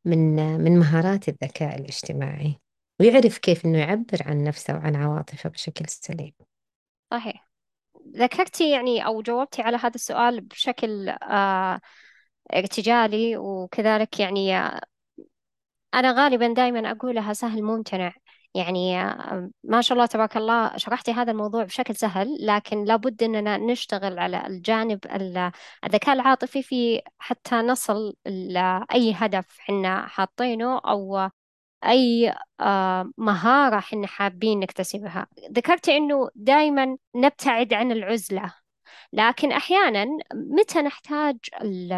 من 0.04 0.36
من 0.60 0.78
مهارات 0.78 1.28
الذكاء 1.28 1.78
الاجتماعي. 1.80 2.60
ويعرف 3.00 3.38
كيف 3.38 3.64
إنه 3.64 3.78
يعبر 3.78 4.18
عن 4.26 4.44
نفسه 4.44 4.74
وعن 4.74 4.96
عواطفه 4.96 5.50
بشكل 5.50 5.84
سليم. 5.88 6.32
صحيح. 7.10 7.50
ذكرتي 8.16 8.70
يعني 8.70 9.06
أو 9.06 9.22
جاوبتي 9.22 9.62
على 9.62 9.76
هذا 9.76 9.94
السؤال 9.94 10.40
بشكل 10.40 11.08
آه 11.08 11.80
ارتجالي 12.54 13.36
وكذلك 13.36 14.20
يعني 14.20 14.56
آه، 14.58 14.80
أنا 15.94 16.12
غالبا 16.12 16.52
دائما 16.52 16.90
أقولها 16.90 17.32
سهل 17.32 17.62
ممتنع. 17.62 18.12
يعني 18.54 19.04
ما 19.64 19.80
شاء 19.80 19.92
الله 19.96 20.06
تبارك 20.06 20.36
الله 20.36 20.76
شرحتي 20.76 21.12
هذا 21.12 21.32
الموضوع 21.32 21.64
بشكل 21.64 21.96
سهل 21.96 22.36
لكن 22.40 22.84
لابد 22.84 23.22
أننا 23.22 23.56
نشتغل 23.58 24.18
على 24.18 24.46
الجانب 24.46 24.98
ال- 25.06 25.52
الذكاء 25.84 26.14
العاطفي 26.14 26.62
في 26.62 27.02
حتى 27.18 27.54
نصل 27.56 28.14
لأي 28.26 29.12
هدف 29.16 29.58
حنا 29.58 30.06
حاطينه 30.06 30.78
أو 30.78 31.28
أي 31.84 32.34
آه، 32.60 33.10
مهارة 33.18 33.80
حنا 33.80 34.06
حابين 34.06 34.60
نكتسبها 34.60 35.26
ذكرتي 35.52 35.96
أنه 35.96 36.28
دائما 36.34 36.96
نبتعد 37.14 37.74
عن 37.74 37.92
العزلة 37.92 38.54
لكن 39.12 39.52
أحيانا 39.52 40.06
متى 40.34 40.82
نحتاج 40.82 41.36
ال- 41.60 41.92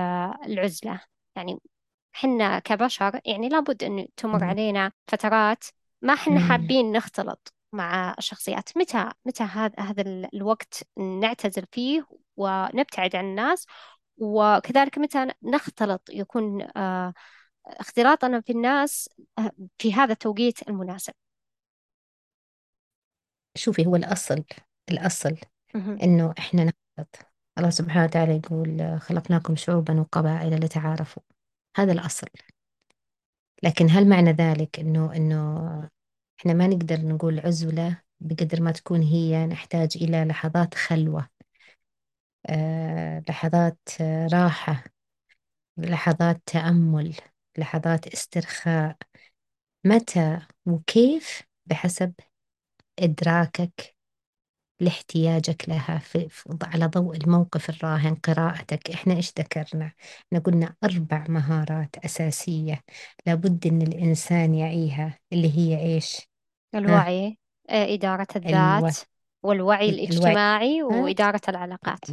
العزلة 0.47 1.01
يعني 1.37 1.59
حنا 2.13 2.59
كبشر 2.59 3.21
يعني 3.25 3.49
لابد 3.49 3.85
أن 3.85 4.07
تمر. 4.17 4.45
علينا 4.45 4.93
فترات 5.07 5.65
ما 6.03 6.15
حنا 6.15 6.41
مم. 6.41 6.49
حابين 6.49 6.93
نختلط 6.93 7.55
مع 7.73 8.15
الشخصيات. 8.19 8.77
متى 8.77 9.11
متى 9.25 9.43
هذا 9.43 9.75
هذا 9.79 10.03
ال- 10.03 10.35
الوقت 10.35 10.83
نعتزل 10.99 11.67
فيه 11.73 12.07
ونبتعد 12.37 13.17
عن 13.17 13.25
الناس؟ 13.25 13.67
وكذلك 14.17 14.99
متى 14.99 15.27
نختلط؟ 15.43 16.03
يكون 16.11 16.63
آه، 16.77 17.15
اختلاطنا 17.67 18.41
في 18.41 18.53
الناس 18.53 19.11
آه، 19.39 19.51
في 19.79 19.95
هذا 19.95 20.13
التوقيت 20.13 20.69
المناسب. 20.69 21.13
شوفي 23.55 23.87
هو 23.87 23.97
الأصل 23.97 24.45
الأصل. 24.91 25.37
إنه 25.75 26.35
إحنا 26.39 26.65
نخلط 26.65 27.17
الله 27.59 27.71
سبحانه 27.71 28.05
وتعالى 28.05 28.37
يقول 28.37 29.01
خلقناكم 29.01 29.57
شعوبا 29.57 30.01
وقبائل 30.01 30.65
لتعارفوا. 30.65 31.23
هذا 31.77 31.93
الأصل. 31.93 32.27
لكن 33.63 33.87
هل 33.91 34.09
معنى 34.09 34.31
ذلك 34.33 34.81
إنه 34.81 35.17
إنه 35.17 35.89
إحنا 36.41 36.53
ما 36.55 36.67
نقدر 36.67 37.01
نقول 37.03 37.41
عزلة 37.41 38.03
بقدر 38.21 38.63
ما 38.63 38.73
تكون 38.73 39.03
هي 39.03 39.47
نحتاج 39.47 39.91
إلى 39.97 40.25
لحظات 40.25 40.75
خلوة 40.75 41.29
آه، 42.49 43.23
لحظات 43.29 43.79
راحة 44.33 44.85
لحظات 45.79 46.43
تأمل 46.47 47.17
لحظات 47.59 48.07
استرخاء؟ 48.09 48.97
متى 49.87 50.41
وكيف 50.67 51.43
بحسب 51.67 52.15
إدراكك 52.99 53.97
لاحتياجك 54.83 55.69
لها 55.69 55.99
في 55.99 56.29
على 56.63 56.87
ضوء 56.87 57.17
الموقف 57.17 57.71
الراهن 57.71 58.15
قراءتك. 58.15 58.91
إحنا 58.91 59.15
إيش 59.15 59.33
ذكرنا؟ 59.39 59.93
إحنا 60.27 60.39
قلنا 60.39 60.75
أربع 60.85 61.25
مهارات 61.29 61.97
أساسية 62.05 62.85
لابد 63.27 63.67
إن 63.67 63.83
الإنسان 63.83 64.55
يعيها 64.55 65.19
اللي 65.33 65.59
هي 65.59 65.75
ها 66.77 66.79
الوعي 66.79 67.39
آه، 67.71 67.95
إدارة 67.95 68.27
الذات 68.37 68.55
أيوة 68.55 68.93
والوعي 69.43 69.89
الوعي. 69.89 70.05
الاجتماعي 70.05 70.83
وإدارة 70.83 71.41
العلاقات. 71.49 72.05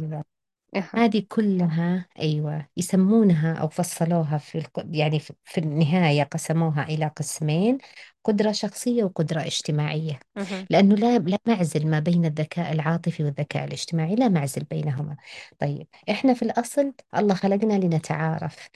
أها. 0.76 0.90
هذه 0.94 1.22
كلها 1.28 2.06
أيوة 2.18 2.66
يسمونها 2.76 3.54
أو 3.54 3.68
فصلوها 3.68 4.38
في 4.38 4.58
الق- 4.58 4.86
يعني 4.90 5.18
في 5.18 5.34
في 5.44 5.58
النهاية 5.58 6.22
قسموها 6.22 6.82
إلى 6.84 7.06
قسمين 7.06 7.78
قدرة 8.24 8.52
شخصية 8.52 9.04
وقدرة 9.04 9.40
اجتماعية. 9.40 10.20
مهم. 10.36 10.66
لأنه 10.70 10.94
لا 10.94 11.18
لا 11.18 11.38
معزل 11.46 11.86
ما 11.86 11.98
بين 12.00 12.24
الذكاء 12.24 12.72
العاطفي 12.72 13.24
والذكاء 13.24 13.64
الاجتماعي 13.64 14.14
لا 14.14 14.28
معزل 14.28 14.64
بينهما. 14.64 15.16
طيب 15.58 15.86
إحنا 16.10 16.34
في 16.34 16.42
الأصل 16.42 16.92
الله 17.16 17.34
خلقنا 17.34 17.74
لنتعارف 17.74 18.68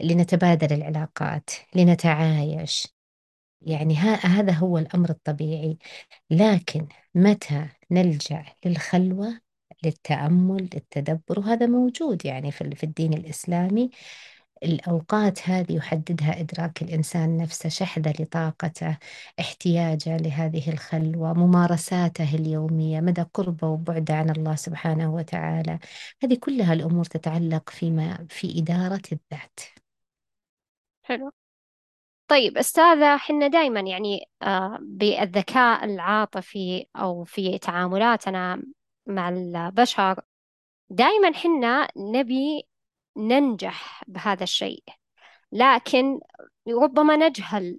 لنتبادل 0.00 0.72
العلاقات 0.76 1.50
لنتعايش. 1.74 2.88
يعني 3.62 3.96
ها 3.96 4.14
هذا 4.26 4.52
هو 4.52 4.78
الأمر 4.78 5.10
الطبيعي. 5.10 5.78
لكن 6.30 6.88
متى 7.14 7.68
نلجأ 7.90 8.44
للخلوة؟ 8.64 9.47
للتأمل 9.84 10.62
للتدبر 10.74 11.38
وهذا 11.40 11.66
موجود 11.66 12.24
يعني 12.26 12.52
في 12.52 12.84
الدين 12.84 13.14
الإسلامي. 13.14 13.90
الأوقات 14.64 15.48
هذه 15.48 15.72
يحددها 15.76 16.40
إدراك 16.40 16.82
الإنسان 16.82 17.36
نفسه 17.36 17.68
شحذة 17.68 18.12
لطاقته 18.22 18.98
احتياجه 19.40 20.16
لهذه 20.16 20.70
الخلوة 20.72 21.32
ممارساته 21.32 22.34
اليومية 22.34 23.00
مدى 23.00 23.22
قربه 23.34 23.68
وبعده 23.68 24.14
عن 24.14 24.30
الله 24.30 24.54
سبحانه 24.54 25.14
وتعالى. 25.14 25.78
هذه 26.22 26.34
كلها 26.40 26.72
الأمور 26.72 27.04
تتعلق 27.04 27.70
فيما 27.70 28.26
في 28.30 28.58
إدارة 28.58 29.02
الذات. 29.12 29.60
حلو. 31.02 31.30
طيب 32.28 32.58
أستاذة 32.58 33.16
حنا 33.16 33.46
دائما 33.46 33.80
يعني 33.80 34.28
آه، 34.42 34.78
بالذكاء 34.82 35.84
العاطفي 35.84 36.86
أو 36.96 37.24
في 37.24 37.58
تعاملاتنا 37.58 38.62
مع 39.08 39.28
البشر. 39.28 40.20
دائما 40.90 41.32
حنا 41.34 41.88
نبي 41.96 42.62
ننجح 43.16 44.02
بهذا 44.06 44.42
الشيء 44.42 44.82
لكن 45.52 46.20
ربما 46.68 47.16
نجهل 47.16 47.78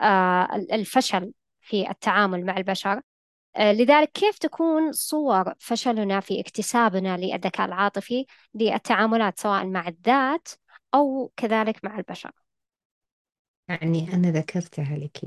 آه، 0.00 0.48
الفشل 0.72 1.32
في 1.60 1.90
التعامل 1.90 2.44
مع 2.46 2.56
البشر. 2.56 3.00
آه، 3.56 3.72
لذلك 3.72 4.10
كيف 4.12 4.38
تكون 4.38 4.92
صور 4.92 5.54
فشلنا 5.58 6.20
في 6.20 6.40
اكتسابنا 6.40 7.16
للذكاء 7.16 7.66
العاطفي 7.66 8.26
للتعاملات 8.54 9.40
سواء 9.40 9.66
مع 9.66 9.88
الذات 9.88 10.48
أو 10.94 11.32
كذلك 11.36 11.84
مع 11.84 11.98
البشر؟ 11.98 12.30
يعني 13.68 14.14
أنا 14.14 14.30
ذكرتها 14.30 14.96
لك. 14.96 15.20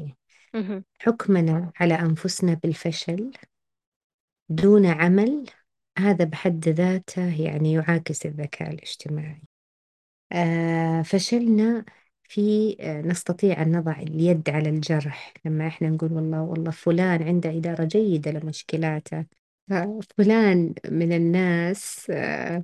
حكمنا 1.00 1.72
على 1.80 1.94
أنفسنا 1.94 2.54
بالفشل 2.54 3.32
دون 4.50 4.86
عمل 4.86 5.46
هذا 6.00 6.26
بحد 6.26 6.70
ذاته 6.70 7.42
يعني 7.42 7.74
يعاكس 7.74 8.26
الذكاء 8.26 8.70
الاجتماعي. 8.74 9.42
آه 10.32 11.02
فشلنا 11.02 11.86
في 12.24 12.78
آه 12.82 13.02
نستطيع 13.02 13.62
أن 13.62 13.78
نضع 13.78 13.92
اليد 14.00 14.50
على 14.50 14.70
الجرح. 14.70 15.34
لما 15.46 15.68
إحنا 15.68 15.90
نقول 15.90 16.14
والله 16.14 16.42
والله 16.44 16.72
فلان 16.72 17.24
عنده 17.24 17.50
إدارة 17.58 17.84
جيدة 17.86 18.32
لمشكلاته. 18.32 19.26
فلان 20.18 20.74
من 20.92 21.14
الناس 21.14 22.08
آه 22.12 22.64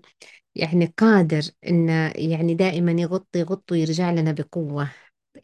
يعني 0.55 0.93
قادر 0.97 1.43
إنه 1.67 2.13
يعني 2.15 2.55
دائما 2.55 2.91
يغطي 2.91 3.39
يغطي 3.39 3.73
ويرجع 3.75 4.11
لنا 4.11 4.31
بقوة. 4.31 4.91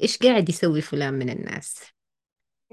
إيش 0.04 0.18
قاعد 0.18 0.50
يسوي 0.50 0.82
فلان 0.82 1.14
من 1.14 1.30
الناس؟ 1.30 1.84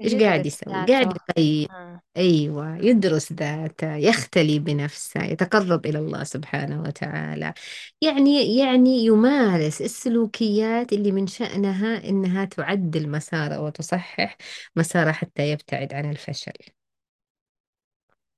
إيش 0.01 0.15
قاعد 0.15 0.39
يدرس 0.39 0.61
يسوي 0.61 0.73
قاعد 0.73 0.89
ذاته 0.89 1.19
يقيم 1.29 1.71
آه. 1.71 2.01
أيوة 2.17 2.77
يدرس 2.77 3.33
ذاته 3.33 3.95
يختلي 3.95 4.59
بنفسه 4.59 5.23
يتقرب 5.23 5.85
إلى 5.85 5.99
الله 5.99 6.23
سبحانه 6.23 6.81
وتعالى. 6.81 7.53
يعني 8.01 8.57
يعني 8.57 9.05
يمارس 9.05 9.81
السلوكيات 9.81 10.93
اللي 10.93 11.11
من 11.11 11.27
شأنها 11.27 12.09
إنها 12.09 12.45
تعدل 12.45 13.09
مساره 13.09 13.59
وتصحح 13.61 14.37
مساره 14.75 15.11
حتى 15.11 15.51
يبتعد 15.51 15.93
عن 15.93 16.09
الفشل. 16.09 16.53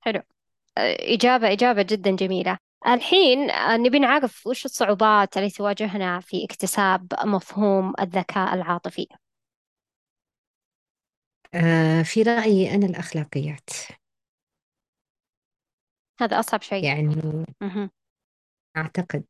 حلو. 0.00 0.20
آه، 0.78 1.14
إجابة 1.14 1.52
إجابة 1.52 1.82
جدا 1.82 2.10
جميلة. 2.16 2.58
الحين 2.86 3.50
آه، 3.50 3.76
نبي 3.76 3.98
نعرف 3.98 4.46
وش 4.46 4.64
الصعوبات 4.64 5.36
التي 5.36 5.56
تواجهنا 5.56 6.20
في 6.20 6.44
اكتساب 6.44 7.06
مفهوم 7.24 7.92
الذكاء 8.00 8.54
العاطفي؟ 8.54 9.06
آه 11.54 12.02
في 12.02 12.22
رأيي 12.22 12.74
أنا 12.74 12.86
الأخلاقيات. 12.86 13.70
هذا 16.20 16.40
أصعب 16.40 16.62
شيء. 16.62 16.84
يعني 16.84 17.16
مهم. 17.62 17.90
أعتقد 18.76 19.24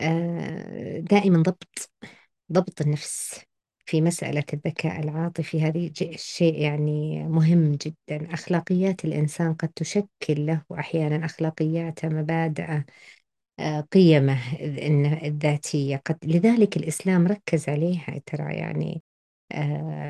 آه 0.00 1.00
دائما 1.00 1.42
ضبط 1.42 1.90
ضبط 2.52 2.80
النفس 2.82 3.40
في 3.86 4.00
مسألة 4.02 4.44
الذكاء 4.54 5.00
العاطفي. 5.00 5.62
هذه 5.62 5.88
ج- 5.88 6.16
شيء 6.16 6.60
يعني 6.62 7.24
مهم 7.28 7.72
جدا. 7.72 8.34
أخلاقيات 8.34 9.04
الإنسان 9.04 9.54
قد 9.54 9.68
تشكل 9.68 10.46
له 10.46 10.62
أحيانا 10.72 11.26
أخلاقياته 11.26 12.08
مبادئة 12.08 12.84
آه، 13.60 13.80
قيمة 13.80 14.38
الذ- 14.60 15.24
الذاتية 15.24 15.96
قد 16.06 16.18
لذلك 16.24 16.76
الإسلام 16.76 17.26
ركز 17.26 17.68
عليها 17.68 18.20
ترى. 18.26 18.54
يعني 18.54 19.02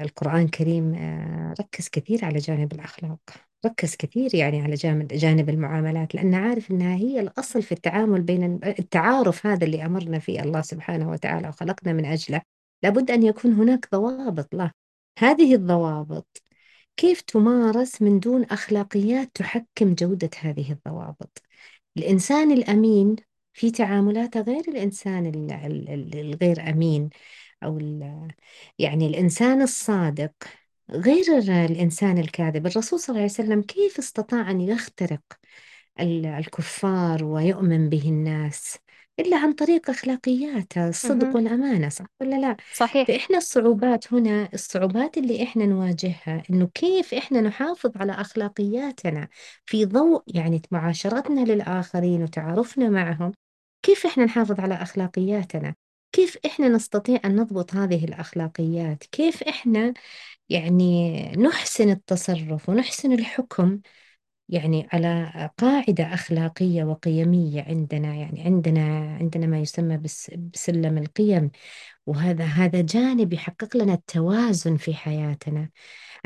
القرآن 0.03 0.43
الكريم 0.43 0.95
آه، 0.95 1.55
ركز 1.61 1.89
كثير 1.89 2.25
على 2.25 2.39
جانب 2.39 2.73
الأخلاق 2.73 3.19
ركز 3.67 3.97
كثير 3.97 4.35
يعني 4.35 4.63
على 4.63 4.75
جانب 4.75 5.07
جانب 5.09 5.49
المعاملات 5.49 6.15
لأنه 6.15 6.37
عارف 6.37 6.71
أنها 6.71 6.97
هي 6.97 7.21
الأصل 7.21 7.63
في 7.63 7.73
التعامل 7.73 8.23
بين 8.23 8.61
التعارف 8.65 9.47
هذا 9.47 9.65
اللي 9.65 9.87
أمرنا 9.87 10.19
فيه 10.19 10.43
الله 10.43 10.61
سبحانه 10.61 11.11
وتعالى 11.11 11.49
وخلقنا 11.49 11.93
من 11.93 12.05
أجله 12.05 12.43
لابد 12.83 13.11
أن 13.11 13.23
يكون 13.23 13.53
هناك 13.53 13.89
ضوابط 13.93 14.55
له. 14.55 14.71
هذه 15.19 15.55
الضوابط 15.55 16.43
كيف 16.97 17.21
تمارس 17.21 18.03
من 18.03 18.21
دون 18.21 18.45
أخلاقيات 18.45 19.31
تحكم 19.35 19.95
جودة 19.95 20.31
هذه 20.41 20.73
الضوابط؟ 20.73 21.43
الإنسان 21.97 22.53
الأمين 22.53 23.17
في 23.53 23.71
تعاملاته 23.71 24.41
غير 24.41 24.61
الإنسان 24.69 25.27
ال- 25.27 25.53
ال- 25.53 25.89
ال- 25.91 26.19
الغير 26.21 26.71
أمين. 26.71 27.11
أو 27.65 27.79
يعني 28.79 29.07
الإنسان 29.07 29.63
الصادق 29.63 30.33
غير 30.91 31.39
الإنسان 31.65 32.19
الكاذب 32.19 32.67
الرسول 32.67 33.01
صلى 33.01 33.09
الله 33.09 33.21
عليه 33.21 33.33
وسلم 33.33 33.63
كيف 33.63 33.99
استطاع 33.99 34.51
أن 34.51 34.61
يخترق 34.61 35.21
ال- 36.01 36.27
الكفار 36.27 37.25
ويؤمن 37.25 37.89
به 37.89 38.09
الناس 38.09 38.79
إلا 39.19 39.37
عن 39.37 39.53
طريق 39.53 39.91
أخلاقيات 39.91 40.79
الصدق. 40.79 41.37
والأمانة 41.37 41.89
صح 41.89 42.07
ولا 42.21 42.37
لا؟ 42.37 42.57
صحيح 42.75 43.07
فإحنا 43.07 43.37
الصعوبات 43.39 44.13
هنا 44.13 44.49
الصعوبات 44.55 45.19
اللي 45.19 45.43
إحنا 45.43 45.67
نواجهها 45.67 46.43
إنه 46.51 46.69
كيف 46.75 47.15
إحنا 47.15 47.41
نحافظ 47.41 47.91
على 47.97 48.13
أخلاقياتنا 48.13 49.29
في 49.67 49.85
ضوء 49.85 50.23
يعني 50.27 50.63
معاشرتنا 50.71 51.41
للآخرين 51.41 52.23
وتعارفنا 52.23 52.89
معهم 52.89 53.33
كيف 53.83 54.07
إحنا 54.07 54.25
نحافظ 54.25 54.61
على 54.61 54.75
أخلاقياتنا؟ 54.75 55.75
كيف 56.15 56.39
إحنا 56.47 56.69
نستطيع 56.69 57.21
أن 57.25 57.37
نضبط 57.37 57.75
هذه 57.75 58.05
الأخلاقيات؟ 58.05 59.05
كيف 59.05 59.43
إحنا 59.43 59.95
يعني 60.49 61.23
نحسن 61.33 61.91
التصرف 61.91 62.69
ونحسن 62.69 63.13
الحكم 63.13 63.81
يعني 64.49 64.89
على 64.93 65.51
قاعدة 65.59 66.05
أخلاقية 66.15 66.85
وقيمية 66.85 67.63
عندنا؟ 67.63 68.15
يعني 68.15 68.43
عندنا 68.43 69.17
عندنا 69.21 69.47
ما 69.47 69.61
يسمى 69.61 69.97
بس 69.97 70.31
بسلم 70.31 70.99
القيم 70.99 71.51
وهذا 72.07 72.45
هذا 72.45 72.81
جانب 72.83 73.33
يحقق 73.33 73.77
لنا 73.77 73.95
التوازن 73.95 74.77
في 74.77 74.95
حياتنا. 74.95 75.71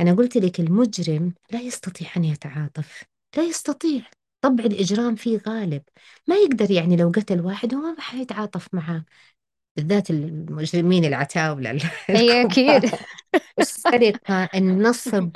أنا 0.00 0.14
قلت 0.14 0.36
لك 0.36 0.60
المجرم 0.60 1.34
لا 1.52 1.60
يستطيع 1.60 2.08
أن 2.16 2.24
يتعاطف 2.24 3.04
لا 3.36 3.42
يستطيع. 3.44 4.02
طبع 4.40 4.64
الإجرام 4.64 5.16
فيه 5.16 5.40
غالب. 5.48 5.82
ما 6.28 6.36
يقدر 6.36 6.70
يعني 6.70 6.96
لو 6.96 7.08
قتل 7.10 7.40
واحد 7.40 7.74
هو 7.74 7.80
ما 7.80 8.00
حيتعاطف 8.00 8.68
معاه 8.74 9.04
بالذات 9.76 10.10
المجرمين 10.10 11.04
العتاولة 11.04 11.70
أكيد. 12.10 12.84
الكبار 12.84 13.00
السرقة 13.58 14.48
النصب. 14.54 15.30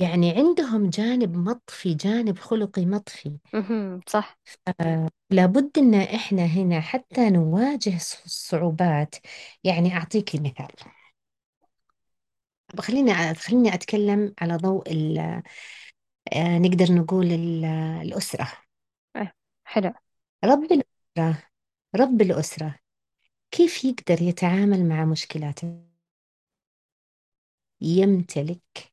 يعني 0.00 0.30
عندهم 0.30 0.90
جانب 0.90 1.36
مطفي 1.36 1.94
جانب 1.94 2.38
خلقي 2.38 2.86
مطفي. 2.86 3.38
مهم. 3.54 4.00
صح. 4.08 4.38
آه، 4.80 5.08
لابد 5.30 5.78
إن 5.78 5.94
إحنا 5.94 6.44
هنا 6.44 6.80
حتى 6.80 7.30
نواجه 7.30 7.98
الص- 7.98 8.24
الصعوبات 8.24 9.14
يعني 9.64 9.96
أعطيك 9.96 10.34
مثال. 10.34 10.68
خليني 12.80 13.34
خليني 13.34 13.74
أتكلم 13.74 14.34
على 14.40 14.56
ضوء 14.56 14.92
ال- 14.92 15.42
آه، 16.32 16.58
نقدر 16.58 16.92
نقول 16.92 17.26
ال- 17.32 17.64
الأسرة. 18.02 18.48
أه. 19.16 19.32
حلو. 19.64 19.92
رب 20.44 20.62
الأسرة 20.72 21.42
رب 21.96 22.20
الأسرة. 22.22 22.78
كيف 23.50 23.84
يقدر 23.84 24.22
يتعامل 24.22 24.88
مع 24.88 25.04
مشكلاته 25.04 25.84
يمتلك 27.80 28.92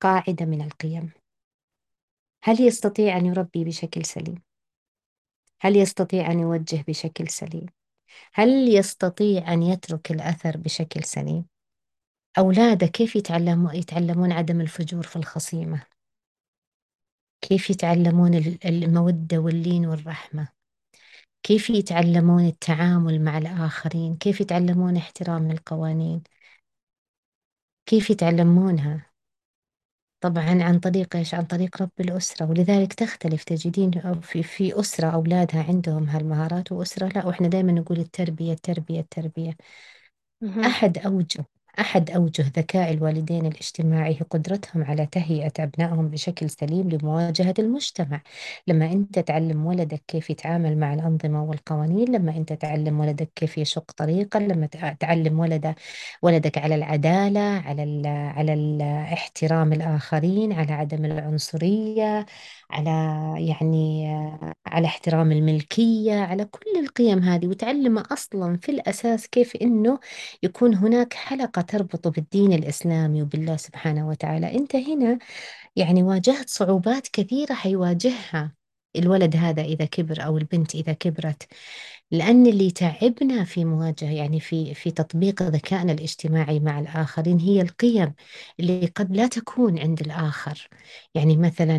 قاعدة 0.00 0.46
من 0.46 0.62
القيم 0.62 1.10
هل 2.42 2.60
يستطيع 2.60 3.16
أن 3.16 3.26
يربي 3.26 3.64
بشكل 3.64 4.04
سليم 4.04 4.42
هل 5.60 5.76
يستطيع 5.76 6.30
أن 6.32 6.40
يوجه 6.40 6.84
بشكل 6.88 7.28
سليم 7.28 7.66
هل 8.34 8.76
يستطيع 8.76 9.52
أن 9.52 9.62
يترك 9.62 10.10
الأثر 10.10 10.56
بشكل 10.56 11.04
سليم؟ 11.04 11.44
أولاده 12.38 12.86
كيف 12.86 13.16
يتعلموا 13.16 13.72
يتعلمون 13.72 14.32
عدم 14.32 14.60
الفجور 14.60 15.02
في 15.02 15.16
الخصيمة؟ 15.16 15.86
كيف 17.40 17.70
يتعلمون 17.70 18.34
ال- 18.34 18.66
المودة 18.66 19.38
واللين 19.38 19.86
والرحمة؟ 19.86 20.48
كيف 21.42 21.70
يتعلمون 21.70 22.46
التعامل 22.46 23.22
مع 23.24 23.38
الآخرين؟ 23.38 24.16
كيف 24.16 24.40
يتعلمون 24.40 24.96
احترام 24.96 25.50
القوانين؟ 25.50 26.22
كيف 27.86 28.10
يتعلمونها؟ 28.10 29.10
طبعا 30.20 30.62
عن 30.62 30.78
طريق 30.80 31.16
إيش؟ 31.16 31.34
عن 31.34 31.44
طريق 31.44 31.82
رب 31.82 31.90
الأسرة 32.00 32.50
ولذلك 32.50 32.92
تختلف 32.92 33.44
تجدين 33.44 33.90
في 34.20 34.42
في 34.42 34.80
أسرة 34.80 35.06
أولادها 35.10 35.62
عندهم 35.62 36.08
هالمهارات 36.08 36.72
وأسرة 36.72 37.08
لا 37.08 37.26
وإحنا 37.26 37.48
دائما 37.48 37.72
نقول 37.72 37.98
التربية 37.98 38.52
التربية 38.52 39.00
التربية. 39.00 39.56
أحد 40.64 40.98
أوجه 40.98 41.44
أحد 41.78 42.10
أوجه 42.10 42.42
ذكاء 42.56 42.92
الوالدين 42.92 43.46
الاجتماعي 43.46 44.14
هي 44.14 44.20
قدرتهم 44.30 44.84
على 44.84 45.06
تهيئة 45.06 45.52
أبنائهم 45.60 46.08
بشكل 46.08 46.50
سليم 46.50 46.88
لمواجهة 46.90 47.54
المجتمع. 47.58 48.20
لما 48.66 48.92
أنت 48.92 49.18
تعلم 49.18 49.66
ولدك 49.66 50.02
كيف 50.08 50.30
يتعامل 50.30 50.78
مع 50.78 50.94
الأنظمة 50.94 51.44
والقوانين 51.44 52.12
لما 52.12 52.36
أنت 52.36 52.52
تعلم 52.52 53.00
ولدك 53.00 53.30
كيف 53.34 53.58
يشق 53.58 53.90
طريقا 53.92 54.38
لما 54.40 54.66
تع- 54.66 54.92
تعلم 54.92 55.38
ولد 55.40 55.74
ولدك 56.22 56.58
على 56.58 56.74
العدالة 56.74 57.40
على 57.40 57.82
ال 57.82 58.06
على 58.06 58.54
ال 58.54 58.82
احترام 58.82 59.72
الآخرين 59.72 60.52
على 60.52 60.72
عدم 60.72 61.04
العنصرية 61.04 62.26
على 62.70 62.90
يعني 63.48 64.06
على 64.66 64.86
احترام 64.86 65.32
الملكية 65.32 66.14
على 66.14 66.44
كل 66.44 66.80
القيم 66.80 67.18
هذه 67.18 67.46
وتعلمه 67.46 68.04
أصلا 68.12 68.56
في 68.56 68.72
الأساس 68.72 69.26
كيف 69.28 69.56
إنه 69.56 70.00
يكون 70.42 70.74
هناك 70.74 71.14
حلقة 71.14 71.62
تربطه 71.62 72.10
بالدين 72.10 72.52
الإسلامي 72.52 73.22
وبالله 73.22 73.56
سبحانه 73.56 74.08
وتعالى. 74.08 74.54
أنت 74.56 74.76
هنا 74.76 75.18
يعني 75.76 76.02
واجهت 76.02 76.50
صعوبات 76.50 77.08
كثيرة 77.08 77.54
حيواجهها 77.54 78.54
الولد 78.96 79.36
هذا 79.36 79.62
إذا 79.62 79.84
كبر 79.84 80.24
أو 80.24 80.38
البنت 80.38 80.74
إذا 80.74 80.92
كبرت 80.92 81.48
لأن 82.10 82.46
اللي 82.46 82.70
تعبنا 82.70 83.44
في 83.44 83.64
مواجهة 83.64 84.10
يعني 84.10 84.40
في 84.40 84.74
في 84.74 84.90
تطبيق 84.90 85.42
ذكائنا 85.42 85.92
الاجتماعي 85.92 86.60
مع 86.60 86.80
الآخرين 86.80 87.38
هي 87.40 87.60
القيم 87.62 88.14
اللي 88.60 88.86
قد 88.86 89.16
لا 89.16 89.26
تكون 89.26 89.78
عند 89.78 90.00
الآخر. 90.00 90.68
يعني 91.14 91.36
مثلا 91.36 91.78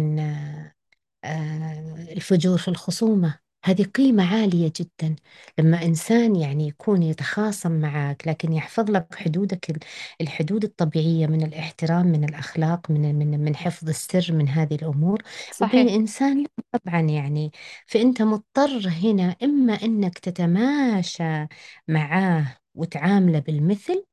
الفجور 2.11 2.57
في 2.57 2.67
الخصومة. 2.67 3.39
هذه 3.65 3.84
قيمة 3.84 4.36
عالية 4.36 4.72
جدا. 4.80 5.15
لما 5.59 5.86
إنسان 5.86 6.36
يعني 6.36 6.67
يكون 6.67 7.03
يتخاصم 7.03 7.72
معك 7.72 8.28
لكن 8.28 8.53
يحفظ 8.53 8.91
لك 8.91 9.15
حدودك 9.15 9.69
ال- 9.69 9.80
الحدود 10.22 10.63
الطبيعية 10.63 11.28
من 11.28 11.43
الاحترام 11.45 12.07
من 12.07 12.24
الأخلاق 12.24 12.91
من 12.91 13.15
من 13.15 13.39
من 13.39 13.55
حفظ 13.55 13.89
السر 13.89 14.34
من 14.34 14.49
هذه 14.49 14.76
الأمور. 14.76 15.22
وبين 15.59 15.89
صحيح. 15.89 15.89
إنسان 15.89 16.43
لا 16.43 16.80
طبعا 16.86 17.01
يعني 17.01 17.51
فأنت 17.88 18.22
مضطر 18.22 18.88
هنا 19.03 19.36
إما 19.43 19.74
إنك 19.74 20.19
تتماشى 20.19 21.47
معاه 21.88 22.57
وتعامله 22.76 23.39
بالمثل 23.39 24.05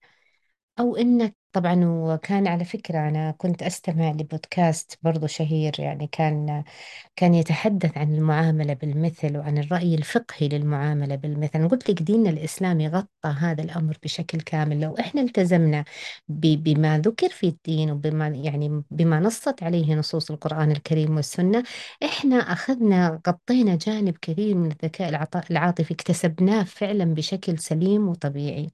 أو 0.81 0.97
إنك 0.97 1.37
طبعا 1.59 1.85
وكان 1.85 2.47
على 2.47 2.65
فكرة 2.65 2.99
أنا 3.09 3.31
كنت 3.31 3.63
أستمع 3.63 4.11
لبودكاست 4.11 4.99
برضو 5.03 5.27
شهير 5.27 5.81
يعني 5.81 6.07
كان 6.13 6.65
كان 7.17 7.35
يتحدث 7.35 7.99
عن 7.99 8.15
المعاملة 8.15 8.75
بالمثل 8.75 9.37
وعن 9.39 9.59
الرأي 9.59 9.95
الفقهي 9.95 10.49
للمعاملة 10.49 11.15
بالمثل. 11.17 11.51
أنا 11.59 11.69
قلت 11.69 11.91
لك 11.91 12.03
ديننا 12.03 12.31
الإسلامي 12.31 12.89
غطى 12.89 13.29
هذا 13.29 13.63
الأمر 13.63 13.99
بشكل 14.03 14.41
كامل. 14.41 14.81
لو 14.81 14.97
إحنا 15.01 15.21
التزمنا 15.23 15.85
بما 16.29 16.99
ذكر 16.99 17.29
في 17.29 17.49
الدين 17.49 17.91
وبما 17.91 18.29
يعني 18.29 18.85
بما 18.91 19.21
نصت 19.21 19.63
عليه 19.63 19.95
نصوص 19.95 20.31
القرآن 20.31 20.71
الكريم 20.73 21.17
والسنة 21.17 21.65
إحنا 22.05 22.37
أخذنا 22.37 23.21
غطينا 23.29 23.77
جانب 23.77 24.17
كبير 24.19 24.55
من 24.57 24.71
الذكاء 24.73 25.09
العاطفي 25.51 25.95
اكتسبناه 25.95 26.63
فعلا 26.65 27.05
بشكل 27.15 27.59
سليم 27.59 28.09
وطبيعي. 28.09 28.71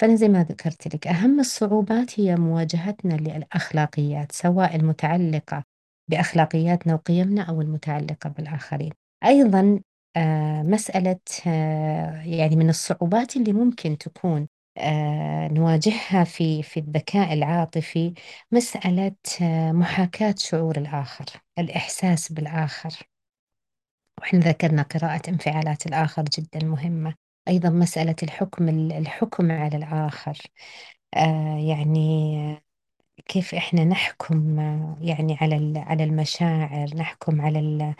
فأنا 0.00 0.16
زي 0.16 0.28
ما 0.28 0.42
ذكرت 0.44 0.94
لك 0.94 1.06
أهم 1.06 1.40
الصعوبات 1.40 2.20
هي 2.20 2.36
مواجهتنا 2.36 3.14
للأخلاقيات 3.14 4.32
سواء 4.32 4.76
المتعلقة 4.76 5.64
بأخلاقياتنا 6.10 6.94
وقيمنا 6.94 7.42
أو 7.42 7.60
المتعلقة 7.60 8.30
بالآخرين. 8.30 8.90
أيضا 9.24 9.80
آه، 10.16 10.62
مسألة 10.62 11.20
آه، 11.46 12.22
يعني 12.22 12.56
من 12.56 12.68
الصعوبات 12.68 13.36
اللي 13.36 13.52
ممكن 13.52 13.98
تكون 13.98 14.48
آه، 14.78 15.48
نواجهها 15.48 16.24
في 16.24 16.62
في 16.62 16.80
الذكاء 16.80 17.32
العاطفي 17.32 18.14
مسألة 18.52 19.12
محاكاة 19.72 20.34
شعور 20.38 20.76
الآخر 20.78 21.26
الإحساس 21.58 22.32
بالآخر. 22.32 22.90
وإحنا 24.20 24.40
ذكرنا 24.40 24.82
قراءة 24.82 25.30
انفعالات 25.30 25.86
الآخر 25.86 26.22
جدا 26.22 26.66
مهمة. 26.66 27.29
أيضا 27.48 27.70
مسألة 27.70 28.16
الحكم 28.22 28.68
الحكم 28.68 29.52
على 29.52 29.76
الآخر. 29.76 30.38
آه 31.16 31.56
يعني 31.58 32.62
كيف 33.28 33.54
إحنا 33.54 33.84
نحكم 33.84 34.60
يعني 35.00 35.38
على 35.40 35.78
على 35.80 36.04
المشاعر 36.04 36.96
نحكم 36.96 37.40
على 37.40 37.58
ال- 37.58 37.94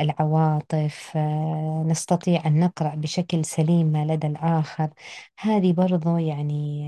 العواطف 0.00 1.12
آه 1.16 1.84
نستطيع 1.88 2.46
أن 2.46 2.60
نقرأ 2.60 2.94
بشكل 2.94 3.44
سليم 3.44 3.86
ما 3.86 4.04
لدى 4.06 4.26
الآخر. 4.26 4.90
هذه 5.40 5.72
برضو 5.72 6.16
يعني 6.18 6.86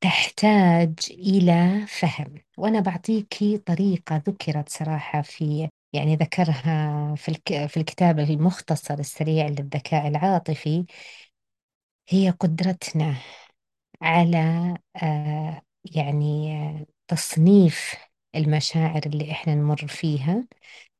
تحتاج 0.00 0.94
إلى 1.10 1.86
فهم. 1.88 2.34
وأنا 2.58 2.80
بعطيكي 2.80 3.58
طريقة 3.58 4.16
ذكرت 4.28 4.68
صراحة 4.68 5.22
في 5.22 5.68
يعني 5.92 6.16
ذكرها 6.16 7.14
في 7.14 7.28
الك 7.28 7.66
في 7.66 7.76
الكتاب 7.76 8.18
المختصر 8.18 8.94
السريع 8.94 9.46
للذكاء 9.48 10.08
العاطفي 10.08 10.84
هي 12.08 12.30
قدرتنا 12.30 13.16
على 14.02 14.38
آه 15.04 15.62
يعني 15.96 16.86
تصنيف 17.08 17.96
المشاعر 18.36 19.02
اللي 19.06 19.32
إحنا 19.32 19.54
نمر 19.54 19.86
فيها 19.88 20.46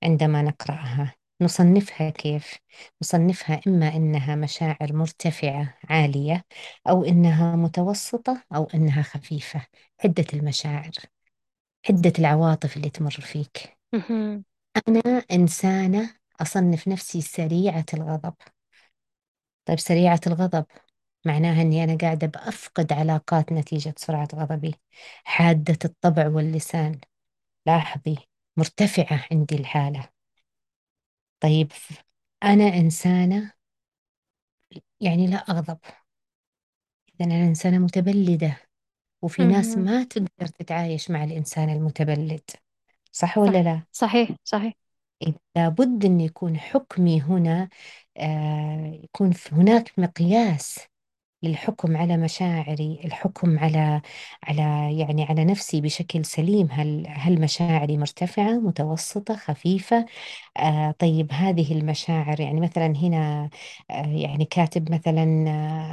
عندما 0.04 0.42
نقرأها 0.42 1.14
نصنفها 1.42 2.10
كيف؟ 2.10 2.58
نصنفها 3.02 3.60
إما 3.68 3.88
إنها 3.96 4.36
مشاعر 4.36 4.92
مرتفعة 4.92 5.78
عالية 5.90 6.44
أو 6.88 7.04
إنها 7.04 7.56
متوسطة 7.56 8.44
أو 8.56 8.64
إنها 8.74 9.02
خفيفة 9.02 9.66
عدة 10.04 10.26
المشاعر 10.34 10.92
عدة 11.90 12.12
العواطف 12.18 12.76
اللي 12.76 12.90
تمر 12.90 13.10
فيك. 13.10 13.78
أنا 14.76 15.00
إنسانة 15.32 16.14
أصنف 16.40 16.88
نفسي 16.88 17.20
سريعة 17.20 17.84
الغضب. 17.94 18.34
طيب 19.64 19.78
سريعة 19.78 20.20
الغضب 20.26 20.66
معناها 21.26 21.62
أني 21.62 21.84
أنا 21.84 21.96
قاعدة 21.96 22.26
بأفقد 22.26 22.92
علاقات 22.92 23.52
نتيجة 23.52 23.94
سرعة 23.98 24.28
غضبي. 24.34 24.74
حادة 25.24 25.78
الطبع 25.84 26.28
واللسان. 26.28 27.00
لاحظي 27.66 28.16
مرتفعة 28.56 29.26
عندي 29.32 29.54
الحالة. 29.56 30.08
طيب 31.40 31.72
أنا 32.44 32.64
إنسانة 32.64 33.52
يعني 35.00 35.26
لا 35.26 35.36
أغضب. 35.36 35.78
إذا 37.20 37.24
أنا 37.26 37.44
إنسانة 37.44 37.78
متبلدة 37.78 38.56
وفي 39.22 39.44
ناس 39.44 39.78
مهم. 39.78 39.84
ما 39.84 40.04
تقدر 40.04 40.46
تتعايش 40.58 41.10
مع 41.10 41.24
الإنسان 41.24 41.70
المتبلد. 41.70 42.50
صح 43.12 43.38
صح 43.38 43.38
ولا 43.38 43.62
لا؟ 43.62 43.82
صحيح 43.92 44.30
صحيح. 44.44 44.74
إذا 45.22 45.34
لابد 45.56 46.04
أن 46.04 46.20
يكون 46.20 46.58
حكمي 46.58 47.20
هنا 47.22 47.68
آه 48.16 49.00
يكون 49.04 49.32
في- 49.32 49.54
هناك 49.54 49.92
مقياس 49.98 50.78
للحكم 51.44 51.96
على 51.96 52.16
مشاعري 52.16 53.00
الحكم 53.04 53.58
على 53.58 54.02
على 54.44 54.62
يعني 55.00 55.24
على 55.24 55.44
نفسي 55.44 55.80
بشكل 55.80 56.24
سليم. 56.24 56.68
هل 56.72 57.06
هل 57.08 57.40
مشاعري 57.40 57.96
مرتفعة 57.98 58.52
متوسطة 58.60 59.36
خفيفة؟ 59.36 60.06
آه 60.58 60.92
طيب 61.00 61.32
هذه 61.32 61.72
المشاعر 61.78 62.40
يعني 62.40 62.60
مثلا 62.60 62.86
هنا 62.86 63.50
آه 63.90 64.06
يعني 64.06 64.44
كاتب 64.46 64.92
مثلا 64.92 65.44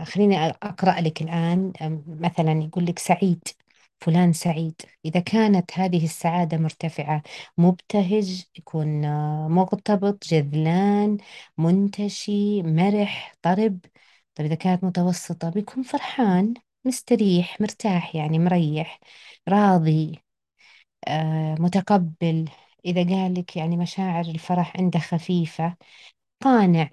آه 0.01 0.05
خليني 0.05 0.47
أقرأ 0.47 1.01
لك 1.01 1.21
الآن 1.21 1.73
آه 1.81 2.03
مثلا 2.07 2.53
يقول 2.63 2.85
لك 2.85 2.99
سعيد. 2.99 3.47
فلان 4.01 4.33
سعيد. 4.33 4.81
إذا 5.05 5.19
كانت 5.19 5.71
هذه 5.79 6.03
السعادة 6.05 6.57
مرتفعة 6.57 7.23
مبتهج 7.57 8.43
يكون 8.57 9.05
آه 9.05 9.47
مرتبط 9.47 10.25
جذلان 10.27 11.17
منتشي 11.57 12.63
مرح 12.63 13.35
طرب. 13.41 13.79
طيب 14.35 14.45
إذا 14.47 14.55
كانت 14.55 14.83
متوسطة 14.83 15.49
بيكون 15.49 15.83
فرحان 15.83 16.53
مستريح 16.85 17.61
مرتاح 17.61 18.15
يعني 18.15 18.39
مريح 18.39 18.99
راضي 19.49 20.19
آه 21.07 21.55
متقبل. 21.59 22.49
إذا 22.85 23.03
قال 23.03 23.33
لك 23.33 23.57
يعني 23.57 23.77
مشاعر 23.77 24.25
الفرح 24.25 24.77
عنده 24.77 24.99
خفيفة 24.99 25.75
قانع. 26.41 26.89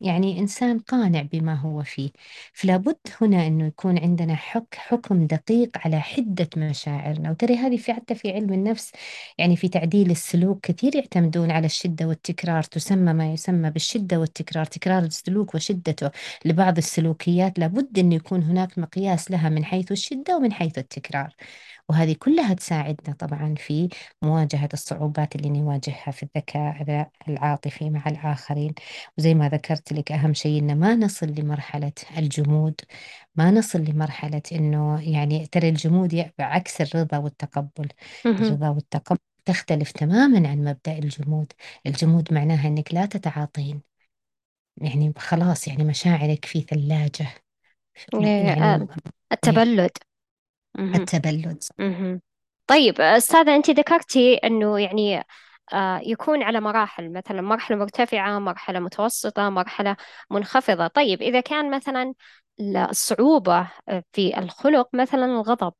يعني 0.00 0.38
إنسان 0.38 0.78
قانع 0.78 1.22
بما 1.22 1.54
هو 1.54 1.82
فيه. 1.82 2.10
فلا 2.52 2.76
بد 2.76 2.96
هنا 3.20 3.46
أنه 3.46 3.66
يكون 3.66 3.98
عندنا 3.98 4.34
حك 4.34 4.74
حكم 4.74 5.26
دقيق 5.26 5.70
على 5.78 6.00
حدة 6.00 6.48
مشاعرنا. 6.56 7.30
وترى 7.30 7.54
هذه 7.56 7.76
في 7.76 7.92
حتى 7.92 8.14
في 8.14 8.32
علم 8.32 8.52
النفس 8.52 8.92
يعني 9.38 9.56
في 9.56 9.68
تعديل 9.68 10.10
السلوك 10.10 10.60
كثير 10.66 10.96
يعتمدون 10.96 11.50
على 11.50 11.66
الشدة 11.66 12.06
والتكرار. 12.08 12.62
تسمى 12.62 13.12
ما 13.12 13.32
يسمى 13.32 13.70
بالشدة 13.70 14.20
والتكرار. 14.20 14.64
تكرار 14.64 15.02
السلوك 15.02 15.54
وشدته 15.54 16.10
لبعض 16.44 16.76
السلوكيات. 16.78 17.58
لابد 17.58 17.98
أن 17.98 18.12
يكون 18.12 18.42
هناك 18.42 18.78
مقياس 18.78 19.30
لها 19.30 19.48
من 19.48 19.64
حيث 19.64 19.92
الشدة 19.92 20.36
ومن 20.36 20.52
حيث 20.52 20.78
التكرار. 20.78 21.34
وهذه 21.88 22.16
كلها 22.18 22.54
تساعدنا 22.54 23.14
طبعا 23.14 23.54
في 23.58 23.88
مواجهة 24.22 24.68
الصعوبات 24.72 25.36
اللي 25.36 25.50
نواجهها 25.50 26.10
في 26.10 26.22
الذكاء 26.22 27.10
العاطفي 27.28 27.90
مع 27.90 28.02
الآخرين. 28.06 28.74
وزي 29.18 29.34
ما 29.34 29.48
ذكرت 29.48 29.92
لك 29.92 30.12
أهم 30.12 30.34
شيء 30.34 30.58
إن 30.60 30.78
ما 30.78 30.94
نصل 30.94 31.26
لمرحلة 31.26 31.92
الجمود 32.18 32.80
ما 33.36 33.50
نصل 33.50 33.78
لمرحلة 33.84 34.42
إنه 34.52 35.12
يعني 35.14 35.46
ترى 35.46 35.68
الجمود 35.68 36.30
عكس 36.40 36.80
الرضا 36.80 37.18
والتقبل. 37.18 37.88
الرضا 38.26 38.68
والتقبل 38.68 39.18
تختلف 39.44 39.92
تماما 39.92 40.48
عن 40.48 40.64
مبدأ 40.64 40.98
الجمود. 40.98 41.52
الجمود 41.86 42.34
معناها 42.34 42.68
إنك 42.68 42.94
لا 42.94 43.06
تتعاطين. 43.06 43.82
يعني 44.76 45.12
خلاص 45.18 45.68
يعني 45.68 45.84
مشاعرك 45.84 46.44
في 46.44 46.60
ثلاجة. 46.60 47.26
إيه، 48.14 48.46
يعني 48.46 48.62
آه، 48.62 48.88
التبلد. 49.32 49.90
التبلد. 50.78 51.64
مهم. 51.78 52.20
طيب 52.66 53.00
أستاذة 53.00 53.56
أنت 53.56 53.70
ذكرتي 53.70 54.34
أنه 54.34 54.78
يعني 54.78 55.24
آه، 55.72 56.00
يكون 56.04 56.42
على 56.42 56.60
مراحل 56.60 57.12
مثلا 57.12 57.40
مرحلة 57.42 57.76
مرتفعة 57.76 58.38
مرحلة 58.38 58.80
متوسطة 58.80 59.48
مرحلة 59.48 59.96
منخفضة. 60.30 60.86
طيب 60.86 61.22
إذا 61.22 61.40
كان 61.40 61.70
مثلا 61.70 62.14
الصعوبة 62.60 63.68
في 64.12 64.38
الخلق 64.38 64.88
مثلا 64.92 65.24
الغضب 65.24 65.72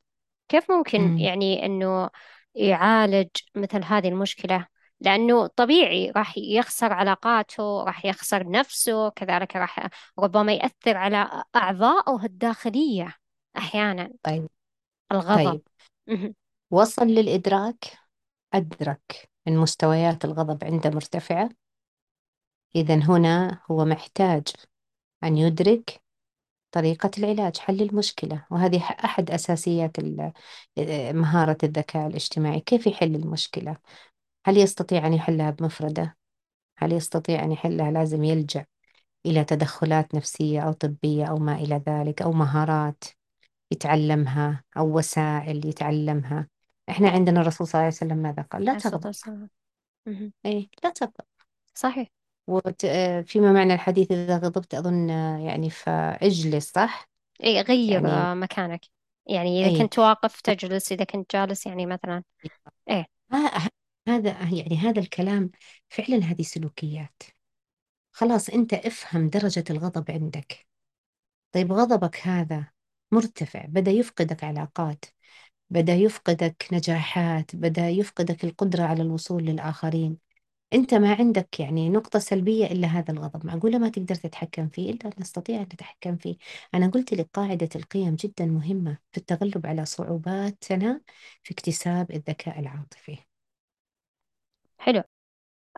كيف 0.48 0.70
ممكن 0.70 1.00
مم. 1.00 1.18
يعني 1.18 1.66
أنه 1.66 2.10
يعالج 2.54 3.28
مثل 3.54 3.84
هذه 3.84 4.08
المشكلة؟ 4.08 4.66
لأنه 5.00 5.46
طبيعي 5.46 6.10
راح 6.10 6.38
يخسر 6.38 6.92
علاقاته 6.92 7.84
راح 7.84 8.04
يخسر 8.04 8.50
نفسه 8.50 9.08
كذلك 9.08 9.56
راح 9.56 9.88
ربما 10.18 10.52
يأثر 10.52 10.96
على 10.96 11.44
أعضائه 11.56 12.24
الداخلية 12.24 13.14
أحيانا. 13.56 14.10
طيب. 14.22 14.48
الغضب. 15.12 15.50
طيب. 15.50 15.62
مهم. 16.06 16.34
وصل 16.70 17.06
للإدراك؟ 17.06 17.84
أدرك 18.54 19.30
أن 19.48 19.56
مستويات 19.56 20.24
الغضب 20.24 20.64
عنده 20.64 20.90
مرتفعة. 20.90 21.50
إذا 22.76 22.94
هنا 22.94 23.60
هو 23.70 23.84
محتاج 23.84 24.48
أن 25.24 25.36
يدرك 25.36 26.02
طريقة 26.70 27.10
العلاج 27.18 27.58
حل 27.58 27.82
المشكلة. 27.82 28.46
وهذه 28.50 28.82
أحد 29.04 29.30
أساسيات 29.30 29.96
مهارة 31.14 31.58
الذكاء 31.62 32.06
الاجتماعي. 32.06 32.60
كيف 32.60 32.86
يحل 32.86 33.14
المشكلة؟ 33.14 33.76
هل 34.46 34.56
يستطيع 34.56 35.06
أن 35.06 35.14
يحلها 35.14 35.50
بمفردة؟ 35.50 36.16
هل 36.78 36.92
يستطيع 36.92 37.44
أن 37.44 37.52
يحلها؟ 37.52 37.90
لازم 37.90 38.24
يلجأ 38.24 38.66
إلى 39.26 39.44
تدخلات 39.44 40.14
نفسية 40.14 40.60
أو 40.60 40.72
طبية 40.72 41.24
أو 41.24 41.38
ما 41.38 41.54
إلى 41.54 41.82
ذلك 41.88 42.22
أو 42.22 42.32
مهارات. 42.32 43.04
يتعلمها 43.70 44.64
أو 44.76 44.98
وسائل 44.98 45.66
يتعلمها. 45.66 46.48
إحنا 46.88 47.08
عندنا 47.10 47.40
الرسول 47.40 47.66
صلى 47.66 47.74
الله 47.74 47.84
عليه 47.84 47.96
وسلم 47.96 48.16
ماذا 48.16 48.42
قال؟ 48.42 48.64
لا 48.64 48.70
عليه 48.70 48.76
الصلاة 48.76 48.92
تغضب 48.92 49.06
والسلام. 49.06 49.50
مهم. 50.06 50.32
إيه 50.44 50.68
لا 50.84 50.90
تغضب 50.90 51.24
صحيح. 51.74 52.08
وفيما 52.46 53.52
معنى 53.52 53.74
الحديث 53.74 54.12
إذا 54.12 54.38
غضبت 54.38 54.74
أظن 54.74 55.10
آه، 55.10 55.38
يعني 55.38 55.70
فاجلس 55.70 56.72
صح؟ 56.72 57.08
إيه 57.42 57.60
غير 57.60 57.92
يعني 57.92 58.08
آه، 58.08 58.34
مكانك. 58.34 58.80
يعني 59.26 59.60
إذا 59.60 59.68
أي 59.68 59.78
كنت 59.78 59.98
واقف 59.98 60.40
تجلس 60.40 60.92
إذا 60.92 61.04
كنت 61.04 61.36
جالس 61.36 61.66
يعني 61.66 61.86
مثلا. 61.86 62.22
إيه. 62.88 63.06
ه- 63.32 63.68
هذا 64.08 64.30
يعني 64.30 64.76
هذا 64.76 65.00
الكلام 65.00 65.50
فعلا 65.88 66.16
هذه 66.16 66.42
سلوكيات. 66.42 67.22
خلاص 68.12 68.48
أنت 68.48 68.74
افهم 68.74 69.28
درجة 69.28 69.64
الغضب 69.70 70.10
عندك. 70.10 70.66
طيب 71.52 71.72
غضبك 71.72 72.20
هذا 72.26 72.66
مرتفع 73.12 73.64
بدأ 73.66 73.90
يفقدك 73.90 74.44
علاقات 74.44 75.04
بدأ 75.70 75.94
يفقدك 75.94 76.66
نجاحات 76.72 77.56
بدأ 77.56 77.88
يفقدك 77.88 78.44
القدرة 78.44 78.82
على 78.84 79.02
الوصول 79.02 79.44
للآخرين. 79.44 80.18
أنت 80.74 80.94
ما 80.94 81.14
عندك 81.14 81.60
يعني 81.60 81.88
نقطة 81.90 82.18
سلبية 82.18 82.66
إلا 82.66 82.88
هذا 82.88 83.12
الغضب. 83.12 83.46
معقولة 83.46 83.78
ما 83.78 83.88
تقدر 83.88 84.14
تتحكم 84.14 84.68
فيه؟ 84.68 84.90
إلا 84.90 85.10
نستطيع 85.20 85.56
أن 85.58 85.62
نتحكم 85.62 86.16
فيه. 86.16 86.36
أنا 86.74 86.88
قلت 86.88 87.14
لك 87.14 87.30
قاعدة 87.34 87.68
القيم 87.76 88.14
جدا 88.16 88.46
مهمة 88.46 88.98
في 89.12 89.18
التغلب 89.18 89.66
على 89.66 89.84
صعوباتنا 89.86 91.00
في 91.42 91.52
اكتساب 91.54 92.10
الذكاء 92.10 92.60
العاطفي. 92.60 93.18
حلو. 94.78 95.02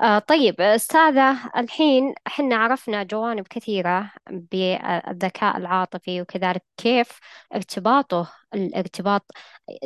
آه 0.01 0.18
طيب 0.18 0.61
أستاذة 0.61 1.51
الحين 1.57 2.14
إحنا 2.26 2.57
عرفنا 2.57 3.03
جوانب 3.03 3.46
كثيرة 3.48 4.12
بالذكاء 4.30 5.57
العاطفي 5.57 6.20
وكذلك 6.22 6.62
كيف 6.76 7.18
ارتباطه 7.55 8.32
الارتباط 8.55 9.30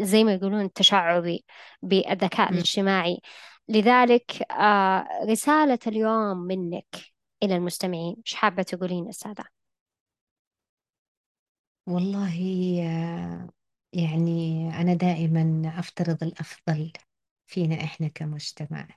زي 0.01 0.25
ما 0.25 0.33
يقولون 0.35 0.61
التشعبي 0.61 1.45
بالذكاء 1.83 2.49
مم. 2.49 2.55
الاجتماعي 2.55 3.21
لذلك 3.69 4.53
آه 4.53 5.09
رسالة 5.31 5.79
اليوم 5.87 6.37
منك 6.39 6.97
إلى 7.43 7.57
المستمعين 7.57 8.17
إيش 8.27 8.35
حابة 8.35 8.63
تقولين 8.63 9.09
أستاذة؟ 9.09 9.45
والله 11.87 12.37
آه، 12.83 13.49
يعني 13.93 14.69
أنا 14.81 14.95
دائما 14.95 15.73
أفترض 15.79 16.23
الأفضل 16.23 16.93
فينا 17.47 17.85
إحنا 17.85 18.09
كمجتمع 18.09 18.89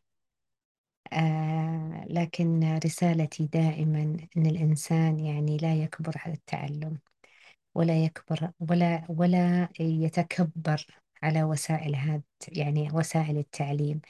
آه 1.13 2.05
لكن 2.09 2.77
رسالتي 2.85 3.47
دائما 3.47 4.17
أن 4.37 4.45
الإنسان 4.45 5.19
يعني 5.19 5.57
لا 5.57 5.75
يكبر 5.75 6.13
على 6.25 6.33
التعلم 6.33 6.99
ولا 7.75 8.03
يكبر 8.05 8.51
ولا 8.59 9.05
ولا 9.09 9.69
يتكبر 9.79 10.85
على 11.23 11.43
وسائل 11.43 11.95
هذا 11.95 12.21
يعني 12.47 12.89
وسائل 12.93 13.37
التعليم 13.37 14.01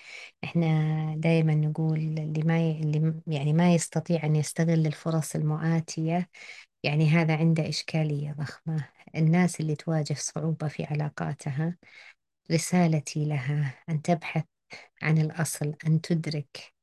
إحنا 0.43 0.67
دائما 1.17 1.55
نقول 1.55 1.99
اللي 1.99 2.43
ما. 2.43 2.71
اللي 2.71 3.13
يعني 3.27 3.53
ما 3.53 3.73
يستطيع 3.73 4.23
أن 4.25 4.35
يستغل 4.35 4.87
الفرص 4.87 5.35
المآتية 5.35 6.29
يعني 6.83 7.09
هذا 7.09 7.35
عنده 7.37 7.69
إشكالية 7.69 8.31
ضخمة 8.33 8.89
الناس 9.15 9.59
اللي 9.59 9.75
تواجه 9.75 10.13
صعوبة 10.13 10.67
في 10.67 10.83
علاقاتها 10.85 11.77
رسالتي 12.51 13.25
لها 13.25 13.83
أن 13.89 14.01
تبحث 14.01 14.45
عن 15.01 15.17
الأصل 15.17 15.75
أن 15.87 16.01
تدرك 16.01 16.73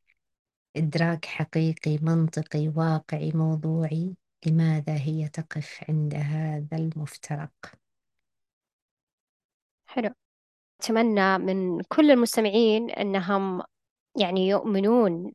إدراك 0.77 1.25
حقيقي 1.25 1.99
منطقي 2.03 2.69
واقعي 2.69 3.33
موضوعي 3.35 4.15
لماذا 4.47 4.97
هي 4.97 5.29
تقف 5.29 5.85
عند 5.89 6.15
هذا 6.15 6.77
المفترق؟ 6.77 7.51
حلو. 9.87 10.11
أتمنى 10.81 11.39
من 11.39 11.83
كل 11.83 12.11
المستمعين 12.11 12.91
أنهم 12.91 13.63
يعني 14.17 14.49
يؤمنون 14.49 15.33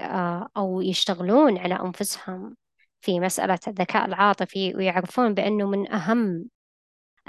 آه، 0.00 0.48
أو 0.56 0.80
يشتغلون 0.80 1.58
على 1.58 1.74
أنفسهم 1.74 2.56
في 3.00 3.20
مسألة 3.20 3.58
الذكاء 3.68 4.06
العاطفي 4.06 4.74
ويعرفون 4.76 5.34
بأنه 5.34 5.66
من 5.68 5.92
أهم 5.92 6.48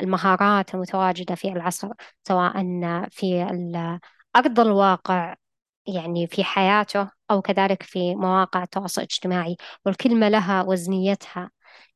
المهارات 0.01 0.75
المتواجدة 0.75 1.35
في 1.35 1.47
العصر 1.47 1.89
سواء 2.27 2.61
في 3.11 3.43
أرض 4.35 4.59
الواقع 4.59 5.35
يعني 5.87 6.27
في 6.27 6.43
حياته 6.43 7.09
أو 7.31 7.41
كذلك 7.41 7.83
في 7.83 8.15
مواقع 8.15 8.63
التواصل 8.63 9.01
الاجتماعي 9.01 9.57
والكلمة 9.85 10.29
لها 10.29 10.63
وزنيتها. 10.63 11.51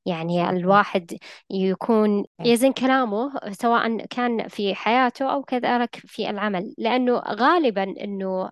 يعني 0.06 0.50
الواحد 0.50 1.18
يكون 1.50 2.26
يزن 2.40 2.72
كلامه 2.74 3.32
سواء 3.52 4.06
كان 4.06 4.48
في 4.48 4.76
حياته 4.76 5.34
أو 5.34 5.44
كذلك 5.44 5.96
في 5.96 6.30
العمل. 6.30 6.74
لأنه 6.78 7.20
غالبا 7.20 7.84
أنه 7.84 8.50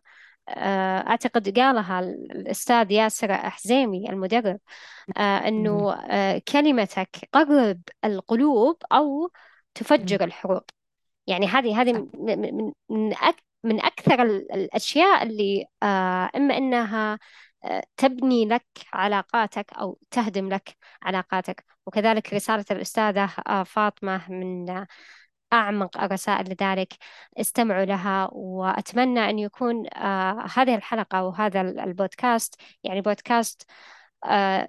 آه، 0.49 0.99
أعتقد 1.07 1.59
قالها 1.59 1.99
الأستاذ 1.99 2.91
ياسر 2.91 3.33
حزيمي 3.33 4.09
المدرب 4.09 4.59
آه، 5.17 5.47
أنه 5.47 5.93
آه، 5.93 6.41
كلمتك 6.47 7.29
قرب 7.33 7.81
القلوب 8.05 8.77
أو 8.91 9.31
تفجر 9.75 10.23
الحروب. 10.23 10.63
يعني 11.27 11.47
هذه 11.47 11.81
هذه 11.81 12.07
من 12.89 13.13
من 13.65 13.81
أكثر 13.85 14.23
الأشياء 14.23 15.23
اللي 15.23 15.65
إما 16.35 16.57
أنها 16.57 17.19
تبني 17.97 18.45
لك 18.45 18.65
علاقاتك 18.93 19.73
أو 19.73 19.99
تهدم 20.11 20.49
لك 20.49 20.77
علاقاتك. 21.03 21.65
وكذلك 21.85 22.33
رسالة 22.33 22.65
الأستاذة 22.71 23.27
فاطمة 23.65 24.31
من 24.31 24.85
أعمق 25.53 25.97
الرسائل 26.03 26.51
لذلك 26.51 26.93
استمعوا 27.37 27.85
لها. 27.85 28.29
وأتمنى 28.31 29.29
أن 29.29 29.39
يكون 29.39 29.87
آه 29.93 30.47
هذه 30.55 30.75
الحلقة 30.75 31.23
وهذا 31.23 31.61
البودكاست 31.61 32.55
يعني 32.83 33.01
بودكاست 33.01 33.65
آه 33.69 33.94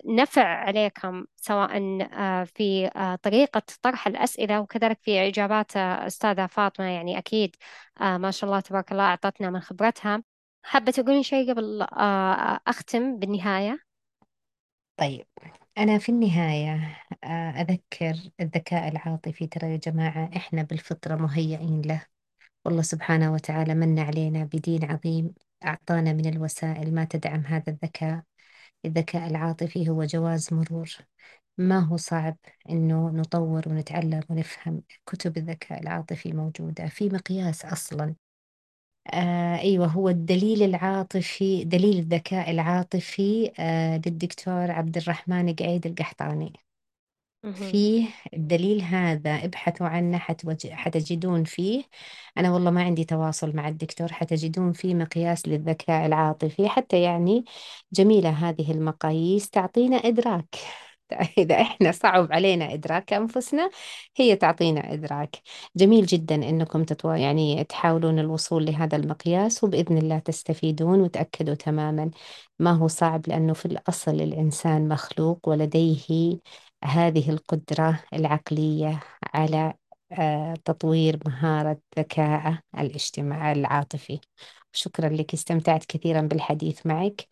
نفع 0.06 0.44
عليكم 0.44 1.24
سواء 1.36 2.02
آه 2.12 2.44
في 2.44 2.86
آه 2.86 3.14
طريقة 3.14 3.62
طرح 3.82 4.06
الأسئلة 4.06 4.60
وكذلك 4.60 4.98
في 5.02 5.28
إجابات 5.28 5.76
آه 5.76 6.06
أستاذة 6.06 6.46
فاطمة 6.46 6.86
يعني 6.86 7.18
أكيد 7.18 7.56
ما 8.00 8.30
شاء 8.30 8.50
الله 8.50 8.60
تبارك 8.60 8.92
الله 8.92 9.04
أعطتنا 9.04 9.50
من 9.50 9.60
خبرتها. 9.60 10.22
حابة 10.62 10.92
تقولين 10.92 11.22
شيء 11.22 11.52
قبل 11.52 11.86
أختم 12.66 13.18
بالنهاية؟ 13.18 13.78
طيب 14.96 15.26
أنا 15.78 15.98
في 15.98 16.08
النهاية 16.08 16.96
أذكر 17.60 18.16
الذكاء 18.40 18.88
العاطفي 18.88 19.46
ترى 19.46 19.72
يا 19.72 19.76
جماعة 19.76 20.30
إحنا 20.36 20.62
بالفطرة 20.62 21.14
مهيئين 21.16 21.82
له. 21.82 22.06
والله 22.64 22.82
سبحانه 22.82 23.32
وتعالى 23.32 23.74
من 23.74 23.98
علينا 23.98 24.44
بدين 24.44 24.90
عظيم 24.90 25.34
أعطانا 25.64 26.12
من 26.12 26.26
الوسائل 26.28 26.94
ما 26.94 27.04
تدعم 27.04 27.40
هذا 27.40 27.72
الذكاء. 27.72 28.22
الذكاء 28.86 29.26
العاطفي 29.30 29.88
هو 29.88 30.04
جواز 30.04 30.54
مرور. 30.54 30.90
ما 31.58 31.78
هو 31.80 31.96
صعب 31.96 32.36
إنه 32.70 33.10
نطور 33.10 33.62
ونتعلم 33.68 34.22
ونفهم 34.30 34.82
كتب 35.06 35.36
الذكاء 35.36 35.80
العاطفي 35.82 36.32
موجودة 36.32 36.88
في 36.88 37.08
مقياس 37.08 37.64
أصلا. 37.64 38.14
آه 39.14 39.58
أيوة 39.58 39.86
هو 39.86 40.08
الدليل 40.08 40.62
العاطفي 40.62 41.64
دليل 41.64 41.98
الذكاء 41.98 42.50
العاطفي 42.50 43.52
آه 43.58 43.96
للدكتور 44.06 44.70
عبد 44.70 44.96
الرحمن 44.96 45.54
قعيد 45.54 45.86
القحطاني. 45.86 46.52
فيه 47.54 48.08
الدليل 48.34 48.82
هذا 48.82 49.44
ابحثوا 49.44 49.86
عنه 49.86 50.18
حتوج... 50.18 50.66
حتجدون 50.66 51.44
فيه. 51.44 51.84
أنا 52.38 52.52
والله 52.52 52.70
ما 52.70 52.82
عندي 52.82 53.04
تواصل 53.04 53.56
مع 53.56 53.68
الدكتور 53.68 54.12
حتجدون 54.12 54.72
فيه 54.72 54.94
مقياس 54.94 55.48
للذكاء 55.48 56.06
العاطفي. 56.06 56.68
حتى 56.68 57.02
يعني 57.02 57.44
جميلة 57.92 58.30
هذه 58.30 58.72
المقاييس 58.72 59.50
تعطينا 59.50 59.96
إدراك. 59.96 60.56
إذا 61.38 61.60
إحنا 61.60 61.92
صعب 61.92 62.32
علينا 62.32 62.74
إدراك 62.74 63.12
أنفسنا 63.12 63.70
هي 64.16 64.36
تعطينا 64.36 64.92
إدراك. 64.92 65.36
جميل 65.76 66.06
جدا 66.06 66.34
إنكم 66.34 66.84
تتو... 66.84 67.10
يعني 67.10 67.64
تحاولون 67.64 68.18
الوصول 68.18 68.66
لهذا 68.66 68.96
المقياس 68.96 69.64
وبإذن 69.64 69.98
الله 69.98 70.18
تستفيدون 70.18 71.00
وتأكدوا 71.00 71.54
تماما 71.54 72.10
ما 72.58 72.72
هو 72.72 72.88
صعب 72.88 73.28
لأنه 73.28 73.52
في 73.52 73.66
الأصل 73.66 74.14
الإنسان 74.14 74.88
مخلوق 74.88 75.48
ولديه 75.48 76.38
هذه 76.86 77.30
القدرة 77.30 78.00
العقلية 78.12 79.00
على 79.34 79.74
آه، 80.12 80.54
تطوير 80.64 81.18
مهارة 81.26 81.80
ذكائه 81.98 82.60
الاجتماعي 82.78 83.52
العاطفي. 83.52 84.20
شكرا 84.72 85.08
لك 85.08 85.34
استمتعت 85.34 85.84
كثيرا 85.84 86.20
بالحديث 86.20 86.86
معك. 86.86 87.26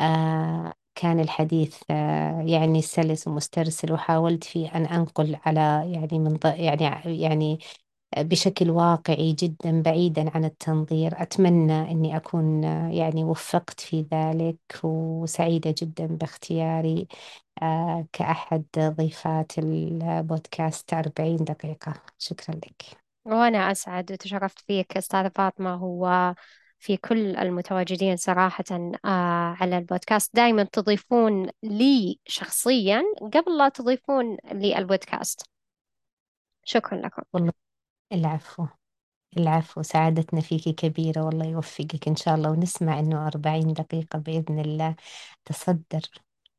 آه 0.00 0.72
كان 0.94 1.20
الحديث 1.20 1.76
آه 1.90 2.42
يعني 2.48 2.82
سلس 2.82 3.28
ومسترسل 3.28 3.92
وحاولت 3.92 4.44
فيه 4.44 4.68
أن 4.76 4.86
أنقل 4.86 5.36
على 5.46 5.60
يعني 5.94 6.18
من 6.18 6.38
يعني 6.44 7.22
يعني 7.22 7.58
بشكل 8.16 8.70
واقعي 8.70 9.32
جدا 9.32 9.82
بعيدا 9.82 10.30
عن 10.34 10.44
التنظير. 10.44 11.22
أتمنى 11.22 11.90
أني 11.90 12.16
أكون 12.16 12.62
يعني 12.92 13.24
وفقت 13.24 13.80
في 13.80 14.06
ذلك 14.14 14.58
وسعيدة 14.84 15.74
جدا 15.78 16.06
باختياري 16.06 17.08
آه، 17.62 18.06
كأحد 18.12 18.64
ضيفات 18.78 19.58
البودكاست 19.58 20.94
40 20.94 21.36
دقيقة. 21.36 21.94
شكرا 22.18 22.54
لك. 22.54 22.82
وأنا 23.24 23.72
أسعد 23.72 24.12
وتشرفت 24.12 24.58
فيك 24.58 24.96
أستاذة 24.96 25.30
فاطمة. 25.34 25.74
هو 25.74 26.34
في 26.78 26.96
كل 26.96 27.36
المتواجدين 27.36 28.16
صراحة 28.16 28.64
آه 29.04 29.56
على 29.60 29.78
البودكاست. 29.78 30.36
دائما 30.36 30.64
تضيفون 30.64 31.50
لي 31.62 32.18
شخصيا 32.26 33.02
قبل 33.34 33.58
لا 33.58 33.68
تضيفون 33.68 34.36
لي 34.52 34.78
البودكاست. 34.78 35.42
شكرا 36.64 36.98
لكم. 36.98 37.22
والله 37.32 37.67
العفو. 38.12 38.66
العفو 39.36 39.82
سعادتنا 39.82 40.40
فيك 40.40 40.68
كبيرة 40.74 41.22
والله 41.22 41.46
يوفقك 41.46 42.08
إن 42.08 42.16
شاء 42.16 42.34
الله. 42.34 42.50
ونسمع 42.50 42.98
إنه 42.98 43.26
أربعين 43.26 43.72
دقيقة 43.72 44.18
بإذن 44.18 44.58
الله 44.58 44.94
تصدر 45.44 46.00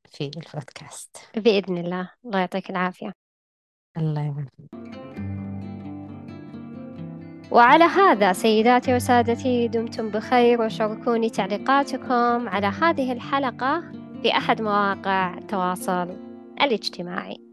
في 0.06 0.24
البودكاست. 0.24 1.18
بإذن 1.36 1.78
الله. 1.78 2.12
الله 2.26 2.40
يعطيك 2.40 2.70
العافية. 2.70 3.12
الله 3.98 4.22
يعافيك. 4.22 5.00
وعلى 7.52 7.84
هذا 7.84 8.34
سيداتي 8.34 8.96
وسادتي 8.96 9.68
دمتم 9.68 10.10
بخير 10.10 10.62
وشاركوني 10.62 11.30
تعليقاتكم 11.30 12.50
على 12.50 12.68
هذه 12.68 13.12
الحلقة 13.12 13.92
في 14.22 14.38
أحد 14.38 14.62
مواقع 14.62 15.38
التواصل 15.38 16.10
الاجتماعي. 16.62 17.49